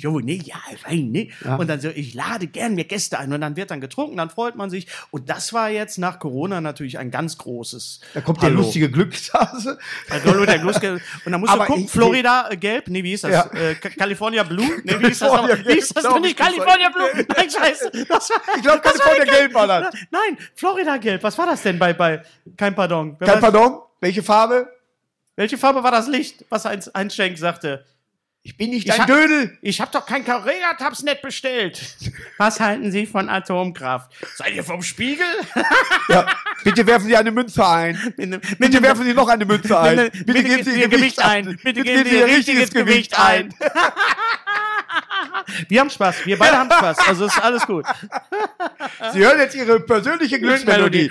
so, 0.00 0.20
ne, 0.20 0.34
ja, 0.34 0.56
rein, 0.84 1.10
ne. 1.10 1.28
Und 1.58 1.68
dann 1.68 1.80
so, 1.80 1.88
ich 1.90 2.14
lade 2.14 2.46
gern 2.46 2.74
mir 2.74 2.84
Gäste 2.84 3.18
ein. 3.18 3.32
Und 3.32 3.40
dann 3.40 3.56
wird 3.56 3.70
dann 3.70 3.80
getrunken, 3.80 4.16
dann 4.16 4.30
freut 4.30 4.56
man 4.56 4.70
sich. 4.70 4.86
Und 5.10 5.28
das 5.28 5.52
war 5.52 5.68
jetzt 5.70 5.98
nach 5.98 6.18
Corona 6.18 6.60
natürlich 6.60 6.98
ein 6.98 7.10
ganz 7.10 7.36
großes. 7.38 8.00
Da 8.14 8.20
kommt 8.22 8.42
der 8.42 8.48
Hallo. 8.50 8.62
lustige 8.62 8.90
Glückshase. 8.90 9.78
Der 10.10 10.24
Und 10.36 10.46
dann 10.46 11.40
musst 11.40 11.52
Aber 11.52 11.64
du 11.64 11.66
gucken, 11.66 11.84
ich- 11.84 11.90
Florida 11.90 12.48
äh, 12.50 12.56
gelb, 12.56 12.88
nee, 12.88 13.02
wie 13.04 13.10
hieß 13.10 13.22
das? 13.22 13.32
Ja. 13.32 13.46
Äh, 13.52 13.74
California 13.74 14.42
Blue? 14.42 14.66
Nee, 14.84 14.94
wie 14.98 15.06
hieß 15.08 15.18
das 15.20 15.32
noch? 15.32 15.48
Wie 15.48 15.72
hieß 15.74 15.88
das 15.90 16.04
noch 16.04 16.20
nicht? 16.20 16.36
California 16.36 16.88
Blue? 16.88 17.24
Nein, 17.36 17.50
scheiße. 17.50 17.90
Das 18.08 18.30
war, 18.30 18.56
Ich 18.56 18.62
glaube, 18.62 18.80
California 18.80 19.24
Gelb 19.24 19.54
war 19.54 19.66
das. 19.66 19.94
Nein, 20.10 20.38
Florida 20.54 20.96
gelb. 20.96 21.22
Was 21.22 21.36
war 21.38 21.46
das 21.46 21.62
denn 21.62 21.78
bei, 21.78 21.92
bei 21.92 22.22
Kein 22.56 22.74
Pardon? 22.74 23.18
Kein 23.18 23.40
Pardon? 23.40 23.80
Welche 24.00 24.22
Farbe? 24.22 24.68
Welche 25.36 25.56
Farbe 25.58 25.82
war 25.82 25.90
das 25.90 26.08
Licht, 26.08 26.44
was 26.50 26.66
ein, 26.66 26.82
ein 26.94 27.10
Schenk 27.10 27.38
sagte? 27.38 27.84
Ich 28.44 28.56
bin 28.56 28.70
nicht 28.70 28.86
Ich 28.88 28.90
dein 28.90 29.02
hab- 29.02 29.06
Dödel. 29.06 29.56
Ich 29.62 29.80
habe 29.80 29.90
doch 29.92 30.04
kein 30.04 30.24
Carrera-Tabs-Net 30.24 31.22
bestellt. 31.22 31.80
Was 32.38 32.58
halten 32.58 32.90
Sie 32.90 33.06
von 33.06 33.28
Atomkraft? 33.28 34.10
Seid 34.34 34.54
ihr 34.56 34.64
vom 34.64 34.82
Spiegel? 34.82 35.24
Ja, 36.08 36.26
bitte 36.64 36.84
werfen 36.88 37.06
Sie 37.06 37.16
eine 37.16 37.30
Münze 37.30 37.64
ein. 37.64 37.96
Mit 38.16 38.30
Bitte 38.58 38.78
einem- 38.78 38.82
werfen 38.82 39.04
Sie 39.04 39.14
noch 39.14 39.28
eine 39.28 39.44
Münze 39.46 39.78
ein. 39.78 39.96
Bitte, 40.10 40.24
Bitte 40.24 40.42
geben 40.42 40.64
Sie 40.64 40.80
Ihr 40.80 40.88
Gewicht 40.88 41.24
ein. 41.24 41.56
Bitte 41.62 41.82
geben 41.82 42.04
Sie 42.10 42.16
Ihr 42.18 42.26
richtiges 42.26 42.70
Gewicht 42.72 43.16
ein. 43.16 43.54
Wir 45.68 45.78
haben 45.80 45.90
Spaß. 45.90 46.26
Wir 46.26 46.36
beide 46.36 46.58
haben 46.58 46.70
Spaß. 46.70 46.98
Also 47.08 47.26
ist 47.26 47.40
alles 47.40 47.64
gut. 47.64 47.86
Sie 49.12 49.20
hören 49.20 49.38
jetzt 49.38 49.54
Ihre 49.54 49.78
persönliche 49.78 50.40
Glücksmelodie. 50.40 51.10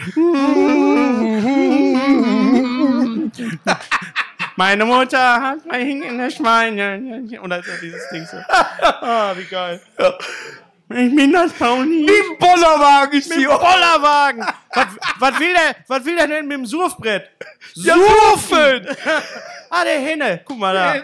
Meine 4.55 4.85
Mutter 4.85 5.41
hat 5.41 5.65
mein 5.65 5.85
hinkende 5.85 6.29
Schweine. 6.29 7.23
Und 7.41 7.51
also 7.51 7.71
dieses 7.81 8.07
Ding 8.09 8.25
so. 8.25 8.37
Ah, 8.49 9.33
wie 9.35 9.45
geil. 9.45 9.81
Ich 10.89 11.15
bin 11.15 11.31
das 11.31 11.53
Pony. 11.53 12.01
Im 12.05 12.37
Bollerwagen 12.37 13.17
ist 13.17 13.29
Mit 13.29 13.39
dem 13.39 13.47
Bollerwagen. 13.47 14.45
was, 14.73 14.87
was, 15.19 15.39
will 15.39 15.53
der, 15.53 15.75
was 15.87 16.03
will 16.05 16.17
der 16.17 16.27
denn 16.27 16.47
mit 16.47 16.57
dem 16.57 16.65
Surfbrett? 16.65 17.29
Ja, 17.75 17.95
Surfen! 17.95 18.87
Ah, 19.73 19.85
der 19.85 19.99
Henne. 20.01 20.41
Guck 20.43 20.57
mal 20.59 20.73
da. 20.73 20.95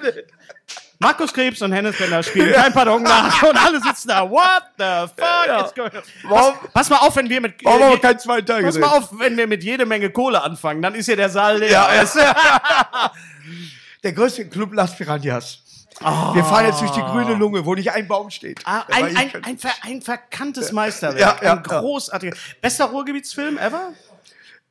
Markus 0.99 1.31
Krebs 1.31 1.62
und 1.62 1.71
Hennes 1.71 1.95
Bender 1.97 2.23
spielen 2.23 2.53
kein 2.55 2.73
Pardon 2.73 3.03
nach 3.03 3.43
und 3.43 3.55
alle 3.55 3.79
sitzen 3.81 4.07
da. 4.07 4.29
What 4.29 4.63
the 4.77 5.07
fuck 5.15 5.65
is 5.65 5.73
going 5.75 5.91
on? 5.95 6.01
Warum, 6.31 6.55
Pass 6.73 6.89
mal 6.89 6.97
auf, 6.97 7.15
wenn 7.15 7.29
wir 7.29 7.39
mit 7.41 7.63
warum 7.63 7.79
wir 7.81 7.93
äh, 7.93 7.99
keinen 7.99 8.19
zweiten 8.19 8.45
Teil 8.47 8.63
Pass 8.63 8.75
gesehen? 8.75 8.81
mal 8.89 8.97
auf, 8.97 9.10
wenn 9.19 9.38
wir 9.38 9.45
mit 9.47 9.63
jede 9.63 9.86
Menge 9.86 10.10
Kohle 10.10 10.41
anfangen, 10.41 10.81
dann 10.81 10.95
ist 10.95 11.05
hier 11.05 11.15
der 11.15 11.29
Saal 11.29 11.60
leer. 11.60 11.88
Ja? 12.15 13.12
Der 14.03 14.13
größte 14.13 14.47
Club 14.47 14.73
Las 14.73 14.95
Piranhas. 14.95 15.60
Wir 15.99 16.43
fahren 16.43 16.67
jetzt 16.67 16.79
durch 16.79 16.91
die 16.91 17.01
grüne 17.01 17.33
Lunge, 17.33 17.65
wo 17.65 17.73
nicht 17.73 17.91
ein 17.91 18.07
Baum 18.07 18.29
steht. 18.29 18.60
Ah, 18.65 18.83
ein, 18.91 19.17
ein, 19.17 19.31
kein- 19.31 19.43
ein, 19.43 19.57
ver, 19.57 19.71
ein 19.81 20.01
verkanntes 20.01 20.71
Meisterwerk. 20.71 21.41
Ja, 21.41 21.47
ja, 21.47 21.53
ein 21.53 21.63
großartiger. 21.63 22.36
Bester 22.62 22.86
Ruhrgebietsfilm 22.86 23.57
ever? 23.57 23.93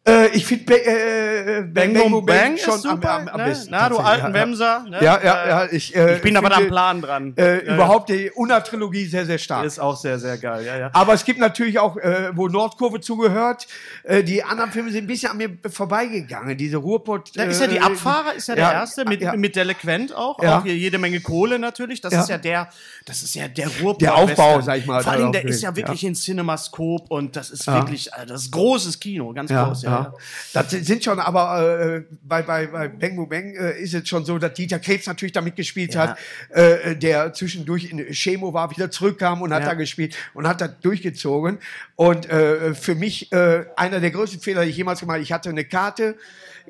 Äh, 0.08 0.28
ich 0.28 0.46
finde 0.46 0.72
äh, 0.74 1.62
Bang 1.62 1.92
Boom 1.94 2.24
Bang, 2.24 2.54
ist 2.54 2.64
schon 2.64 2.78
super. 2.78 3.10
am, 3.10 3.22
am, 3.22 3.28
am 3.28 3.40
ne? 3.40 3.46
besten. 3.46 3.70
Na, 3.72 3.88
du 3.88 3.98
alten 3.98 4.26
ja, 4.28 4.34
Wemser. 4.34 4.84
Ne? 4.88 4.98
Ja, 5.02 5.20
ja, 5.22 5.48
ja. 5.48 5.68
Ich, 5.72 5.96
äh, 5.96 6.16
Ich 6.16 6.22
bin 6.22 6.36
aber 6.36 6.48
da 6.48 6.56
am 6.56 6.68
Plan 6.68 7.02
dran. 7.02 7.34
Äh, 7.36 7.66
Ja, 7.66 7.74
überhaupt 7.74 8.08
die 8.08 8.30
Unna-Trilogie 8.30 9.06
sehr, 9.06 9.26
sehr 9.26 9.38
stark. 9.38 9.64
Ist 9.64 9.80
auch 9.80 9.96
sehr, 9.96 10.20
sehr 10.20 10.38
geil. 10.38 10.64
Ja, 10.64 10.78
ja. 10.78 10.90
Aber 10.92 11.12
es 11.14 11.24
gibt 11.24 11.40
natürlich 11.40 11.80
auch, 11.80 11.96
äh, 11.96 12.30
wo 12.34 12.46
Nordkurve 12.46 13.00
zugehört, 13.00 13.66
äh, 14.04 14.22
die 14.22 14.44
anderen 14.44 14.70
Filme 14.70 14.92
sind 14.92 15.04
ein 15.04 15.06
bisschen 15.08 15.32
an 15.32 15.38
mir 15.38 15.50
vorbeigegangen. 15.68 16.56
Diese 16.56 16.76
Ruhrpott. 16.76 17.32
Da 17.34 17.42
ist 17.42 17.60
ja 17.60 17.66
die 17.66 17.78
äh, 17.78 17.80
Abfahrer, 17.80 18.34
ist 18.34 18.46
ja 18.46 18.54
der 18.54 18.72
erste, 18.72 19.04
mit, 19.06 19.20
mit 19.36 19.56
Delinquent 19.56 20.14
auch. 20.14 20.40
Ja. 20.40 20.58
Auch 20.58 20.62
hier 20.62 20.76
jede 20.76 20.98
Menge 20.98 21.20
Kohle 21.20 21.58
natürlich. 21.58 22.00
Das 22.00 22.12
ist 22.12 22.28
ja 22.28 22.38
der, 22.38 22.68
das 23.06 23.24
ist 23.24 23.34
ja 23.34 23.48
der 23.48 23.68
Ruhrpott. 23.80 24.02
Der 24.02 24.14
Aufbau, 24.14 24.60
sag 24.60 24.78
ich 24.78 24.86
mal, 24.86 25.02
Vor 25.02 25.12
allem, 25.12 25.32
der 25.32 25.44
ist 25.44 25.62
ja 25.62 25.74
wirklich 25.74 26.04
in 26.04 26.14
Cinemascope 26.14 27.06
und 27.08 27.34
das 27.34 27.50
ist 27.50 27.66
wirklich, 27.66 28.12
äh, 28.12 28.24
das 28.24 28.42
ist 28.42 28.52
großes 28.52 29.00
Kino, 29.00 29.32
ganz 29.32 29.50
groß. 29.50 29.82
Ja, 29.82 29.95
ja. 30.02 30.14
Das 30.52 30.70
sind 30.70 31.02
schon, 31.04 31.18
aber 31.18 31.80
äh, 31.96 32.02
bei, 32.22 32.42
bei, 32.42 32.66
bei 32.66 32.88
Bang 32.88 33.16
Boom 33.16 33.28
Bang 33.28 33.54
äh, 33.54 33.80
ist 33.80 33.94
es 33.94 34.09
schon 34.09 34.24
so, 34.24 34.38
dass 34.38 34.54
Dieter 34.54 34.78
Krebs 34.78 35.06
natürlich 35.06 35.32
da 35.32 35.40
mitgespielt 35.40 35.94
Ja. 35.94 36.09
hat, 36.09 36.18
äh, 36.50 36.96
der 36.96 37.32
zwischendurch 37.32 37.90
in 37.90 37.98
Chemo 38.12 38.52
war, 38.52 38.70
wieder 38.70 38.90
zurückkam 38.90 39.42
und 39.42 39.52
hat 39.52 39.62
Ja. 39.62 39.68
da 39.70 39.74
gespielt 39.74 40.16
und 40.35 40.46
hat 40.46 40.61
das 40.61 40.70
durchgezogen. 40.82 41.59
Und 41.96 42.28
äh, 42.30 42.74
für 42.74 42.94
mich 42.94 43.32
äh, 43.32 43.64
einer 43.76 44.00
der 44.00 44.11
größten 44.11 44.40
Fehler, 44.40 44.64
die 44.64 44.70
ich 44.70 44.76
jemals 44.76 45.00
gemacht 45.00 45.14
habe, 45.14 45.22
ich 45.22 45.32
hatte 45.32 45.48
eine 45.48 45.64
Karte 45.64 46.16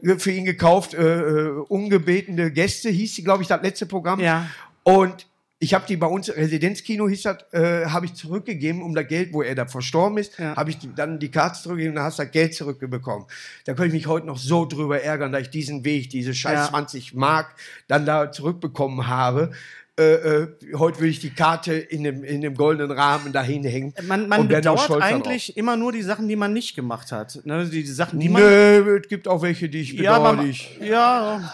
äh, 0.03 0.17
für 0.19 0.31
ihn 0.31 0.45
gekauft, 0.45 0.95
äh, 0.95 1.01
äh, 1.03 1.49
ungebetene 1.69 2.51
Gäste, 2.51 2.91
hieß 2.91 3.15
sie, 3.17 3.23
glaube 3.25 3.43
ich, 3.43 3.49
das 3.49 3.63
letzte 3.63 3.87
Programm. 3.87 4.21
Ja. 4.21 4.47
Und 4.83 5.27
ich 5.59 5.73
habe 5.73 5.87
die 5.89 5.97
bei 5.97 6.07
uns, 6.07 6.29
Residenzkino 6.29 7.09
hieß 7.09 7.23
das, 7.23 7.39
äh, 7.53 7.87
habe 7.87 8.05
ich 8.07 8.15
zurückgegeben, 8.15 8.83
um 8.83 8.95
das 8.95 9.07
Geld, 9.09 9.33
wo 9.33 9.43
er 9.43 9.55
da 9.55 9.67
verstorben 9.67 10.19
ist, 10.19 10.39
Ja. 10.39 10.55
habe 10.55 10.69
ich 10.71 10.79
dann 10.95 11.19
die 11.19 11.31
Karte 11.31 11.61
zurückgegeben, 11.63 11.95
dann 11.97 12.05
hast 12.05 12.19
du 12.19 12.25
das 12.25 12.33
Geld 12.33 12.55
zurückbekommen. 12.55 13.27
Da 13.65 13.73
könnte 13.73 13.89
ich 13.89 13.93
mich 13.95 14.07
heute 14.07 14.27
noch 14.27 14.37
so 14.39 14.67
drüber 14.67 15.01
ärgern, 15.03 15.33
dass 15.33 15.43
ich 15.43 15.51
diesen 15.51 15.85
Weg, 15.85 16.11
diese 16.11 16.35
scheiß 16.35 16.53
Ja. 16.59 16.69
20 16.69 17.15
Mark 17.15 17.55
dann 17.89 18.05
da 18.05 18.31
zurückbekommen 18.31 19.07
habe. 19.07 19.51
Äh, 19.99 20.13
äh, 20.13 20.49
heute 20.77 20.99
würde 20.99 21.09
ich 21.09 21.21
die 21.21 21.31
Karte 21.31 21.73
in 21.73 22.05
dem, 22.05 22.23
in 22.23 22.43
dem 22.43 22.55
goldenen 22.55 22.91
Rahmen 22.91 23.33
dahin 23.33 23.65
hängen. 23.65 23.95
Man, 24.03 24.29
man 24.29 24.41
und 24.43 24.49
bedauert 24.49 24.81
stolz 24.81 25.01
darauf. 25.01 25.15
eigentlich 25.15 25.57
immer 25.57 25.75
nur 25.79 25.91
die 25.91 26.03
Sachen, 26.03 26.29
die 26.29 26.37
man 26.37 26.53
nicht 26.53 26.77
gemacht 26.77 27.13
hat. 27.13 27.41
Ne? 27.47 27.65
Die, 27.65 27.83
die 27.83 27.87
Sachen, 27.91 28.21
die 28.21 28.29
man. 28.29 28.43
Nö, 28.43 28.99
es 29.03 29.09
gibt 29.09 29.27
auch 29.27 29.41
welche, 29.41 29.71
die 29.71 29.81
ich 29.81 29.93
ja, 29.95 30.19
bedauere. 30.19 30.35
man, 30.37 30.45
die 30.45 30.51
ich- 30.51 30.79
ja, 30.83 31.51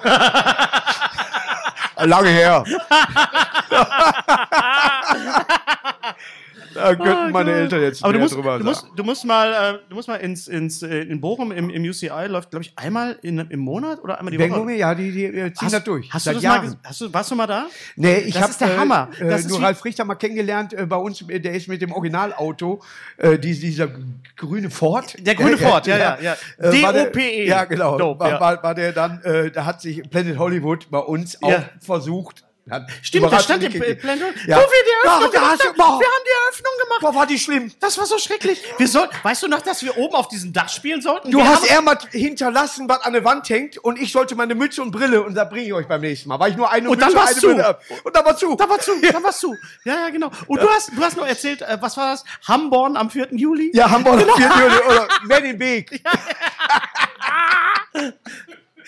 Lange 2.06 2.30
her. 2.30 2.64
Da 6.74 6.94
könnten 6.96 7.30
meine 7.30 7.52
Eltern 7.52 7.80
jetzt 7.82 8.02
Aber 8.04 8.12
du 8.12 8.18
musst, 8.18 8.34
drüber 8.34 8.58
du, 8.58 8.64
sagen. 8.64 8.64
musst, 8.64 8.86
du 8.98 9.04
musst 9.04 9.24
mal, 9.24 9.52
äh, 9.76 9.78
du 9.88 9.94
musst 9.94 10.08
mal 10.08 10.16
ins, 10.16 10.48
ins, 10.48 10.82
äh, 10.82 11.02
in 11.02 11.20
Bochum 11.20 11.52
im, 11.52 11.70
im 11.70 11.82
UCI 11.88 12.26
läuft, 12.26 12.50
glaube 12.50 12.64
ich, 12.64 12.72
einmal 12.76 13.16
in, 13.22 13.38
im 13.38 13.60
Monat 13.60 14.02
oder 14.02 14.18
einmal 14.18 14.32
die 14.32 14.38
Woche. 14.38 14.48
Bengome, 14.48 14.74
ja, 14.76 14.94
die, 14.94 15.12
die 15.12 15.24
äh, 15.24 15.52
ziehen 15.52 15.66
Hast, 15.66 15.72
das 15.74 15.84
durch. 15.84 16.12
Hast 16.12 16.26
du 16.26 16.32
das 16.32 16.42
Jahren. 16.42 16.66
mal, 16.66 16.76
hast 16.84 17.00
du, 17.00 17.14
warst 17.14 17.30
du 17.30 17.34
mal 17.36 17.46
da? 17.46 17.66
Nee, 17.96 18.18
ich 18.18 18.34
Das 18.34 18.42
habe 18.42 18.50
ist 18.50 18.60
der 18.60 18.76
Hammer. 18.76 19.08
Äh, 19.20 19.28
Das 19.28 19.46
nur 19.48 19.62
Ralf 19.62 19.84
Richter 19.84 20.04
mal 20.04 20.16
kennengelernt 20.16 20.74
äh, 20.74 20.84
bei 20.84 20.96
uns. 20.96 21.24
Der 21.26 21.54
ist 21.54 21.68
mit 21.68 21.80
dem 21.80 21.92
Originalauto, 21.92 22.82
äh, 23.18 23.38
die, 23.38 23.58
dieser 23.58 23.88
grüne 24.36 24.68
Ford. 24.70 25.14
Der 25.24 25.36
grüne 25.36 25.56
Ford, 25.58 25.86
ja, 25.86 25.96
ja, 25.96 26.18
ja. 26.20 26.32
Äh, 26.58 26.70
der- 26.80 26.92
D-O-P-E. 26.92 27.46
Ja, 27.46 27.64
genau. 27.64 27.96
Dope, 27.98 28.20
war, 28.20 28.30
ja. 28.30 28.40
war, 28.40 28.62
war 28.62 28.74
der 28.74 28.92
dann, 28.92 29.22
äh, 29.22 29.50
da 29.52 29.64
hat 29.64 29.80
sich 29.80 30.02
Planet 30.10 30.38
Hollywood 30.38 30.90
bei 30.90 30.98
uns 30.98 31.40
auch 31.42 31.50
Ja. 31.50 31.64
versucht. 31.80 32.44
Hat 32.70 32.86
Stimmt, 33.02 33.32
da 33.32 33.38
stand 33.40 33.62
im 33.62 33.70
nicht 33.72 33.80
P- 33.80 33.86
gekriegt. 33.94 34.02
Planet 34.02 34.34
Ja. 34.46 34.56
Wo 34.58 34.60
wir 34.62 34.78
Ja, 35.04 35.20
da 35.20 35.26
boah. 35.76 36.00
Wir 36.00 36.06
haben 36.06 36.24
die 36.26 36.44
Eröffnung 36.44 36.72
gemacht. 36.82 37.00
Boah, 37.00 37.14
war 37.14 37.26
die 37.26 37.38
schlimm. 37.38 37.72
Das 37.80 37.96
war 37.98 38.06
so 38.06 38.18
schrecklich. 38.18 38.62
Wir 38.76 38.88
soll, 38.88 39.08
weißt 39.22 39.42
du 39.42 39.48
noch, 39.48 39.60
dass 39.62 39.82
wir 39.82 39.96
oben 39.96 40.14
auf 40.14 40.28
diesem 40.28 40.52
Dach 40.52 40.68
spielen 40.68 41.00
sollten? 41.00 41.30
Du 41.30 41.38
wir 41.38 41.48
hast 41.48 41.68
er 41.70 41.80
mal 41.82 41.98
hinterlassen, 42.10 42.88
was 42.88 43.00
an 43.02 43.12
der 43.12 43.24
Wand 43.24 43.48
hängt, 43.48 43.78
und 43.78 43.98
ich 43.98 44.12
sollte 44.12 44.34
meine 44.34 44.54
Mütze 44.54 44.82
und 44.82 44.90
Brille, 44.90 45.22
und 45.22 45.34
da 45.34 45.44
bringe 45.44 45.66
ich 45.66 45.72
euch 45.72 45.86
beim 45.88 46.00
nächsten 46.00 46.28
Mal. 46.28 46.38
War 46.40 46.48
ich 46.48 46.56
nur 46.56 46.70
eine 46.70 46.88
Und 46.90 46.98
Mütze, 46.98 47.14
dann 47.14 47.26
eine 47.26 47.36
zu. 47.36 47.46
Brille 47.46 47.66
ab. 47.66 47.82
Und 48.04 48.16
dann 48.16 48.24
war 48.24 48.36
zu. 48.36 48.54
Da 48.56 48.68
war 48.68 48.78
zu, 48.80 48.92
da 49.00 49.22
warst 49.22 49.42
du. 49.42 49.54
Ja, 49.84 49.94
ja, 49.94 50.08
genau. 50.10 50.30
Und 50.46 50.60
du 50.62 50.68
hast, 50.68 50.90
du 50.96 51.02
hast 51.02 51.16
noch 51.16 51.26
erzählt, 51.26 51.62
äh, 51.62 51.78
was 51.80 51.96
war 51.96 52.10
das? 52.12 52.24
Hamborn 52.46 52.96
am 52.96 53.10
4. 53.10 53.28
Juli? 53.32 53.70
Ja, 53.74 53.90
Hamburg, 53.90 54.18
Genau. 54.18 54.34
genau. 54.34 54.86
oder 54.88 55.08
mehr 55.24 55.40
den 55.40 55.58
Weg. 55.58 56.02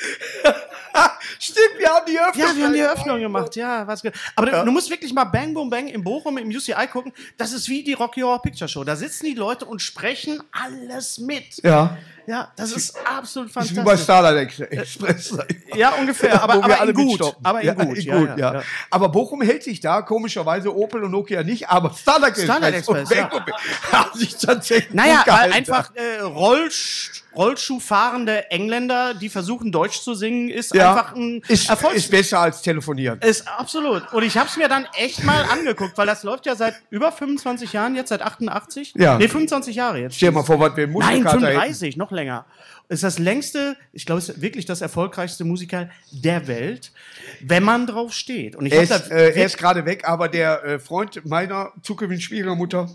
Stimmt, 1.39 1.79
wir 1.79 1.89
haben 1.89 2.07
die 2.07 2.19
Öffnung. 2.19 2.47
Ja, 2.47 2.57
wir 2.57 2.65
haben 2.65 2.73
die 2.75 2.81
Eröffnung 2.81 3.21
gemacht, 3.21 3.57
ja. 3.57 3.87
Was 3.87 4.03
Aber 4.37 4.51
du, 4.51 4.65
du 4.65 4.71
musst 4.71 4.91
wirklich 4.91 5.13
mal 5.13 5.25
Bang 5.25 5.55
Boom 5.55 5.71
Bang 5.71 5.89
in 5.89 6.03
Bochum 6.03 6.37
im 6.39 6.49
UCI 6.49 6.87
gucken. 6.91 7.13
Das 7.37 7.53
ist 7.53 7.69
wie 7.69 7.83
die 7.83 7.95
Rocky 7.95 8.21
Horror 8.21 8.43
Picture 8.43 8.69
Show. 8.69 8.85
Da 8.85 8.97
sitzen 8.97 9.27
die 9.27 9.35
Leute 9.35 9.65
und 9.65 9.81
sprechen 9.81 10.43
alles 10.53 11.19
mit. 11.19 11.63
Ja. 11.63 11.97
Ja, 12.27 12.53
das 12.57 12.73
ist 12.73 12.95
absolut 13.05 13.49
Ist 13.49 13.71
wie 13.71 13.75
bei 13.77 13.97
fantastisch. 13.97 14.05
Starlight 14.05 14.61
Express. 14.73 15.39
Ja, 15.75 15.91
ungefähr, 15.95 16.43
aber, 16.43 16.55
aber 16.65 16.81
alle 16.81 16.93
gut. 16.93 17.07
mitstoppen. 17.07 17.45
Aber 17.45 17.65
ja, 17.65 17.75
gut, 17.75 17.99
ja, 17.99 18.19
gut 18.19 18.29
ja, 18.37 18.55
ja. 18.55 18.63
Aber 18.91 19.09
Bochum 19.09 19.43
hält 19.43 19.63
sich 19.63 19.81
da, 19.81 20.03
komischerweise 20.03 20.75
Opel 20.75 21.05
und 21.05 21.11
Nokia 21.11 21.43
nicht, 21.43 21.69
aber 21.69 21.95
Starlight 21.95 22.31
Express, 22.31 22.45
Starlight 22.45 22.75
Express. 22.75 23.09
Bangkok 23.09 23.43
haben 23.93 24.19
sich 24.19 24.37
tatsächlich 24.37 24.95
Naja, 24.95 25.25
weil 25.27 25.53
einfach 25.53 25.91
äh, 25.95 26.21
Rollsch 26.21 27.21
Rollschuhfahrende 27.35 28.51
Engländer, 28.51 29.15
die 29.15 29.29
versuchen 29.29 29.71
Deutsch 29.71 30.01
zu 30.01 30.15
singen, 30.15 30.49
ist 30.51 30.75
ja, 30.75 30.91
einfach 30.91 31.15
ein 31.15 31.43
ist, 31.49 31.69
Erfolgs 31.69 31.99
ist 31.99 32.11
besser 32.11 32.41
als 32.41 32.63
telefonieren. 32.63 33.21
Ist 33.21 33.47
absolut. 33.47 34.13
Und 34.13 34.25
ich 34.25 34.37
habe 34.37 34.49
es 34.49 34.57
mir 34.57 34.69
dann 34.69 34.87
echt 34.99 35.23
mal 35.25 35.45
angeguckt, 35.45 35.97
weil 35.97 36.07
das 36.07 36.25
läuft 36.25 36.47
ja 36.47 36.57
seit 36.57 36.75
über 36.91 37.13
25 37.13 37.73
Jahren, 37.73 37.95
jetzt 37.95 38.09
seit 38.09 38.23
88. 38.23 38.95
Ja. 38.97 39.17
Nee, 39.19 39.29
25 39.29 39.77
Jahre 39.77 40.01
jetzt. 40.01 40.17
Stell 40.17 40.31
dir 40.31 40.37
mal 40.37 40.45
vor, 40.45 40.59
was 40.59 40.77
wir 40.77 40.85
im 40.85 40.93
Nein, 40.93 41.23
Muskelkater 41.23 41.47
hätten. 41.47 41.61
35, 41.61 41.97
noch 42.11 42.17
länger. 42.17 42.47
Ist 42.89 43.03
das 43.03 43.19
längste, 43.19 43.77
ich 43.93 44.07
glaube, 44.07 44.19
es 44.19 44.29
ist 44.29 44.41
wirklich 44.43 44.67
das 44.67 44.81
erfolgreichste 44.81 45.45
Musical 45.45 45.91
der 46.11 46.47
Welt, 46.47 46.93
wenn 47.41 47.63
man 47.63 47.87
drauf 47.87 48.13
steht. 48.13 48.57
Und 48.57 48.67
ich 48.67 48.73
Er 48.73 48.83
ist, 48.83 49.11
äh, 49.11 49.31
er 49.31 49.47
ist 49.47 49.59
gerade 49.59 49.85
weg, 49.87 50.07
aber 50.07 50.29
der 50.29 50.65
äh, 50.65 50.79
Freund 50.79 51.25
meiner 51.25 51.73
zukünftigen 51.83 52.21
Schwiegermutter 52.21 52.91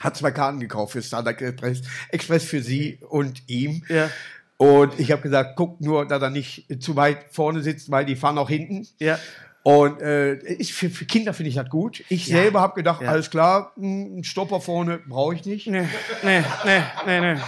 hat 0.00 0.16
zwei 0.16 0.30
Karten 0.30 0.60
gekauft 0.60 0.92
für 0.92 1.02
Starlight 1.02 1.40
Express, 1.42 1.82
Express 2.10 2.44
für 2.44 2.62
sie 2.62 2.98
und 3.08 3.42
ihm. 3.48 3.84
Ja. 3.88 4.10
Und 4.56 4.98
ich 4.98 5.10
habe 5.10 5.22
gesagt, 5.22 5.56
guck 5.56 5.80
nur, 5.80 6.06
dass 6.06 6.20
er 6.22 6.30
nicht 6.30 6.66
zu 6.82 6.96
weit 6.96 7.26
vorne 7.30 7.62
sitzt, 7.62 7.90
weil 7.90 8.04
die 8.04 8.16
fahren 8.16 8.38
auch 8.38 8.48
hinten. 8.48 8.86
ja. 8.98 9.18
Und 9.62 10.00
äh, 10.00 10.36
ich, 10.54 10.72
für, 10.72 10.88
für 10.88 11.04
Kinder 11.04 11.34
finde 11.34 11.50
ich 11.50 11.54
das 11.56 11.68
gut. 11.68 12.02
Ich 12.08 12.26
Ja. 12.28 12.38
selber 12.38 12.60
habe 12.60 12.74
gedacht, 12.74 13.02
Ja. 13.02 13.08
alles 13.10 13.28
klar, 13.30 13.72
mh, 13.76 14.18
ein 14.20 14.24
Stopper 14.24 14.60
vorne 14.60 15.00
brauche 15.06 15.34
ich 15.34 15.44
nicht. 15.44 15.66
Nee, 15.66 15.86
nee, 16.22 16.42
nee, 16.64 16.82
nee, 17.06 17.34
nee. 17.34 17.40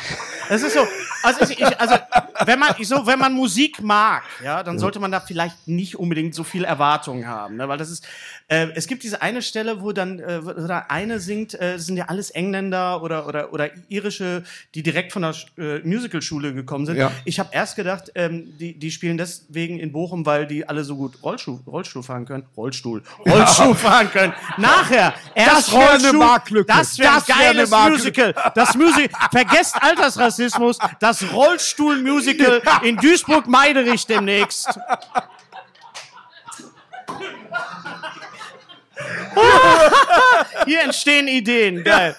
Das 0.49 0.63
ist 0.63 0.75
so. 0.75 0.81
Also, 1.25 1.45
ich, 1.53 1.65
also 1.81 1.95
wenn 2.47 2.59
man 2.59 2.75
ich 2.79 2.89
so, 2.89 3.07
wenn 3.07 3.19
man 3.19 3.33
Musik 3.33 3.81
mag, 3.81 4.25
ja, 4.43 4.65
dann 4.65 4.77
sollte 4.81 4.99
man 4.99 5.13
da 5.13 5.21
vielleicht 5.21 5.69
nicht 5.69 5.97
unbedingt 5.97 6.35
so 6.35 6.43
viel 6.43 6.65
Erwartungen 6.65 7.29
haben, 7.29 7.57
ne? 7.57 7.69
weil 7.69 7.79
das 7.79 7.91
ist. 7.91 8.05
Äh, 8.49 8.67
es 8.75 8.89
gibt 8.89 9.05
diese 9.05 9.23
eine 9.23 9.41
Stelle, 9.41 9.81
wo 9.83 9.93
dann 9.93 10.19
äh, 10.19 10.45
wo 10.45 10.51
da 10.53 10.87
eine 10.89 11.21
singt, 11.21 11.55
äh, 11.55 11.75
das 11.75 11.87
sind 11.87 11.97
ja 11.97 12.07
alles 12.07 12.31
Engländer 12.31 13.03
oder 13.05 13.29
oder 13.29 13.53
oder 13.53 13.71
irische, 13.89 14.43
die 14.75 14.83
direkt 14.83 15.13
von 15.13 15.23
der 15.23 15.35
äh, 15.59 15.79
Musicalschule 15.87 16.53
gekommen 16.55 16.87
sind. 16.87 16.97
Ja. 16.97 17.13
Ich 17.25 17.39
habe 17.39 17.51
erst 17.53 17.77
gedacht, 17.77 18.11
ähm, 18.17 18.53
die 18.59 18.77
die 18.77 18.91
spielen 18.91 19.17
deswegen 19.17 19.79
in 19.79 19.93
Bochum, 19.93 20.27
weil 20.27 20.49
die 20.49 20.69
alle 20.69 20.83
so 20.83 20.97
gut 20.97 21.23
Rollstuhl 21.23 21.61
Rollstuhl 21.69 22.02
fahren 22.03 22.25
können. 22.25 22.47
Rollstuhl, 22.57 23.03
Rollstuhl 23.27 23.75
fahren 23.75 24.11
können. 24.11 24.35
Nachher 24.57 25.15
erst 25.35 25.69
Das 25.69 25.73
wär 25.73 25.81
eine 25.81 25.89
Rollstuhl, 25.91 26.19
Marktlücke. 26.19 26.73
Das 26.73 26.99
wäre 26.99 27.13
ein 27.15 27.29
wär 27.29 27.37
geiles 27.37 27.71
Marktlücke. 27.71 28.27
Musical. 28.27 28.53
Das 28.55 28.75
Musical. 28.75 29.29
Vergesst 29.31 29.83
Altersrassismus. 29.83 30.79
Das 31.01 31.33
Rollstuhl-Musical 31.33 32.63
in 32.83 32.97
Duisburg-Meiderich 32.97 34.07
demnächst. 34.07 34.69
Hier 40.65 40.83
entstehen 40.83 41.29
Ideen, 41.29 41.83
geil. 41.83 42.17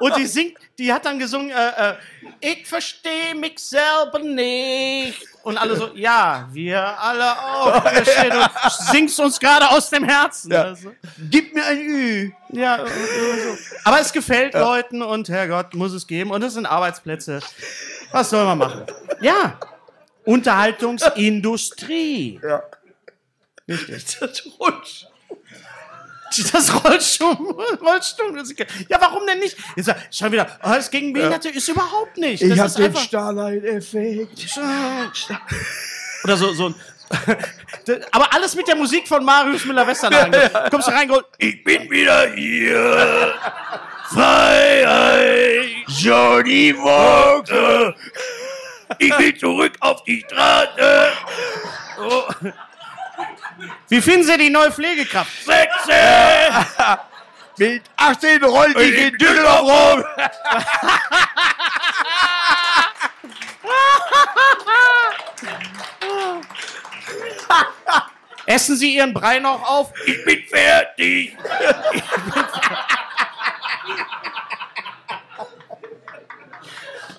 Und 0.00 0.16
die 0.16 0.26
singt, 0.26 0.56
die 0.78 0.92
hat 0.92 1.04
dann 1.04 1.18
gesungen, 1.18 1.50
äh, 1.50 1.90
äh, 1.90 1.94
ich 2.40 2.66
verstehe 2.66 3.34
mich 3.34 3.58
selber 3.58 4.18
nicht. 4.18 5.31
Und 5.42 5.58
alle 5.58 5.76
so, 5.76 5.90
ja, 5.94 6.48
wir 6.52 6.80
alle 7.00 7.32
auch. 7.32 7.82
Du 7.82 8.04
singst 8.92 9.18
uns 9.18 9.40
gerade 9.40 9.68
aus 9.70 9.90
dem 9.90 10.04
Herzen. 10.04 10.52
Ja. 10.52 10.62
Also, 10.62 10.92
Gib 11.30 11.52
mir 11.54 11.64
ein 11.64 11.78
Ü. 11.78 12.30
ja, 12.50 12.76
äh, 12.76 12.86
so. 12.86 13.58
aber 13.84 14.00
es 14.00 14.12
gefällt 14.12 14.54
Leuten 14.54 15.02
und 15.02 15.28
Herrgott, 15.28 15.74
muss 15.74 15.92
es 15.92 16.06
geben. 16.06 16.30
Und 16.30 16.42
es 16.42 16.54
sind 16.54 16.66
Arbeitsplätze. 16.66 17.40
Was 18.12 18.30
soll 18.30 18.44
man 18.44 18.58
machen? 18.58 18.84
Ja, 19.20 19.58
Unterhaltungsindustrie. 20.24 22.40
Ja. 22.42 22.62
Richtig. 23.68 24.18
Das 24.20 24.42
rutscht. 24.58 25.08
Das 26.52 26.84
Rollstuhl. 26.84 27.66
Ja, 28.88 29.00
warum 29.00 29.26
denn 29.26 29.38
nicht? 29.38 29.56
Jetzt 29.76 29.94
schon 30.10 30.32
wieder, 30.32 30.46
oh, 30.62 30.70
das 30.70 30.90
gegen 30.90 31.12
Behinderte 31.12 31.48
ist 31.50 31.68
überhaupt 31.68 32.16
nicht. 32.16 32.42
Ich 32.42 32.48
Das 32.48 32.58
habe 32.58 32.68
ist 32.68 32.78
den 32.78 32.96
Starlight-Effekt. 32.96 34.58
oder 36.24 36.36
so, 36.36 36.52
so 36.52 36.66
ein, 36.66 36.74
aber 38.12 38.32
alles 38.32 38.54
mit 38.54 38.66
der 38.68 38.76
Musik 38.76 39.06
von 39.06 39.24
Marius 39.24 39.64
Müller-Westernhagen. 39.64 40.70
Kommst 40.70 40.88
du 40.88 40.92
reingeholt, 40.92 41.26
ich 41.38 41.62
bin 41.62 41.90
wieder 41.90 42.30
hier. 42.32 43.34
Freiheit. 44.08 45.68
Johnny 45.88 46.74
Walker. 46.76 47.94
Ich 48.98 49.18
will 49.18 49.34
zurück 49.38 49.72
auf 49.80 50.04
die 50.04 50.20
Straße. 50.20 51.08
Oh. 51.98 52.24
Wie 53.88 54.00
finden 54.00 54.24
Sie 54.24 54.38
die 54.38 54.50
neue 54.50 54.72
Pflegekraft? 54.72 55.44
Sechse! 55.44 55.92
Mit 57.58 57.82
18 57.96 58.42
rollt 58.44 58.78
die 58.78 58.94
in 58.94 59.16
Düsseldorf 59.18 59.60
rum. 59.60 60.04
Essen 68.46 68.76
Sie 68.76 68.96
Ihren 68.96 69.12
Brei 69.14 69.38
noch 69.38 69.62
auf? 69.62 69.92
Ich 70.06 70.24
bin 70.24 70.42
fertig. 70.44 71.36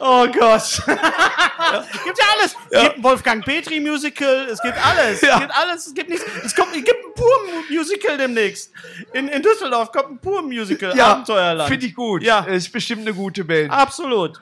oh 0.03 0.27
Gott. 0.27 0.81
gibt 0.85 2.17
ja 2.17 2.25
alles. 2.37 2.55
Es 2.69 2.81
gibt 2.81 2.97
ein 2.97 3.03
Wolfgang 3.03 3.43
Petri 3.43 3.79
Musical, 3.79 4.47
es 4.49 4.61
gibt 4.61 4.77
alles. 4.85 5.21
Ja. 5.21 5.35
Es 5.35 5.39
gibt 5.39 5.55
alles, 5.55 5.87
es 5.87 5.93
gibt 5.93 6.09
nichts. 6.09 6.25
Es, 6.45 6.55
kommt, 6.55 6.75
es 6.75 6.83
gibt 6.83 7.05
ein 7.05 7.13
pur 7.15 7.31
Musical 7.69 8.17
demnächst. 8.17 8.71
In, 9.13 9.27
in 9.27 9.41
Düsseldorf 9.41 9.91
kommt 9.91 10.11
ein 10.11 10.19
pur 10.19 10.41
Musical. 10.41 10.95
Ja, 10.95 11.13
Abenteuerland. 11.13 11.69
finde 11.69 11.85
ich 11.85 11.95
gut. 11.95 12.23
Ja. 12.23 12.41
Ist 12.41 12.71
bestimmt 12.71 13.01
eine 13.01 13.13
gute 13.13 13.43
Band. 13.43 13.71
Absolut. 13.71 14.39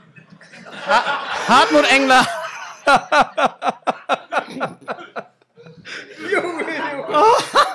Ha 0.87 1.03
Hartmut 1.47 1.89
Engler. 1.91 2.25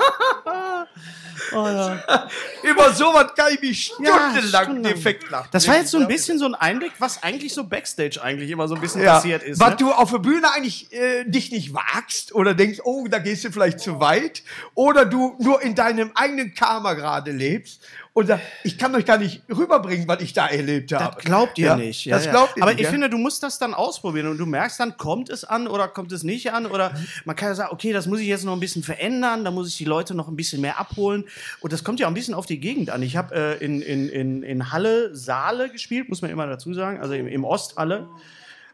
Über 2.62 2.92
sowas 2.92 3.34
kann 3.36 3.52
ich 3.54 3.60
mich 3.60 3.92
Ja, 3.98 4.30
stundenlang 4.30 4.64
stundenlang. 4.64 4.94
defekt 4.94 5.30
lachen. 5.30 5.48
Das 5.52 5.66
war 5.68 5.76
jetzt 5.76 5.90
so 5.90 5.98
ein 5.98 6.08
bisschen 6.08 6.38
so 6.38 6.46
ein 6.46 6.54
Einblick, 6.54 6.92
was 6.98 7.22
eigentlich 7.22 7.54
so 7.54 7.64
Backstage 7.64 8.20
eigentlich 8.22 8.50
immer 8.50 8.68
so 8.68 8.74
ein 8.74 8.80
bisschen 8.80 9.02
ja. 9.02 9.14
passiert 9.14 9.42
ist. 9.42 9.60
Was 9.60 9.70
ne? 9.70 9.76
du 9.76 9.92
auf 9.92 10.10
der 10.10 10.18
Bühne 10.18 10.52
eigentlich 10.52 10.92
äh, 10.92 11.24
dich 11.24 11.50
nicht 11.52 11.74
wagst 11.74 12.34
oder 12.34 12.54
denkst, 12.54 12.80
oh, 12.84 13.06
da 13.08 13.18
gehst 13.18 13.44
du 13.44 13.52
vielleicht 13.52 13.80
zu 13.80 14.00
weit 14.00 14.42
oder 14.74 15.04
du 15.04 15.36
nur 15.38 15.62
in 15.62 15.74
deinem 15.74 16.10
eigenen 16.14 16.54
Karma 16.54 16.94
gerade 16.94 17.30
lebst 17.30 17.80
und 18.16 18.26
sagt, 18.28 18.42
ich 18.64 18.78
kann 18.78 18.94
euch 18.94 19.04
gar 19.04 19.18
nicht 19.18 19.42
rüberbringen, 19.54 20.08
was 20.08 20.22
ich 20.22 20.32
da 20.32 20.46
erlebt 20.46 20.90
habe. 20.94 21.16
Das 21.16 21.24
glaubt 21.24 21.58
ihr 21.58 21.66
Ja, 21.66 21.76
nicht. 21.76 22.10
das 22.10 22.30
glaubt 22.30 22.56
ihr 22.56 22.62
Aber 22.62 22.72
nicht, 22.72 22.80
ich 22.80 22.86
ja. 22.86 22.90
finde, 22.90 23.10
du 23.10 23.18
musst 23.18 23.42
das 23.42 23.58
dann 23.58 23.74
ausprobieren 23.74 24.28
und 24.28 24.38
du 24.38 24.46
merkst 24.46 24.80
dann, 24.80 24.96
kommt 24.96 25.28
es 25.28 25.44
an 25.44 25.68
oder 25.68 25.86
kommt 25.86 26.12
es 26.12 26.22
nicht 26.22 26.50
an 26.50 26.64
oder 26.64 26.92
man 27.26 27.36
kann 27.36 27.50
ja 27.50 27.54
sagen, 27.54 27.68
okay, 27.74 27.92
das 27.92 28.06
muss 28.06 28.20
ich 28.20 28.26
jetzt 28.26 28.44
noch 28.46 28.54
ein 28.54 28.60
bisschen 28.60 28.82
verändern, 28.82 29.44
da 29.44 29.50
muss 29.50 29.68
ich 29.68 29.76
die 29.76 29.84
Leute 29.84 30.14
noch 30.14 30.28
ein 30.28 30.36
bisschen 30.36 30.62
mehr 30.62 30.80
abholen 30.80 31.24
und 31.60 31.74
das 31.74 31.84
kommt 31.84 32.00
ja 32.00 32.06
auch 32.06 32.10
ein 32.10 32.14
bisschen 32.14 32.32
auf 32.32 32.46
die 32.46 32.58
Gegend 32.58 32.88
an. 32.88 33.02
Ich 33.02 33.18
habe 33.18 33.34
äh, 33.34 33.62
in, 33.62 33.82
in, 33.82 34.08
in, 34.08 34.42
in 34.42 34.72
Halle 34.72 35.14
Saale 35.14 35.68
gespielt, 35.68 36.08
muss 36.08 36.22
man 36.22 36.30
immer 36.30 36.46
dazu 36.46 36.72
sagen, 36.72 36.98
also 37.00 37.12
im, 37.12 37.28
im 37.28 37.44
Osthalle. 37.44 38.08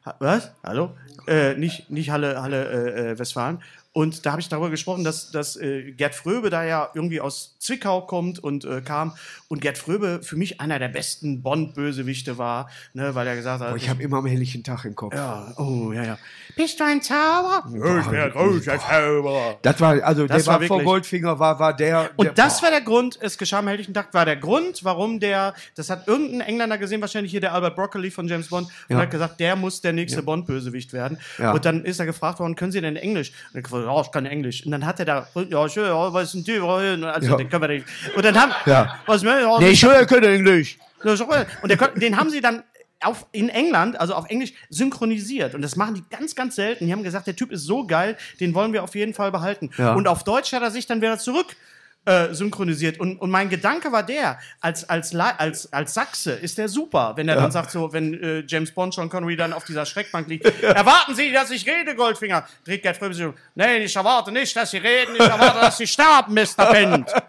Ha- 0.07 0.15
Was? 0.21 0.53
Hallo? 0.63 0.91
Äh, 1.27 1.55
nicht, 1.55 1.91
nicht 1.91 2.11
Halle, 2.11 2.41
Halle 2.41 2.65
äh, 2.71 3.11
äh, 3.11 3.19
Westfalen. 3.19 3.61
Und 3.95 4.25
da 4.25 4.33
habe 4.33 4.41
ich 4.41 4.49
darüber 4.49 4.71
gesprochen, 4.71 5.05
dass, 5.05 5.31
dass 5.31 5.57
äh, 5.57 5.93
Gerd 5.93 6.15
Fröbe 6.15 6.49
da 6.49 6.65
ja 6.65 6.89
irgendwie 6.95 7.21
aus 7.21 7.57
Zwickau 7.59 8.01
kommt 8.03 8.39
und 8.39 8.65
äh, 8.65 8.81
kam. 8.81 9.15
Und 9.49 9.61
Gerd 9.61 9.77
Fröbe 9.77 10.21
für 10.23 10.37
mich 10.37 10.61
einer 10.63 10.79
der 10.79 10.89
besten 10.89 11.43
Bond-Bösewichte 11.43 12.39
war, 12.39 12.71
ne, 12.95 13.15
weil 13.15 13.27
er 13.27 13.37
gesagt 13.37 13.61
hat, 13.61 13.69
Boah, 13.71 13.77
ich 13.77 13.91
habe 13.91 14.03
immer 14.03 14.17
am 14.19 14.27
helllichen 14.27 14.65
Tag 14.65 14.87
im 14.87 14.95
Kopf. 14.95 15.15
ja, 15.15 15.53
oh, 15.59 15.93
ja, 15.93 16.05
ja. 16.05 16.19
Bist 16.57 16.81
du 16.81 16.85
ein 16.85 17.03
Zauber? 17.03 17.65
Ich 17.67 18.07
bin 18.09 18.31
großer 18.31 18.79
Zauberer. 18.79 19.59
Das 19.61 19.81
war, 19.81 20.03
also 20.03 20.27
Das 20.27 20.45
der 20.45 20.53
war 20.55 20.61
war, 20.61 20.67
vor 20.69 20.83
Goldfinger, 20.83 21.39
war, 21.39 21.59
war 21.59 21.77
der. 21.77 22.03
der 22.05 22.11
Und 22.17 22.39
das 22.39 22.59
boah. 22.61 22.65
war 22.65 22.71
der 22.71 22.81
Grund, 22.81 23.19
es 23.21 23.37
geschah 23.37 23.59
am 23.59 23.69
helllichen 23.69 23.93
Tag, 23.93 24.15
war 24.15 24.25
der 24.25 24.37
Grund, 24.37 24.85
warum 24.85 25.21
der, 25.21 25.55
das 25.75 25.91
hat 25.91 26.09
irgendein 26.09 26.41
Engländer 26.41 26.79
gesehen, 26.79 27.01
wahrscheinlich 27.03 27.31
hier 27.31 27.41
der 27.43 27.53
Albert 27.53 27.77
Broccoli 27.77 28.11
von 28.11 28.27
James 28.27 28.49
Bond, 28.49 28.69
und 28.89 28.97
Ja. 28.97 29.03
hat 29.03 29.11
gesagt, 29.11 29.39
der 29.41 29.57
muss 29.57 29.83
der 29.83 29.93
nächste 29.93 30.23
Bond-Bösewicht 30.23 30.93
werden. 30.95 31.19
Ja. 31.39 31.53
Und 31.53 31.65
dann 31.67 31.85
ist 31.85 32.01
er 32.01 32.07
gefragt 32.07 32.39
worden, 32.41 32.55
können 32.55 32.73
Sie 32.73 32.81
denn 32.81 32.97
Englisch? 32.97 33.33
Und 33.53 33.57
er 33.57 33.63
ja, 33.85 34.01
ich 34.01 34.11
kann 34.11 34.27
Englisch. 34.27 34.65
Und 34.65 34.73
dann 34.73 34.87
hat 34.87 34.99
er 35.01 35.05
da, 35.05 35.27
ja, 35.49 35.69
schön, 35.69 35.85
ja, 35.87 36.13
was 36.13 36.33
sind 36.33 36.47
die? 36.47 36.59
Also, 36.59 37.31
Ja. 37.31 37.37
den 37.37 37.49
können 37.49 37.63
wir 37.63 37.69
nicht. 37.69 37.87
Und 38.17 38.25
dann 38.25 38.41
haben, 38.41 38.53
Ja. 38.67 38.99
was, 39.07 39.23
ja, 39.23 39.59
Nee, 39.59 39.71
ich 39.71 39.85
höre, 39.85 40.07
können 40.07 40.33
Englisch. 40.35 40.79
und 41.05 41.69
der, 41.69 41.77
den 41.89 42.17
haben 42.19 42.31
sie 42.31 42.41
dann 42.41 42.63
auf, 43.01 43.27
in 43.33 43.49
England, 43.49 43.99
also 44.01 44.15
auf 44.15 44.31
Englisch, 44.31 44.53
synchronisiert. 44.71 45.55
Und 45.55 45.63
das 45.63 45.77
machen 45.77 45.95
die 45.95 46.05
ganz, 46.09 46.35
ganz 46.35 46.55
selten. 46.57 46.87
Die 46.87 46.93
haben 46.93 47.03
gesagt, 47.03 47.27
der 47.27 47.35
Typ 47.37 47.51
ist 47.51 47.65
so 47.65 47.87
geil, 47.87 48.17
den 48.41 48.55
wollen 48.55 48.73
wir 48.73 48.85
auf 48.85 48.95
jeden 48.95 49.15
Fall 49.15 49.33
behalten. 49.33 49.71
Ja. 49.77 49.95
Und 49.95 50.07
auf 50.07 50.23
Deutsch 50.25 50.53
hat 50.53 50.63
er 50.63 50.71
sich 50.71 50.87
dann 50.87 51.01
wieder 51.01 51.19
zurück 51.19 51.57
äh, 52.05 52.35
synchronisiert. 52.35 52.99
Und, 52.99 53.19
und 53.19 53.31
mein 53.31 53.49
Gedanke 53.49 53.93
war 53.93 54.03
der, 54.03 54.39
als, 54.61 54.89
als, 54.89 55.15
als, 55.15 55.73
als 55.73 55.95
Sachse 55.95 56.33
ist 56.33 56.59
der 56.59 56.69
super, 56.69 57.13
wenn 57.17 57.29
er 57.29 57.37
dann 57.37 57.53
sagt, 57.53 57.71
so, 57.71 57.93
wenn 57.93 58.15
äh, 58.21 58.45
James 58.47 58.73
Bond, 58.73 58.95
Sean 58.95 59.09
Connery 59.09 59.37
dann 59.37 59.53
auf 59.53 59.65
dieser 59.65 59.87
Schreckbank 59.87 60.29
liegt, 60.29 60.45
erwarten 60.63 61.15
Sie, 61.15 61.33
dass 61.33 61.51
ich 61.51 61.67
rede, 61.67 61.95
Goldfinger. 61.95 62.47
Dreht 62.65 62.83
Gerd 62.83 62.97
Fröbe 62.97 63.15
sich 63.15 63.25
um. 63.25 63.35
Nein, 63.55 63.83
ich 63.83 63.95
erwarte 63.95 64.33
nicht, 64.33 64.55
dass 64.57 64.71
Sie 64.71 64.79
reden, 64.79 65.15
ich 65.15 65.21
erwarte, 65.21 65.61
dass 65.61 65.79
Sie 65.79 65.87
sterben, 65.87 66.35
Mr. 66.35 66.73
Bent. 66.73 67.13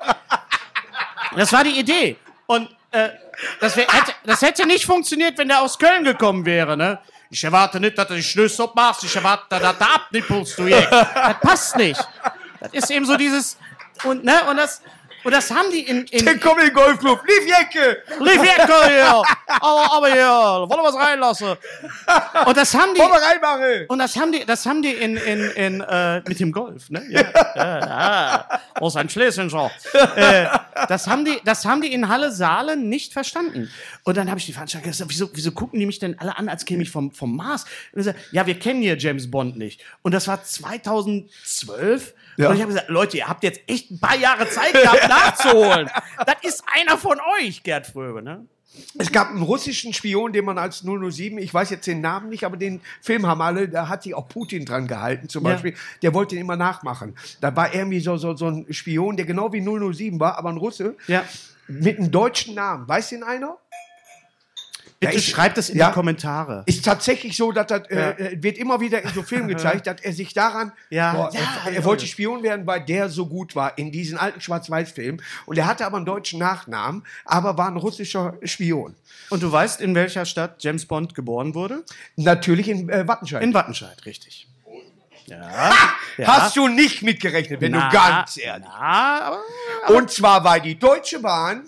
Das 1.36 1.51
war 1.51 1.63
die 1.63 1.80
Idee. 1.80 2.17
Und 2.45 2.69
äh, 2.91 3.09
das, 3.59 3.76
wär, 3.76 3.88
hätte, 3.88 4.13
das 4.24 4.41
hätte 4.43 4.67
nicht 4.67 4.86
funktioniert, 4.86 5.36
wenn 5.39 5.47
der 5.47 5.61
aus 5.61 5.80
Köln 5.80 6.03
gekommen 6.03 6.45
wäre, 6.45 6.78
ne? 6.78 6.99
Ich 7.32 7.43
erwarte 7.43 7.80
nicht, 7.80 7.97
dass 7.97 8.07
du 8.07 8.13
die 8.13 8.21
Schlüssel 8.21 8.65
abmachst, 8.65 9.03
ich 9.03 9.15
erwarte, 9.15 9.45
dass 9.49 9.78
du 9.78 9.84
abnippelst, 9.84 10.59
du 10.59 10.67
Jäger. 10.67 11.09
Das 11.15 11.39
passt 11.39 11.76
nicht. 11.78 12.07
Das 12.59 12.71
ist 12.71 12.91
eben 12.91 13.05
so 13.05 13.17
dieses. 13.17 13.57
Und, 14.04 14.24
ne, 14.24 14.44
und 14.50 14.58
das. 14.58 14.82
Und 15.24 15.32
das 15.32 15.50
haben 15.52 15.72
die 15.72 15.82
in. 15.82 16.06
in 16.08 16.26
Dann 16.26 16.39
komm 16.39 16.60
in 16.60 16.66
den 16.66 16.74
Golfclub. 16.74 17.22
Lief 17.26 17.48
Jecke. 17.48 18.04
Lief 18.20 18.41
weg, 18.41 18.68
hier! 18.88 19.24
Aber, 19.48 19.94
aber 19.94 20.12
hier, 20.12 20.28
wollen 20.28 20.70
wir 20.70 20.84
was 20.84 20.96
reinlassen? 20.96 21.56
Und 22.46 22.58
das 22.58 22.74
haben 22.74 22.94
die. 22.94 23.00
Komm 23.00 23.10
mal 23.10 23.22
reinmachen. 23.22 23.86
Und 23.88 24.00
das 24.00 24.18
haben 24.18 24.34
die, 24.34 24.46
das 24.46 24.66
haben 24.66 24.82
die 24.82 24.91
in, 24.91 25.16
in, 25.16 25.39
in 25.52 25.82
äh, 25.82 26.22
mit 26.28 26.39
dem 26.39 26.52
Golf, 26.52 26.89
ne? 26.89 27.04
Ja, 27.10 27.24
ja, 27.56 27.80
ja. 27.80 28.62
Aus 28.76 28.98
ein 28.98 29.10
Schlesinger. 29.10 29.72
äh, 30.16 30.48
das 30.89 31.08
haben 31.08 31.24
die, 31.24 31.39
das 31.46 31.66
haben 31.66 31.82
die 31.82 31.94
in 31.94 32.10
Halle 32.10 32.32
Saale 32.32 32.76
nicht 32.76 33.14
verstanden. 33.14 33.72
Und 34.04 34.18
dann 34.18 34.30
habe 34.30 34.39
ich 34.39 34.46
die 34.46 34.54
Veranstalter 34.54 34.89
gesagt, 34.89 35.10
wieso, 35.10 35.30
wieso 35.34 35.52
gucken 35.52 35.80
die 35.80 35.86
mich 35.86 36.00
denn 36.00 36.20
alle 36.20 36.38
an, 36.38 36.50
als 36.50 36.66
käme 36.66 36.84
ich 36.84 36.91
vom, 36.91 37.12
vom 37.12 37.36
Mars? 37.36 37.64
Und 37.94 38.00
ich 38.00 38.06
sag, 38.06 38.16
ja, 38.32 38.46
wir 38.46 38.60
kennen 38.60 38.82
hier 38.82 38.98
James 38.98 39.32
Bond 39.32 39.58
nicht. 39.58 39.82
Und 40.02 40.14
das 40.14 40.28
war 40.28 40.44
2012. 40.44 42.14
Ja. 42.38 42.50
Und 42.50 42.56
ich 42.56 42.62
habe 42.62 42.72
gesagt, 42.74 42.90
Leute, 42.90 43.18
ihr 43.18 43.28
habt 43.28 43.44
jetzt 43.44 43.62
echt 43.68 43.92
ein 43.92 44.00
paar 44.00 44.16
Jahre 44.18 44.48
Zeit 44.50 44.74
gehabt, 44.74 45.08
nachzuholen. 45.10 45.90
Das 46.26 46.36
ist 46.42 46.64
einer 46.74 46.98
von 46.98 47.20
euch, 47.40 47.64
Gerd 47.64 47.88
Fröbe, 47.88 48.22
ne? 48.22 48.46
Es 48.98 49.12
gab 49.12 49.30
einen 49.30 49.44
russischen 49.44 49.94
Spion, 49.94 50.34
den 50.34 50.46
man 50.46 50.58
als 50.58 50.82
007, 50.84 51.38
ich 51.38 51.54
weiß 51.54 51.70
jetzt 51.70 51.86
den 51.86 52.02
Namen 52.02 52.30
nicht, 52.30 52.44
aber 52.44 52.58
den 52.58 52.82
Film 53.02 53.28
haben 53.28 53.40
alle, 53.40 53.70
da 53.70 53.88
hat 53.88 54.02
sich 54.02 54.16
auch 54.16 54.28
Putin 54.28 54.66
dran 54.66 54.88
gehalten 54.88 55.30
zum 55.30 55.46
Ja. 55.46 55.52
Beispiel. 55.52 55.76
Der 56.02 56.16
wollte 56.16 56.34
ihn 56.34 56.42
immer 56.42 56.56
nachmachen. 56.56 57.16
Da 57.40 57.56
war 57.56 57.74
irgendwie 57.76 58.00
so, 58.00 58.18
so, 58.18 58.36
so 58.36 58.48
ein 58.48 58.66
Spion, 58.72 59.16
der 59.16 59.28
genau 59.28 59.54
wie 59.54 59.62
007 59.62 60.20
war, 60.20 60.40
aber 60.40 60.50
ein 60.50 60.58
Russe. 60.58 60.96
Ja. 61.08 61.24
Mit 61.68 62.00
einem 62.00 62.10
deutschen 62.12 62.56
Namen. 62.56 62.88
Weiß 62.88 63.10
den 63.10 63.22
einer? 63.24 63.58
Bitte 65.06 65.14
Ja, 65.14 65.20
ich- 65.20 65.30
schreibt 65.30 65.58
es 65.58 65.70
in 65.70 65.78
ja. 65.78 65.88
die 65.89 65.93
Kommentare. 65.93 66.64
Ist 66.66 66.84
tatsächlich 66.86 67.36
so, 67.38 67.51
dass 67.51 67.68
das 67.68 67.84
Ja. 67.89 68.12
äh, 68.12 68.41
wird 68.41 68.58
immer 68.58 68.80
wieder 68.80 69.01
in 69.01 69.10
so 69.10 69.24
Filmen 69.24 69.47
gezeigt, 69.56 69.88
dass 69.88 70.01
er 70.01 70.14
sich 70.14 70.34
daran, 70.34 70.72
boah, 70.89 71.30
er, 71.66 71.74
er 71.74 71.84
wollte 71.86 72.06
Spion 72.08 72.43
werden, 72.43 72.66
weil 72.68 72.82
der 72.86 73.10
so 73.10 73.26
gut 73.28 73.56
war 73.56 73.78
in 73.78 73.91
diesen 73.91 74.18
alten 74.18 74.41
Schwarz-Weiß-Filmen. 74.41 75.22
Und 75.45 75.58
er 75.58 75.68
hatte 75.68 75.86
aber 75.86 75.97
einen 75.97 76.06
deutschen 76.06 76.39
Nachnamen, 76.39 77.06
aber 77.26 77.58
war 77.58 77.68
ein 77.68 77.78
russischer 77.78 78.38
Spion. 78.43 78.95
Und 79.30 79.43
du 79.43 79.51
weißt, 79.51 79.82
in 79.82 79.95
welcher 79.95 80.26
Stadt 80.26 80.64
James 80.64 80.86
Bond 80.86 81.16
geboren 81.16 81.56
wurde? 81.56 81.84
Natürlich 82.16 82.68
in 82.70 82.89
äh, 82.89 83.08
Wattenscheid. 83.08 83.41
In 83.43 83.54
Wattenscheid, 83.54 84.06
richtig. 84.06 84.47
Ja. 85.26 85.72
ja. 86.18 86.28
Hast 86.28 86.58
du 86.58 86.68
nicht 86.68 87.01
mitgerechnet, 87.01 87.62
wenn 87.62 87.72
Na, 87.72 87.88
du 87.89 87.95
ganz 87.95 88.38
ehrlich. 88.38 88.68
Aber, 88.68 89.39
Und 89.88 90.12
zwar, 90.12 90.43
weil 90.43 90.60
die 90.60 90.78
Deutsche 90.78 91.20
Bahn 91.22 91.64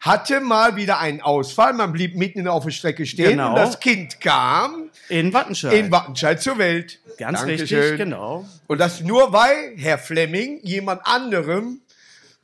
hatte 0.00 0.40
mal 0.40 0.76
wieder 0.76 0.98
einen 0.98 1.20
Ausfall. 1.20 1.72
Man 1.72 1.92
blieb 1.92 2.16
mitten 2.16 2.46
auf 2.48 2.64
der 2.64 2.70
Strecke 2.70 3.06
stehen 3.06 3.30
Genau. 3.30 3.50
und 3.50 3.56
das 3.56 3.80
Kind 3.80 4.20
kam 4.20 4.90
in 5.08 5.32
Wattenscheid. 5.32 5.72
in 5.74 5.90
Wattenscheid 5.90 6.40
zur 6.40 6.58
Welt. 6.58 6.98
Ganz 7.18 7.40
Dankeschön. 7.40 7.78
richtig, 7.80 7.98
genau. 7.98 8.46
Und 8.66 8.78
das 8.78 9.00
nur, 9.00 9.32
weil 9.32 9.72
Herr 9.76 9.98
Fleming 9.98 10.60
jemand 10.62 11.00
anderem 11.04 11.80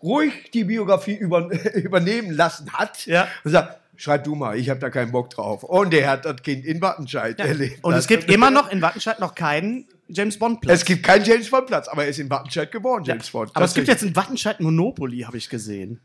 ruhig 0.02 0.50
die 0.52 0.64
Biografie 0.64 1.14
über, 1.14 1.50
übernehmen 1.74 2.30
lassen 2.32 2.72
hat. 2.72 3.06
Ja. 3.06 3.28
Und 3.44 3.50
sagt, 3.52 3.78
schreib 3.96 4.24
du 4.24 4.34
mal, 4.34 4.58
ich 4.58 4.70
habe 4.70 4.80
da 4.80 4.90
keinen 4.90 5.12
Bock 5.12 5.30
drauf. 5.30 5.62
Und 5.62 5.92
er 5.94 6.08
hat 6.10 6.24
das 6.24 6.42
Kind 6.42 6.64
in 6.64 6.80
Wattenscheid 6.80 7.38
erlebt. 7.38 7.84
Und 7.84 7.94
es 7.94 8.06
gibt 8.06 8.30
immer 8.30 8.50
noch 8.50 8.70
in 8.70 8.80
Wattenscheid 8.82 9.20
noch 9.20 9.34
keinen 9.34 9.86
James 10.08 10.38
Bond 10.38 10.60
Platz. 10.60 10.80
es 10.80 10.84
gibt 10.84 11.04
keinen 11.04 11.24
James 11.24 11.48
Bond 11.50 11.66
Platz, 11.66 11.88
aber 11.88 12.04
er 12.04 12.08
ist 12.10 12.18
in 12.18 12.28
Wattenscheid 12.28 12.70
geboren, 12.72 13.02
James 13.04 13.30
Bond. 13.30 13.50
aber 13.54 13.64
es 13.64 13.72
gibt 13.74 13.88
jetzt 13.88 14.02
in 14.02 14.14
Wattenscheid 14.16 14.60
Monopoly, 14.60 15.20
habe 15.20 15.36
ich 15.38 15.48
gesehen. 15.48 16.00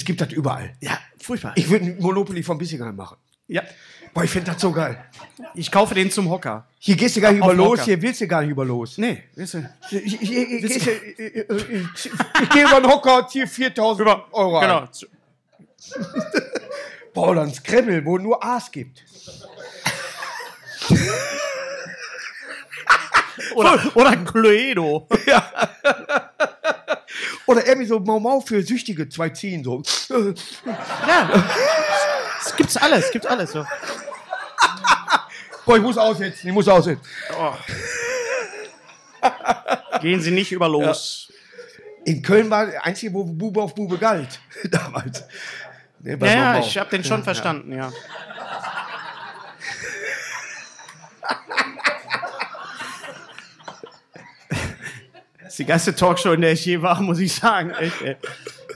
Es 0.00 0.04
gibt 0.04 0.20
das 0.20 0.32
überall. 0.32 0.74
Ja, 0.80 0.98
furchtbar. 1.18 1.52
Ich 1.56 1.68
würde 1.68 1.86
ein 1.86 1.98
Monopoly 1.98 2.42
von 2.42 2.58
Bissingheim 2.58 2.96
machen. 2.96 3.16
ja. 3.46 3.62
Boah, 4.12 4.24
ich 4.24 4.30
finde 4.30 4.50
das 4.50 4.60
so 4.60 4.72
geil. 4.72 5.04
ich 5.54 5.70
kaufe 5.70 5.94
den 5.94 6.10
zum 6.10 6.28
Hocker. 6.28 6.66
Hier 6.80 6.96
gehst 6.96 7.14
du 7.14 7.20
gar 7.20 7.30
nicht 7.30 7.42
Auf 7.42 7.52
über 7.52 7.62
los, 7.62 7.84
hier 7.84 8.02
willst 8.02 8.20
du 8.20 8.26
gar 8.26 8.40
nicht 8.40 8.50
über 8.50 8.64
los. 8.64 8.98
Nee, 8.98 9.22
weißt 9.36 9.54
du. 9.54 9.70
Ich, 9.92 10.20
ich, 10.20 10.22
ich, 10.22 10.64
ich, 10.64 10.76
ich, 10.76 12.50
gehe 12.50 12.64
über 12.64 12.80
den 12.80 12.90
Hocker, 12.90 13.28
ziehe 13.28 13.46
4000 13.46 14.08
Euro 14.32 14.58
ein. 14.58 14.66
Genau. 14.66 14.88
Boah, 17.14 17.40
ein 17.40 17.54
Scrabble, 17.54 18.04
wo 18.04 18.18
nur 18.18 18.42
A's 18.44 18.68
gibt. 18.72 19.04
Oder, 23.54 23.90
oder 23.94 24.10
ein 24.10 24.24
Cluedo. 24.24 25.06
Oder 27.50 27.66
irgendwie 27.66 27.88
so 27.88 27.98
Mau 27.98 28.20
Mau 28.20 28.40
für 28.40 28.62
Süchtige, 28.62 29.08
zwei 29.08 29.30
ziehen 29.30 29.64
so. 29.64 29.82
ja. 30.08 31.44
Es 32.40 32.54
gibt's 32.54 32.76
alles, 32.76 33.06
es 33.06 33.10
gibt 33.10 33.26
alles 33.26 33.50
so. 33.50 33.66
Boah, 35.66 35.76
ich 35.76 35.82
muss 35.82 35.98
aussetzen, 35.98 36.46
ich 36.46 36.54
muss 36.54 36.68
aussetzen. 36.68 37.02
Gehen 40.00 40.20
Sie 40.20 40.30
nicht 40.30 40.52
über 40.52 40.68
los. 40.68 41.32
In 42.04 42.22
Köln 42.22 42.48
war 42.50 42.66
der 42.66 42.86
einzige, 42.86 43.12
wo 43.12 43.24
Bube 43.24 43.60
auf 43.60 43.74
Bube 43.74 43.98
galt. 43.98 44.38
Damals. 44.70 45.24
Ja, 46.04 46.16
ja, 46.24 46.58
ich 46.60 46.78
habe 46.78 46.90
den 46.90 47.02
schon 47.02 47.24
verstanden, 47.24 47.72
ja. 47.72 47.92
Das 55.50 55.54
ist 55.54 55.58
die 55.58 55.66
geilste 55.66 55.96
Talkshow, 55.96 56.30
in 56.30 56.42
der 56.42 56.52
ich 56.52 56.64
je 56.64 56.80
war, 56.80 57.02
muss 57.02 57.18
ich 57.18 57.34
sagen. 57.34 57.70
Echt, 57.70 58.02
ey. 58.02 58.16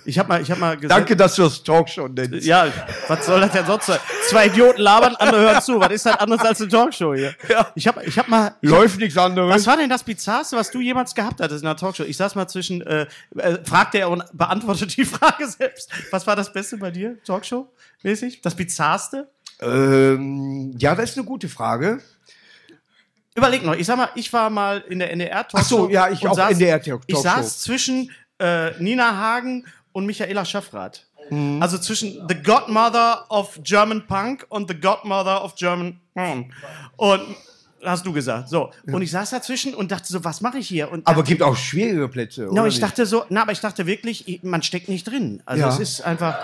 Ich 0.05 0.19
habe 0.19 0.29
mal, 0.29 0.43
ich 0.43 0.51
hab 0.51 0.59
mal 0.59 0.77
gesagt. 0.77 0.91
Danke, 0.91 1.15
dass 1.15 1.37
du 1.37 1.43
das 1.43 1.63
Talkshow 1.63 2.09
nennst. 2.09 2.45
Ja, 2.45 2.67
was 3.07 3.25
soll 3.25 3.41
das 3.41 3.53
denn 3.53 3.65
sonst 3.65 3.87
sein? 3.87 4.01
Zwei 4.29 4.49
Idioten 4.49 4.81
labern, 4.81 5.15
andere 5.21 5.41
hören 5.41 5.63
zu. 5.63 5.79
Was 5.79 5.93
ist 5.93 6.05
das 6.05 6.17
anderes 6.17 6.45
als 6.45 6.61
eine 6.61 6.69
Talkshow 6.71 7.15
hier? 7.15 7.33
Ja. 7.49 7.69
Ich 7.77 7.87
habe 7.87 8.03
ich 8.05 8.19
hab 8.19 8.27
mal. 8.27 8.57
Läuft 8.61 8.99
nichts 8.99 9.17
anderes. 9.17 9.55
Was 9.55 9.69
war 9.69 9.77
denn 9.77 9.89
das 9.89 10.03
Bizarrste, 10.03 10.57
was 10.57 10.73
du 10.73 10.81
jemals 10.81 11.15
gehabt 11.15 11.41
hattest 11.41 11.63
in 11.63 11.69
einer 11.69 11.77
Talkshow? 11.77 12.03
Ich 12.03 12.17
saß 12.17 12.35
mal 12.35 12.49
zwischen, 12.49 12.83
äh, 12.83 13.07
äh, 13.37 13.59
fragte 13.65 14.01
er 14.01 14.11
und 14.11 14.25
beantwortet 14.33 14.97
die 14.97 15.05
Frage 15.05 15.47
selbst. 15.47 15.91
Was 16.11 16.27
war 16.27 16.35
das 16.35 16.53
Beste 16.53 16.77
bei 16.79 16.91
dir, 16.91 17.23
Talkshow 17.23 17.69
mäßig? 18.03 18.43
Das 18.43 18.57
Bizarrste? 18.57 19.29
Ähm, 19.61 20.75
ja, 20.77 20.97
das 20.97 21.11
ist 21.11 21.19
eine 21.19 21.27
gute 21.27 21.49
Frage. 21.49 22.01
Überleg 23.37 23.65
noch, 23.65 23.75
ich 23.75 23.87
sag 23.87 23.97
mal, 23.97 24.11
ich 24.15 24.33
war 24.33 24.49
mal 24.49 24.79
in 24.89 25.01
der 25.01 25.11
NDR-Talkshow. 25.11 25.59
Ach 25.59 25.65
so, 25.65 25.91
ja, 25.91 26.09
ich 26.09 26.27
auch 26.27 26.35
saß, 26.35 26.53
NDR-Talkshow. 26.53 27.01
Ich 27.07 27.19
saß 27.19 27.61
zwischen 27.63 28.11
äh, 28.39 28.71
Nina 28.81 29.17
Hagen 29.17 29.65
und 29.93 30.07
Michaela 30.07 30.45
Schaffrath. 30.45 31.07
Mhm. 31.31 31.61
Also 31.61 31.79
zwischen 31.79 32.29
The 32.29 32.35
Godmother 32.43 33.25
of 33.31 33.59
German 33.65 34.07
Punk 34.07 34.47
und 34.51 34.69
The 34.71 34.79
Godmother 34.79 35.43
of 35.43 35.57
German 35.57 35.99
Porn. 36.15 36.53
Und 36.97 37.23
hast 37.85 38.07
du 38.07 38.13
gesagt. 38.13 38.49
So. 38.51 38.71
Und 38.87 39.03
ich 39.03 39.11
saß 39.11 39.31
dazwischen 39.31 39.75
und 39.75 39.91
dachte 39.91 40.07
so, 40.13 40.23
was 40.23 40.41
mache 40.41 40.59
ich 40.59 40.69
hier? 40.69 40.91
Und 40.93 41.05
Aber 41.07 41.17
dachte, 41.23 41.29
gibt 41.29 41.43
auch 41.43 41.57
schwierige 41.57 42.07
Plätze. 42.09 42.43
no, 42.43 42.53
oder 42.53 42.67
ich 42.67 42.75
nicht? 42.75 42.83
dachte 42.85 43.05
so, 43.05 43.25
na, 43.31 43.43
aber 43.43 43.53
ich 43.53 43.61
dachte 43.61 43.85
wirklich, 43.87 44.29
ich- 44.29 44.43
man 44.45 44.63
steckt 44.63 44.89
nicht 44.89 45.09
drin. 45.09 45.43
Also 45.45 45.63
Ja. 45.63 45.69
es 45.71 45.81
ist 45.81 46.01
einfach. 46.03 46.39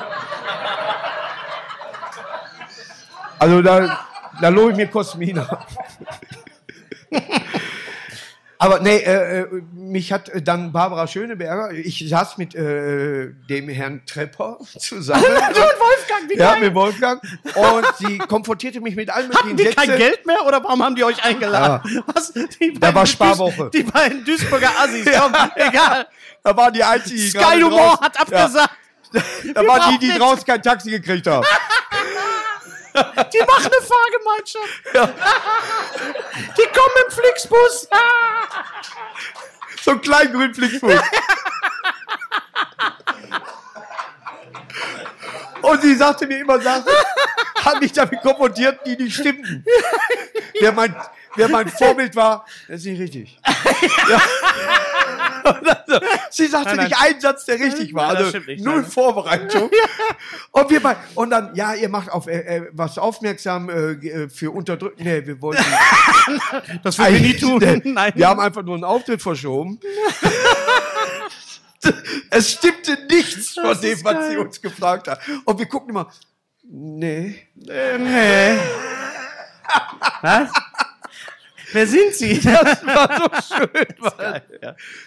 Also 3.38 3.62
da, 3.62 4.00
da 4.40 4.48
lobe 4.48 4.72
ich 4.72 4.76
mir 4.76 4.88
Cosmina. 4.88 5.66
Aber 8.62 8.80
nee, 8.80 8.98
äh, 8.98 9.40
äh, 9.40 9.46
mich 9.72 10.12
hat 10.12 10.28
äh, 10.28 10.42
dann 10.42 10.70
Barbara 10.70 11.06
Schöneberger, 11.06 11.72
ich 11.72 12.06
saß 12.06 12.36
mit 12.36 12.54
äh, 12.54 13.30
dem 13.48 13.70
Herrn 13.70 14.02
Trepper 14.04 14.58
zusammen. 14.78 15.24
und 15.24 15.32
Wolfgang, 15.32 16.28
wie 16.28 16.36
ja, 16.36 16.52
geil. 16.52 16.64
mit 16.64 16.74
Wolfgang. 16.74 17.22
Und 17.54 17.86
sie 17.98 18.18
konfrontierte 18.18 18.82
mich 18.82 18.96
mit 18.96 19.08
allen 19.08 19.28
möglichen 19.28 19.56
die 19.56 19.64
kein 19.64 19.86
Sätzen. 19.86 19.98
Geld 19.98 20.26
mehr 20.26 20.46
oder 20.46 20.62
warum 20.62 20.84
haben 20.84 20.94
die 20.94 21.04
euch 21.04 21.24
eingeladen? 21.24 22.04
Was? 22.12 22.34
Die 22.34 22.74
Da 22.78 22.94
war 22.94 23.06
Sparwoche. 23.06 23.70
Die 23.72 23.82
beiden 23.82 24.26
Duisburger 24.26 24.72
Assis, 24.78 25.06
komm, 25.18 25.32
egal. 25.54 26.06
Da 26.42 26.54
waren 26.54 26.74
die 26.74 26.84
einzigen, 26.84 27.30
Sky 27.30 27.62
Humor 27.62 27.98
hat 27.98 28.20
abgesagt. 28.20 28.74
Ja, 29.14 29.52
da 29.54 29.66
waren 29.66 29.98
die, 29.98 30.06
die 30.06 30.18
draußen 30.18 30.44
kein 30.44 30.62
Taxi 30.62 30.90
gekriegt 30.90 31.26
haben. 31.26 31.46
Die 32.94 33.38
machen 33.46 33.70
eine 33.70 33.82
Fahrgemeinschaft. 33.86 34.82
Die 36.56 36.66
kommen 36.66 36.96
im 37.06 37.10
Flixbus. 37.12 37.88
So 39.82 39.90
ein 39.92 40.00
kleinen 40.00 40.32
grünen 40.32 40.54
Flixbus. 40.54 40.94
Und 45.62 45.82
sie 45.82 45.94
sagte 45.94 46.26
mir 46.26 46.40
immer 46.40 46.60
Sachen, 46.60 46.92
hat 47.64 47.80
mich 47.80 47.92
damit 47.92 48.20
konfrontiert, 48.22 48.80
die 48.86 48.96
nicht 48.96 49.14
stimmten. 49.16 49.64
Wer 50.58 50.72
mein, 50.72 50.94
wer 51.36 51.48
mein 51.48 51.68
Vorbild 51.78 52.14
war, 52.16 52.44
das 52.68 52.80
ist 52.80 52.86
nicht 52.86 53.00
richtig. 53.00 53.38
Ja. 54.08 54.20
Also, 55.42 56.00
sie 56.30 56.46
sagte 56.46 56.68
Nein, 56.68 56.76
nein. 56.76 56.86
nicht 56.88 57.00
einen 57.00 57.20
Satz, 57.20 57.44
der 57.46 57.58
richtig 57.58 57.94
war. 57.94 58.12
Nein, 58.12 58.24
Also 58.24 58.38
nicht. 58.38 58.62
null. 58.64 58.84
Vorbereitung. 58.84 59.70
Und 60.52 60.70
wir 60.70 60.80
beide, 60.82 61.00
und 61.14 61.30
dann, 61.30 61.54
ja, 61.54 61.74
ihr 61.74 61.88
macht 61.88 62.10
auf 62.10 62.26
äh, 62.26 62.40
äh, 62.40 62.68
was 62.72 62.98
aufmerksam 62.98 63.68
äh, 63.70 63.92
äh, 63.92 64.28
für 64.28 64.50
Unterdrückung. 64.50 65.02
Nee, 65.02 65.26
wir 65.26 65.40
wollten 65.40 65.64
Das 66.82 66.98
würden 66.98 67.14
wir 67.14 67.20
nie 67.20 67.36
tun. 67.36 67.58
Nee, 67.58 67.80
Nein. 67.84 68.12
Wir 68.14 68.28
haben 68.28 68.40
einfach 68.40 68.62
nur 68.62 68.74
einen 68.74 68.84
Auftritt 68.84 69.22
verschoben. 69.22 69.80
es 72.30 72.52
stimmte 72.52 72.98
nichts 73.10 73.54
von 73.54 73.80
dem, 73.80 74.04
was 74.04 74.12
geil. 74.14 74.30
sie 74.30 74.36
uns 74.36 74.60
gefragt 74.60 75.08
hat. 75.08 75.20
Und 75.44 75.58
wir 75.58 75.66
gucken 75.66 75.90
immer, 75.90 76.10
nee. 76.64 77.46
nee. 77.54 78.58
Was? 80.22 80.50
Wer 81.72 81.86
sind 81.86 82.14
Sie? 82.14 82.40
Das 82.40 82.84
war 82.84 83.42
so 83.48 83.56
schön. 83.56 83.86
Mann. 83.98 84.40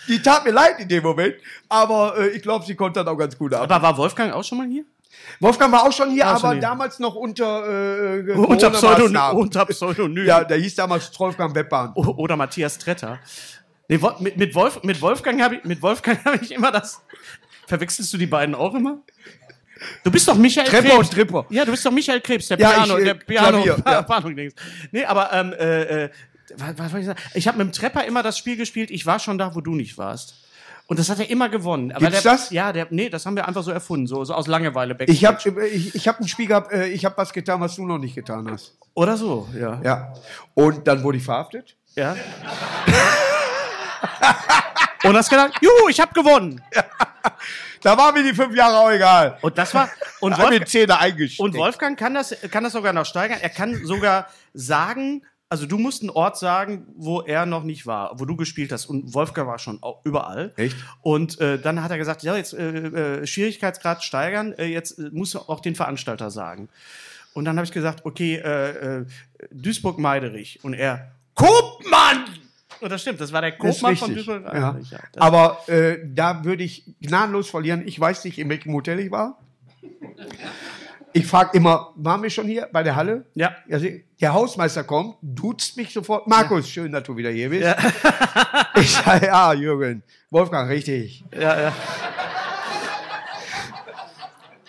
Die 0.07 0.21
tat 0.21 0.45
mir 0.45 0.51
leid 0.51 0.79
in 0.79 0.87
dem 0.87 1.03
Moment, 1.03 1.35
aber 1.69 2.17
äh, 2.17 2.27
ich 2.29 2.41
glaube, 2.41 2.65
sie 2.65 2.75
konnte 2.75 2.99
dann 3.03 3.07
auch 3.13 3.17
ganz 3.17 3.37
gut 3.37 3.53
ab. 3.53 3.61
Aber 3.63 3.81
war 3.81 3.97
Wolfgang 3.97 4.33
auch 4.33 4.43
schon 4.43 4.57
mal 4.59 4.67
hier? 4.67 4.83
Wolfgang 5.39 5.71
war 5.71 5.83
auch 5.83 5.91
schon 5.91 6.09
hier, 6.11 6.25
War 6.25 6.35
schon 6.37 6.45
aber 6.45 6.53
hier. 6.53 6.61
damals 6.61 6.99
noch 6.99 7.15
unter, 7.15 8.17
äh, 8.17 8.31
Unter 8.33 8.69
Pseudonym. 8.71 8.97
Corona-Maßnahmen. 9.13 9.37
Unter 9.41 9.65
Pseudonym. 9.65 10.25
Ja, 10.25 10.43
der 10.43 10.57
hieß 10.57 10.75
damals 10.75 11.17
Wolfgang 11.19 11.55
Webbahn. 11.55 11.91
O- 11.95 12.15
Oder 12.17 12.35
Matthias 12.35 12.77
Tretter. 12.77 13.19
Nee, 13.87 13.99
mit, 14.19 14.37
mit, 14.37 14.55
Wolf, 14.55 14.81
mit 14.83 15.01
Wolfgang 15.01 15.41
habe 15.41 15.55
ich, 15.55 15.63
mit 15.63 15.81
Wolfgang 15.81 16.23
hab 16.25 16.41
ich 16.41 16.51
immer 16.51 16.71
das. 16.71 17.01
Verwechselst 17.67 18.11
du 18.13 18.17
die 18.17 18.25
beiden 18.27 18.55
auch 18.55 18.73
immer? 18.73 18.99
Du 20.03 20.11
bist 20.11 20.27
doch 20.27 20.35
Michael 20.35 20.67
Trepper 20.67 20.89
Krebs. 20.89 20.97
und 20.99 21.11
Tripper. 21.11 21.45
Ja, 21.49 21.65
du 21.65 21.71
bist 21.71 21.85
doch 21.85 21.91
Michael 21.91 22.21
Krebs, 22.21 22.47
der 22.47 22.57
Ja, 22.59 22.69
Piano, 22.69 22.95
ich, 22.97 23.01
äh, 23.01 23.05
der 23.05 23.13
Piano, 23.15 23.61
Klavier, 23.63 23.83
ja. 23.85 24.49
Nee, 24.91 25.05
aber 25.05 25.33
ähm, 25.33 25.53
äh, 25.53 26.03
äh, 26.05 26.09
was, 26.57 26.77
was 26.77 26.91
soll 26.91 26.99
ich 26.99 27.05
sagen? 27.05 27.19
Ich 27.33 27.47
habe 27.47 27.57
mit 27.57 27.67
dem 27.67 27.73
Trepper 27.73 28.05
immer 28.05 28.23
das 28.23 28.37
Spiel 28.37 28.57
gespielt. 28.57 28.91
Ich 28.91 29.05
war 29.05 29.19
schon 29.19 29.37
da, 29.37 29.55
wo 29.55 29.61
du 29.61 29.75
nicht 29.75 29.97
warst. 29.97 30.35
Und 30.87 30.99
das 30.99 31.09
hat 31.09 31.19
er 31.19 31.29
immer 31.29 31.47
gewonnen. 31.49 31.91
Aber 31.91 32.07
Gibt's 32.07 32.23
der, 32.23 32.31
das? 32.33 32.49
Ja, 32.49 32.73
der, 32.73 32.87
nee, 32.89 33.09
das 33.09 33.25
haben 33.25 33.35
wir 33.35 33.47
einfach 33.47 33.63
so 33.63 33.71
erfunden, 33.71 34.05
so, 34.05 34.23
so 34.25 34.33
aus 34.33 34.47
Langeweile. 34.47 34.93
Ich 35.07 35.21
Backstage. 35.21 35.51
habe 35.51 35.67
ich, 35.67 35.95
ich 35.95 36.07
hab 36.07 36.19
ein 36.19 36.27
Spiel 36.27 36.47
gehabt, 36.47 36.73
äh, 36.73 36.87
ich 36.87 37.05
habe 37.05 37.15
was 37.17 37.31
getan, 37.31 37.61
was 37.61 37.75
du 37.75 37.85
noch 37.85 37.97
nicht 37.97 38.15
getan 38.15 38.51
hast. 38.51 38.77
Oder 38.93 39.15
so, 39.15 39.47
ja. 39.57 39.79
Ja. 39.81 40.13
Und 40.53 40.85
dann 40.85 41.01
wurde 41.03 41.17
ich 41.17 41.23
verhaftet. 41.23 41.75
ja. 41.95 42.15
Und 45.03 45.17
hast 45.17 45.29
gedacht, 45.29 45.53
juhu, 45.61 45.89
ich 45.89 45.99
habe 45.99 46.13
gewonnen. 46.13 46.61
Da 47.81 47.97
waren 47.97 48.13
mir 48.13 48.23
die 48.23 48.33
fünf 48.33 48.55
Jahre 48.55 48.77
auch 48.77 48.91
egal. 48.91 49.37
Und 49.41 49.57
das 49.57 49.73
war 49.73 49.89
und 50.21 50.33
eingesteckt. 50.39 51.39
und 51.39 51.53
Wolfgang 51.55 51.99
kann 51.99 52.13
das 52.13 52.33
kann 52.49 52.63
das 52.63 52.71
sogar 52.71 52.93
noch 52.93 53.05
steigern. 53.05 53.39
Er 53.41 53.49
kann 53.49 53.85
sogar 53.85 54.29
sagen, 54.53 55.23
also 55.53 55.67
du 55.67 55.77
musst 55.77 56.01
einen 56.01 56.09
Ort 56.09 56.39
sagen, 56.39 56.87
wo 56.95 57.21
er 57.21 57.45
noch 57.45 57.61
nicht 57.61 57.85
war, 57.85 58.19
wo 58.19 58.25
du 58.25 58.35
gespielt 58.35 58.71
hast. 58.71 58.87
Und 58.87 59.13
Wolfgang 59.13 59.47
war 59.47 59.59
schon 59.59 59.79
überall. 60.03 60.51
Echt? 60.57 60.75
Und 61.03 61.39
äh, 61.39 61.59
dann 61.59 61.83
hat 61.83 61.91
er 61.91 61.99
gesagt, 61.99 62.23
ja, 62.23 62.35
jetzt 62.35 62.55
äh, 62.55 63.19
äh, 63.21 63.27
Schwierigkeitsgrad 63.27 64.03
steigern, 64.03 64.53
äh, 64.53 64.65
jetzt 64.65 64.97
äh, 64.97 65.11
musst 65.11 65.35
du 65.35 65.39
auch 65.41 65.59
den 65.59 65.75
Veranstalter 65.75 66.31
sagen. 66.31 66.69
Und 67.35 67.45
dann 67.45 67.57
habe 67.57 67.67
ich 67.67 67.71
gesagt, 67.71 68.03
okay, 68.03 68.37
äh, 68.37 69.01
äh, 69.01 69.05
Duisburg-Meiderich. 69.51 70.63
Und 70.63 70.73
er, 70.73 71.11
Kopmann! 71.35 72.25
Und 72.81 72.91
das 72.91 73.03
stimmt, 73.03 73.21
das 73.21 73.31
war 73.31 73.41
der 73.41 73.51
Kopmann 73.51 73.95
von 73.95 74.11
richtig. 74.11 74.25
Ja. 74.25 74.79
Ja. 74.89 74.99
Aber 75.17 75.59
äh, 75.67 75.99
da 76.03 76.43
würde 76.43 76.63
ich 76.63 76.83
gnadenlos 76.99 77.51
verlieren. 77.51 77.83
Ich 77.85 77.99
weiß 77.99 78.25
nicht, 78.25 78.39
in 78.39 78.49
welchem 78.49 78.73
Hotel 78.73 78.99
ich 78.99 79.11
war. 79.11 79.37
Ich 81.13 81.27
frage 81.27 81.55
immer, 81.55 81.93
waren 81.95 82.23
wir 82.23 82.29
schon 82.29 82.47
hier 82.47 82.67
bei 82.71 82.81
der 82.83 82.95
Halle? 82.95 83.25
Ja. 83.35 83.55
Also, 83.71 83.87
der 84.19 84.33
Hausmeister 84.33 84.83
kommt, 84.83 85.15
duzt 85.21 85.77
mich 85.77 85.93
sofort. 85.93 86.27
Markus, 86.27 86.67
schön, 86.67 86.91
dass 86.91 87.03
du 87.03 87.15
wieder 87.15 87.29
hier 87.29 87.49
bist. 87.49 87.67
Ich 88.75 88.91
sage, 88.91 89.27
ja, 89.27 89.53
Jürgen. 89.53 90.01
Wolfgang, 90.31 90.67
richtig. 90.69 91.23
ja, 91.31 91.61
ja. 91.61 91.73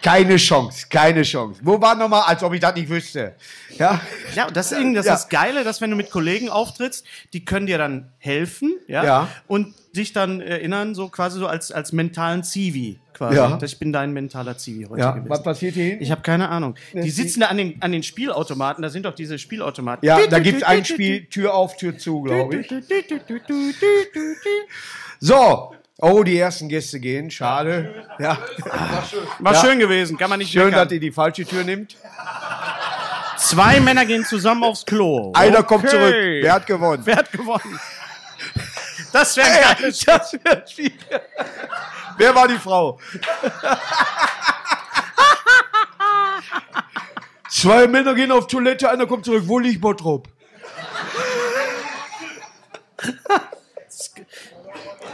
Keine 0.04 0.36
Chance, 0.36 0.86
keine 0.90 1.22
Chance. 1.22 1.60
Wo 1.64 1.80
war 1.80 1.94
nochmal, 1.94 2.24
als 2.26 2.42
ob 2.42 2.52
ich 2.52 2.60
das 2.60 2.74
nicht 2.74 2.90
wüsste? 2.90 3.34
Ja, 3.78 4.02
Ja, 4.34 4.46
und 4.46 4.54
das 4.54 4.70
Ja. 4.70 4.78
ist 4.78 5.06
das 5.06 5.28
Geile, 5.30 5.64
dass 5.64 5.80
wenn 5.80 5.88
du 5.90 5.96
mit 5.96 6.10
Kollegen 6.10 6.50
auftrittst, 6.50 7.06
die 7.32 7.44
können 7.46 7.66
dir 7.66 7.78
dann 7.78 8.12
helfen, 8.18 8.76
ja, 8.86 9.02
Ja. 9.02 9.28
und 9.46 9.74
dich 9.96 10.12
dann 10.12 10.42
erinnern, 10.42 10.94
so 10.94 11.08
quasi 11.08 11.38
so 11.38 11.46
als, 11.46 11.72
als 11.72 11.92
mentalen 11.92 12.44
Zivi, 12.44 12.98
quasi. 13.14 13.36
Ja. 13.36 13.58
Ich 13.62 13.78
bin 13.78 13.94
dein 13.94 14.12
mentaler 14.12 14.58
Zivi 14.58 14.84
heute 14.84 15.00
ja. 15.00 15.12
gewesen. 15.12 15.30
was 15.30 15.42
passiert 15.42 15.74
hier? 15.74 15.98
Ich 15.98 16.10
habe 16.10 16.20
keine 16.20 16.50
Ahnung. 16.50 16.74
Die 16.92 17.10
sitzen 17.10 17.40
da 17.40 17.46
an 17.46 17.56
den, 17.56 17.80
an 17.80 17.90
den 17.90 18.02
Spielautomaten, 18.02 18.82
da 18.82 18.90
sind 18.90 19.06
doch 19.06 19.14
diese 19.14 19.38
Spielautomaten. 19.38 20.06
Ja, 20.06 20.26
da 20.26 20.38
gibt 20.38 20.58
es 20.58 20.64
ein 20.64 20.84
Spiel, 20.84 21.24
Tür 21.26 21.54
auf, 21.54 21.78
Tür 21.78 21.96
zu, 21.96 22.20
glaube 22.20 22.56
ich. 22.56 22.68
So, 25.20 25.74
oh, 26.00 26.22
die 26.22 26.38
ersten 26.38 26.68
Gäste 26.68 27.00
gehen, 27.00 27.30
schade. 27.30 28.06
Ja, 28.18 28.38
War 29.38 29.52
Ja. 29.54 29.60
schön 29.60 29.78
gewesen, 29.78 30.16
kann 30.16 30.30
man 30.30 30.38
nicht 30.38 30.50
schön, 30.52 30.70
dass 30.70 30.80
meckern. 30.82 30.94
ihr 30.94 31.00
die 31.00 31.12
falsche 31.12 31.44
Tür 31.44 31.64
nimmt. 31.64 31.96
Zwei 33.36 33.80
Männer 33.80 34.04
gehen 34.06 34.24
zusammen 34.24 34.64
aufs 34.64 34.84
Klo. 34.86 35.32
Einer 35.34 35.58
Okay. 35.58 35.66
kommt 35.66 35.88
zurück. 35.90 36.14
Wer 36.14 36.52
hat 36.52 36.66
gewonnen? 36.66 37.02
Wer 37.04 37.16
hat 37.16 37.30
gewonnen? 37.32 37.80
Das 39.12 39.36
wäre 39.36 39.48
ein 39.48 39.76
geiles 39.76 40.00
Das 40.00 40.32
wird 40.32 40.70
viel. 40.70 40.92
Wer 42.16 42.34
war 42.34 42.48
die 42.48 42.58
Frau? 42.58 42.98
Zwei 47.48 47.86
Männer 47.86 48.14
gehen 48.14 48.32
auf 48.32 48.46
Toilette, 48.46 48.90
einer 48.90 49.06
kommt 49.06 49.24
zurück. 49.24 49.44
Wo 49.46 49.58
liegt 49.58 49.80
Bottrop? 49.80 50.28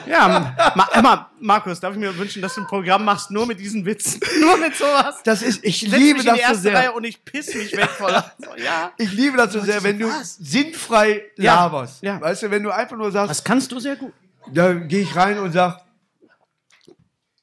Ja, 0.06 0.28
Ma 0.74 1.00
Ma 1.02 1.30
Markus, 1.40 1.80
darf 1.80 1.92
ich 1.94 1.98
mir 2.00 2.16
wünschen, 2.16 2.42
dass 2.42 2.54
du 2.54 2.60
ein 2.62 2.66
Programm 2.66 3.04
machst, 3.04 3.30
nur 3.30 3.46
mit 3.46 3.58
diesen 3.60 3.84
Witzen. 3.84 4.20
Nur 4.40 4.56
mit 4.58 4.74
sowas. 4.76 5.16
Das 5.24 5.42
ist, 5.42 5.64
ich 5.64 5.80
Setz 5.80 5.92
liebe 5.92 6.22
das 6.22 6.34
so 6.36 6.40
erste 6.40 6.72
Reihe 6.72 6.82
sehr. 6.82 6.94
und 6.96 7.04
ich 7.04 7.24
piss 7.24 7.54
mich 7.54 7.76
weg 7.76 7.88
vor. 7.90 8.10
So, 8.38 8.50
ja. 8.56 8.92
Ich 8.98 9.12
liebe 9.12 9.36
das 9.36 9.52
so 9.52 9.60
sehr, 9.60 9.82
wenn 9.82 9.98
du 9.98 10.08
was? 10.08 10.36
sinnfrei 10.36 11.24
Ja, 11.36 11.54
laberst. 11.56 12.02
ja. 12.02 12.20
Weißt 12.20 12.42
du, 12.42 12.50
wenn 12.50 12.62
du 12.62 12.70
einfach 12.70 12.96
nur 12.96 13.10
sagst, 13.12 13.30
Das 13.30 13.44
kannst 13.44 13.70
du 13.72 13.78
sehr 13.80 13.96
gut. 13.96 14.12
da 14.52 14.72
gehe 14.74 15.02
ich 15.02 15.14
rein 15.16 15.38
und 15.38 15.52
sag, 15.52 15.80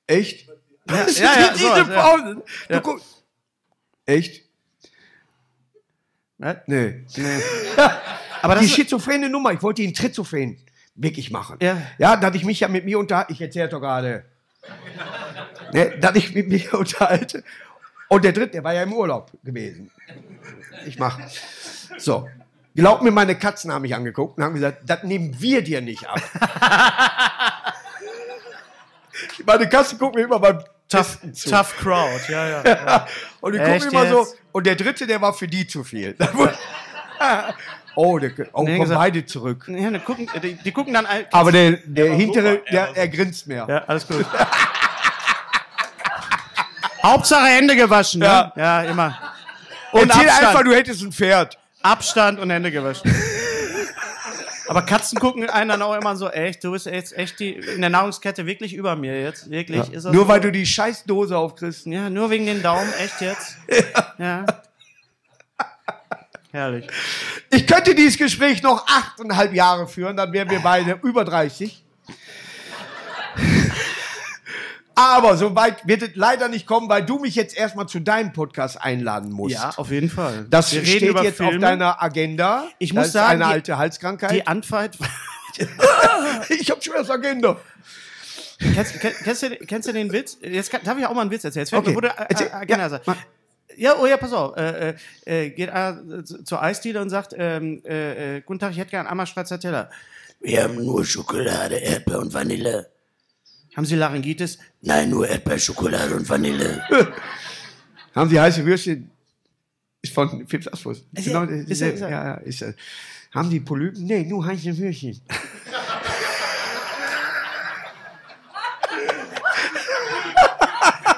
echt? 0.08 0.48
Ja, 0.90 0.96
ja, 1.08 1.40
ja, 1.40 1.54
diese 1.54 1.66
ja. 1.66 1.84
Pausen. 1.84 2.42
Du 2.68 2.74
Ja. 2.74 2.80
guck, 2.80 3.02
echt? 4.06 4.44
Ne? 6.38 6.62
Nee. 6.68 7.06
Aber 8.42 8.54
das 8.56 8.64
die 8.64 8.70
schizophrene 8.70 9.28
Nummer, 9.30 9.52
ich 9.54 9.62
wollte 9.64 9.82
ihn 9.82 9.94
trizophren 9.94 10.58
wirklich 10.98 11.32
machen. 11.32 11.58
Ja. 11.62 11.82
ja, 11.98 12.18
dass 12.18 12.36
ich 12.36 12.44
mich 12.44 12.60
ja 12.60 12.68
mit 12.68 12.86
mir 12.86 13.00
unterhalte, 13.00 13.32
ich 13.32 13.42
erzähle 13.42 13.70
doch 13.70 13.80
gerade, 13.80 14.26
ne, 15.72 15.98
dass 16.00 16.16
ich 16.16 16.36
mit 16.36 16.50
mir 16.50 16.74
unterhalte. 16.74 17.44
Und 18.10 18.24
der 18.26 18.34
dritte, 18.34 18.52
der 18.52 18.64
war 18.64 18.74
ja 18.74 18.84
im 18.84 18.94
Urlaub 18.94 19.32
gewesen. 19.44 19.92
Ich 20.86 21.00
mach. 21.00 21.20
So. 21.98 22.28
Glaub 22.76 23.02
mir, 23.02 23.12
meine 23.12 23.36
Katzen 23.36 23.72
haben 23.72 23.82
mich 23.82 23.96
angeguckt 23.96 24.38
und 24.38 24.44
haben 24.44 24.54
gesagt, 24.54 24.84
das 24.86 25.04
nehmen 25.04 25.36
wir 25.40 25.64
dir 25.64 25.82
nicht 25.82 26.08
ab. 26.08 26.22
Meine 29.46 29.68
Kasse 29.68 29.98
guckt 29.98 30.16
mir 30.16 30.24
immer 30.24 30.40
beim 30.40 30.60
Tough, 30.90 31.20
Testen 31.20 31.34
zu. 31.34 31.50
tough 31.50 31.76
Crowd, 31.78 32.22
ja, 32.30 32.48
ja. 32.48 32.64
ja. 32.64 33.08
Und 33.42 33.54
die 33.54 33.60
gucken 33.60 33.90
immer 33.90 34.08
so. 34.08 34.28
Und 34.54 34.66
der 34.66 34.76
dritte, 34.76 35.06
der 35.06 35.22
war 35.22 35.34
für 35.34 35.48
die 35.48 35.68
zu 35.68 35.84
viel. 35.84 36.16
oh, 37.98 38.18
der, 38.20 38.32
oh 38.54 38.64
kommen 38.64 38.80
gesagt- 38.80 39.00
beide 39.00 39.26
zurück. 39.26 39.66
ja 39.68 39.90
die, 39.92 40.00
gucken, 40.00 40.30
die, 40.42 40.54
die 40.56 40.72
gucken 40.72 40.94
dann. 40.94 41.06
Aber 41.32 41.52
der, 41.52 41.72
der 41.86 42.14
hintere, 42.14 42.52
super, 42.54 42.62
er 42.68 42.86
der, 42.88 42.98
er 42.98 43.08
grinst 43.10 43.48
mehr. 43.48 43.66
Ja, 43.68 43.84
alles 43.88 44.08
gut. 44.08 44.26
Hauptsache 47.04 47.46
Hände 47.48 47.76
gewaschen, 47.76 48.22
Ja. 48.22 48.52
ne? 48.56 48.62
Ja, 48.62 48.82
immer. 48.84 49.18
Und 49.92 50.10
Erzähl 50.10 50.28
Abstand. 50.30 50.48
einfach, 50.48 50.64
du 50.64 50.74
hättest 50.74 51.02
ein 51.04 51.12
Pferd. 51.12 51.58
Abstand 51.82 52.40
und 52.40 52.50
Hände 52.50 52.72
gewaschen. 52.72 53.14
Aber 54.68 54.82
Katzen 54.82 55.18
gucken 55.18 55.50
einen 55.50 55.70
dann 55.70 55.82
auch 55.82 55.96
immer 55.96 56.18
so, 56.18 56.30
echt, 56.30 56.62
du 56.66 56.72
bist 56.72 56.88
jetzt 56.88 57.18
echt 57.18 57.40
die, 57.40 57.54
in 57.54 57.80
der 57.80 57.90
Nahrungskette 57.90 58.46
wirklich 58.46 58.74
über 58.74 58.98
mir 58.98 59.22
jetzt. 59.22 59.50
Wirklich. 59.50 59.90
Das 59.90 60.04
Nur 60.04 60.24
so? 60.24 60.28
weil 60.28 60.42
du 60.42 60.52
die 60.52 60.66
scheiß 60.66 61.06
Dose 61.06 61.38
aufkriegst. 61.38 61.86
Ja, 61.86 62.10
nur 62.10 62.30
wegen 62.30 62.46
den 62.46 62.62
Daumen, 62.62 62.92
echt 63.00 63.22
jetzt? 63.22 63.58
Ja. 64.18 64.46
Herrlich. 66.58 66.88
Ich 67.52 67.68
könnte 67.68 67.94
dieses 67.94 68.18
Gespräch 68.18 68.64
noch 68.64 68.88
achteinhalb 68.88 69.54
Jahre 69.54 69.88
führen, 69.88 70.18
dann 70.18 70.34
wären 70.34 70.50
wir 70.50 70.60
beide 70.60 71.00
über 71.04 71.24
30. 71.24 71.84
Aber 74.96 75.38
so 75.38 75.56
weit 75.56 75.88
wird 75.88 76.02
es 76.02 76.10
leider 76.16 76.48
nicht 76.48 76.66
kommen, 76.66 76.90
weil 76.90 77.06
du 77.06 77.20
mich 77.20 77.36
jetzt 77.36 77.56
erstmal 77.56 77.88
zu 77.88 78.00
deinem 78.00 78.34
Podcast 78.34 78.82
einladen 78.82 79.32
musst. 79.32 79.54
Ja, 79.54 79.70
auf 79.78 79.92
jeden 79.92 80.10
Fall. 80.10 80.48
Das 80.50 80.74
Wir 80.74 80.84
steht 80.84 81.04
jetzt 81.22 81.40
auf 81.40 81.50
Filme. 81.50 81.60
deiner 81.60 82.02
Agenda. 82.02 82.66
Ich 82.80 82.96
das 82.96 83.04
muss 83.06 83.12
sagen, 83.14 83.34
eine 83.34 83.44
die- 83.44 83.52
alte 83.54 83.78
Halskrankheit. 83.78 84.32
Die 84.32 84.48
Anfahrt. 84.48 84.98
ich 86.50 86.72
habe 86.72 86.82
schon 86.82 86.96
das 86.96 87.12
Agenda. 87.12 87.58
kennst, 88.60 88.96
kenn- 88.96 89.14
kennst, 89.24 89.44
du, 89.44 89.50
kennst 89.58 89.88
du 89.88 89.94
den 89.94 90.12
Witz? 90.12 90.40
Jetzt 90.42 90.72
kann, 90.72 90.82
darf 90.84 90.98
ich 90.98 91.06
auch 91.06 91.14
mal 91.14 91.22
einen 91.22 91.30
Witz 91.30 91.44
erzählen. 91.44 91.66
Jetzt 91.68 91.74
Okay. 91.74 91.94
du, 91.94 92.00
äh, 92.08 92.12
Erzähl. 92.30 92.52
Agenda 92.52 92.88
Ja. 93.06 93.16
Ja, 93.76 93.96
oh 94.00 94.06
ja, 94.08 94.18
pass 94.18 94.34
auf. 94.34 94.56
Äh, 94.58 94.90
äh, 94.90 94.96
äh, 95.46 95.50
geht 95.52 95.70
einer 95.70 96.24
zu- 96.26 96.44
zur 96.44 96.62
Eisdiele 96.64 97.02
und 97.02 97.10
sagt, 97.10 97.34
ähm, 97.38 97.82
äh, 97.86 98.38
äh, 98.38 98.42
guten 98.42 98.60
Tag, 98.60 98.72
ich 98.72 98.78
hätte 98.78 98.92
gern 98.92 99.06
einmal 99.08 99.28
Stracciatella. 99.28 99.90
Wir 100.40 100.64
haben 100.64 100.76
nur 100.84 101.04
Schokolade, 101.06 101.76
Erdbeer 101.76 102.20
und 102.20 102.34
Vanille. 102.34 102.90
Haben 103.76 103.86
Sie 103.86 103.96
Laryngitis? 103.96 104.58
Nein, 104.82 105.10
nur 105.10 105.28
Erdbeer, 105.28 105.60
Schokolade 105.60 106.16
und 106.16 106.28
Vanille. 106.28 106.82
Haben 108.16 108.30
Sie 108.30 108.40
heiße 108.40 108.66
Würstchen? 108.66 109.12
Ist 110.02 110.14
von 110.14 110.48
Fips 110.48 110.68
Asmus. 110.68 111.04
Genau, 111.14 111.44
ist, 111.44 111.70
ist 111.70 111.82
ja, 111.82 112.10
ja, 112.10 112.10
ja, 112.10 112.34
ist 112.36 112.62
er. 112.64 112.74
Haben 113.34 113.50
die 113.50 113.60
Polypen? 113.60 114.04
Nee, 114.06 114.24
nur 114.24 114.44
heiße 114.46 114.76
Würstchen. 114.78 115.22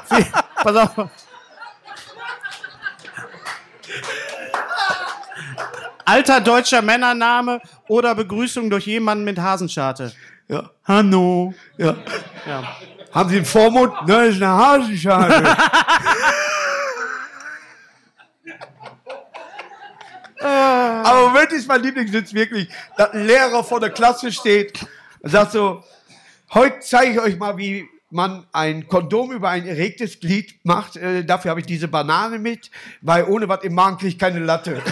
Pass 0.64 0.76
auf. 0.76 1.10
Alter 6.10 6.42
deutscher 6.42 6.82
Männername 6.82 7.62
oder 7.88 8.16
Begrüßung 8.16 8.72
durch 8.72 8.88
jemanden 8.88 9.26
mit 9.26 9.38
Hasenscharte. 9.38 10.12
Ja. 10.48 10.72
Hanno. 10.84 11.54
ja. 11.78 11.96
Ja. 12.48 12.78
Haben 13.12 13.30
Sie 13.30 13.36
einen 13.36 13.46
Vormund? 13.46 13.94
Nein, 14.08 14.32
ist 14.32 14.42
eine 14.42 14.48
Hasenschale. 14.48 15.56
Aber 20.42 21.52
ist 21.52 21.68
mein 21.68 21.84
Lieblingssitz 21.84 22.34
wirklich, 22.34 22.70
dass 22.98 23.12
ein 23.12 23.28
Lehrer 23.28 23.64
vor 23.64 23.80
der 23.80 23.92
Klasse 23.92 24.32
steht 24.32 24.80
und 25.20 25.30
sagt 25.30 25.52
so, 25.52 25.84
heute 26.56 26.80
zeige 26.80 27.12
ich 27.12 27.20
euch 27.20 27.38
mal, 27.38 27.56
wie 27.58 27.88
man 28.10 28.48
ein 28.52 28.88
Kondom 28.88 29.32
über 29.32 29.50
ein 29.50 29.68
erregtes 29.68 30.20
Glied 30.20 30.56
macht. 30.64 30.96
Äh, 30.96 31.24
dafür 31.24 31.52
habe 31.52 31.60
ich 31.60 31.68
diese 31.68 31.88
Banane 31.88 32.40
mit, 32.40 32.72
weil 33.02 33.26
ohne 33.26 33.48
was 33.48 33.64
im 33.64 33.76
Magen 33.76 33.98
kriege 33.98 34.10
ich 34.10 34.18
keine 34.18 34.40
Latte. 34.40 34.82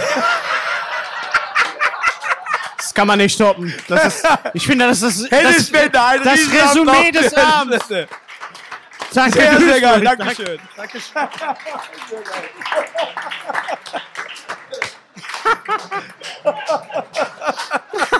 Das 2.98 3.02
kann 3.02 3.08
man 3.10 3.20
nicht 3.20 3.36
stoppen. 3.36 3.72
Das 3.88 4.06
ist, 4.08 4.28
ich 4.56 4.66
finde, 4.66 4.88
das 4.88 5.04
ist 5.04 5.22
das, 5.32 5.70
das 5.70 5.72
Riesenapplaus 5.72 6.26
Resümee 6.26 7.12
des 7.12 7.32
Abends. 7.36 7.86
Danke, 9.14 9.40
Sehr, 9.40 9.60
sehr 9.60 9.82
geil. 9.82 10.02
Danke. 10.02 10.26
Dankeschön. 10.26 10.60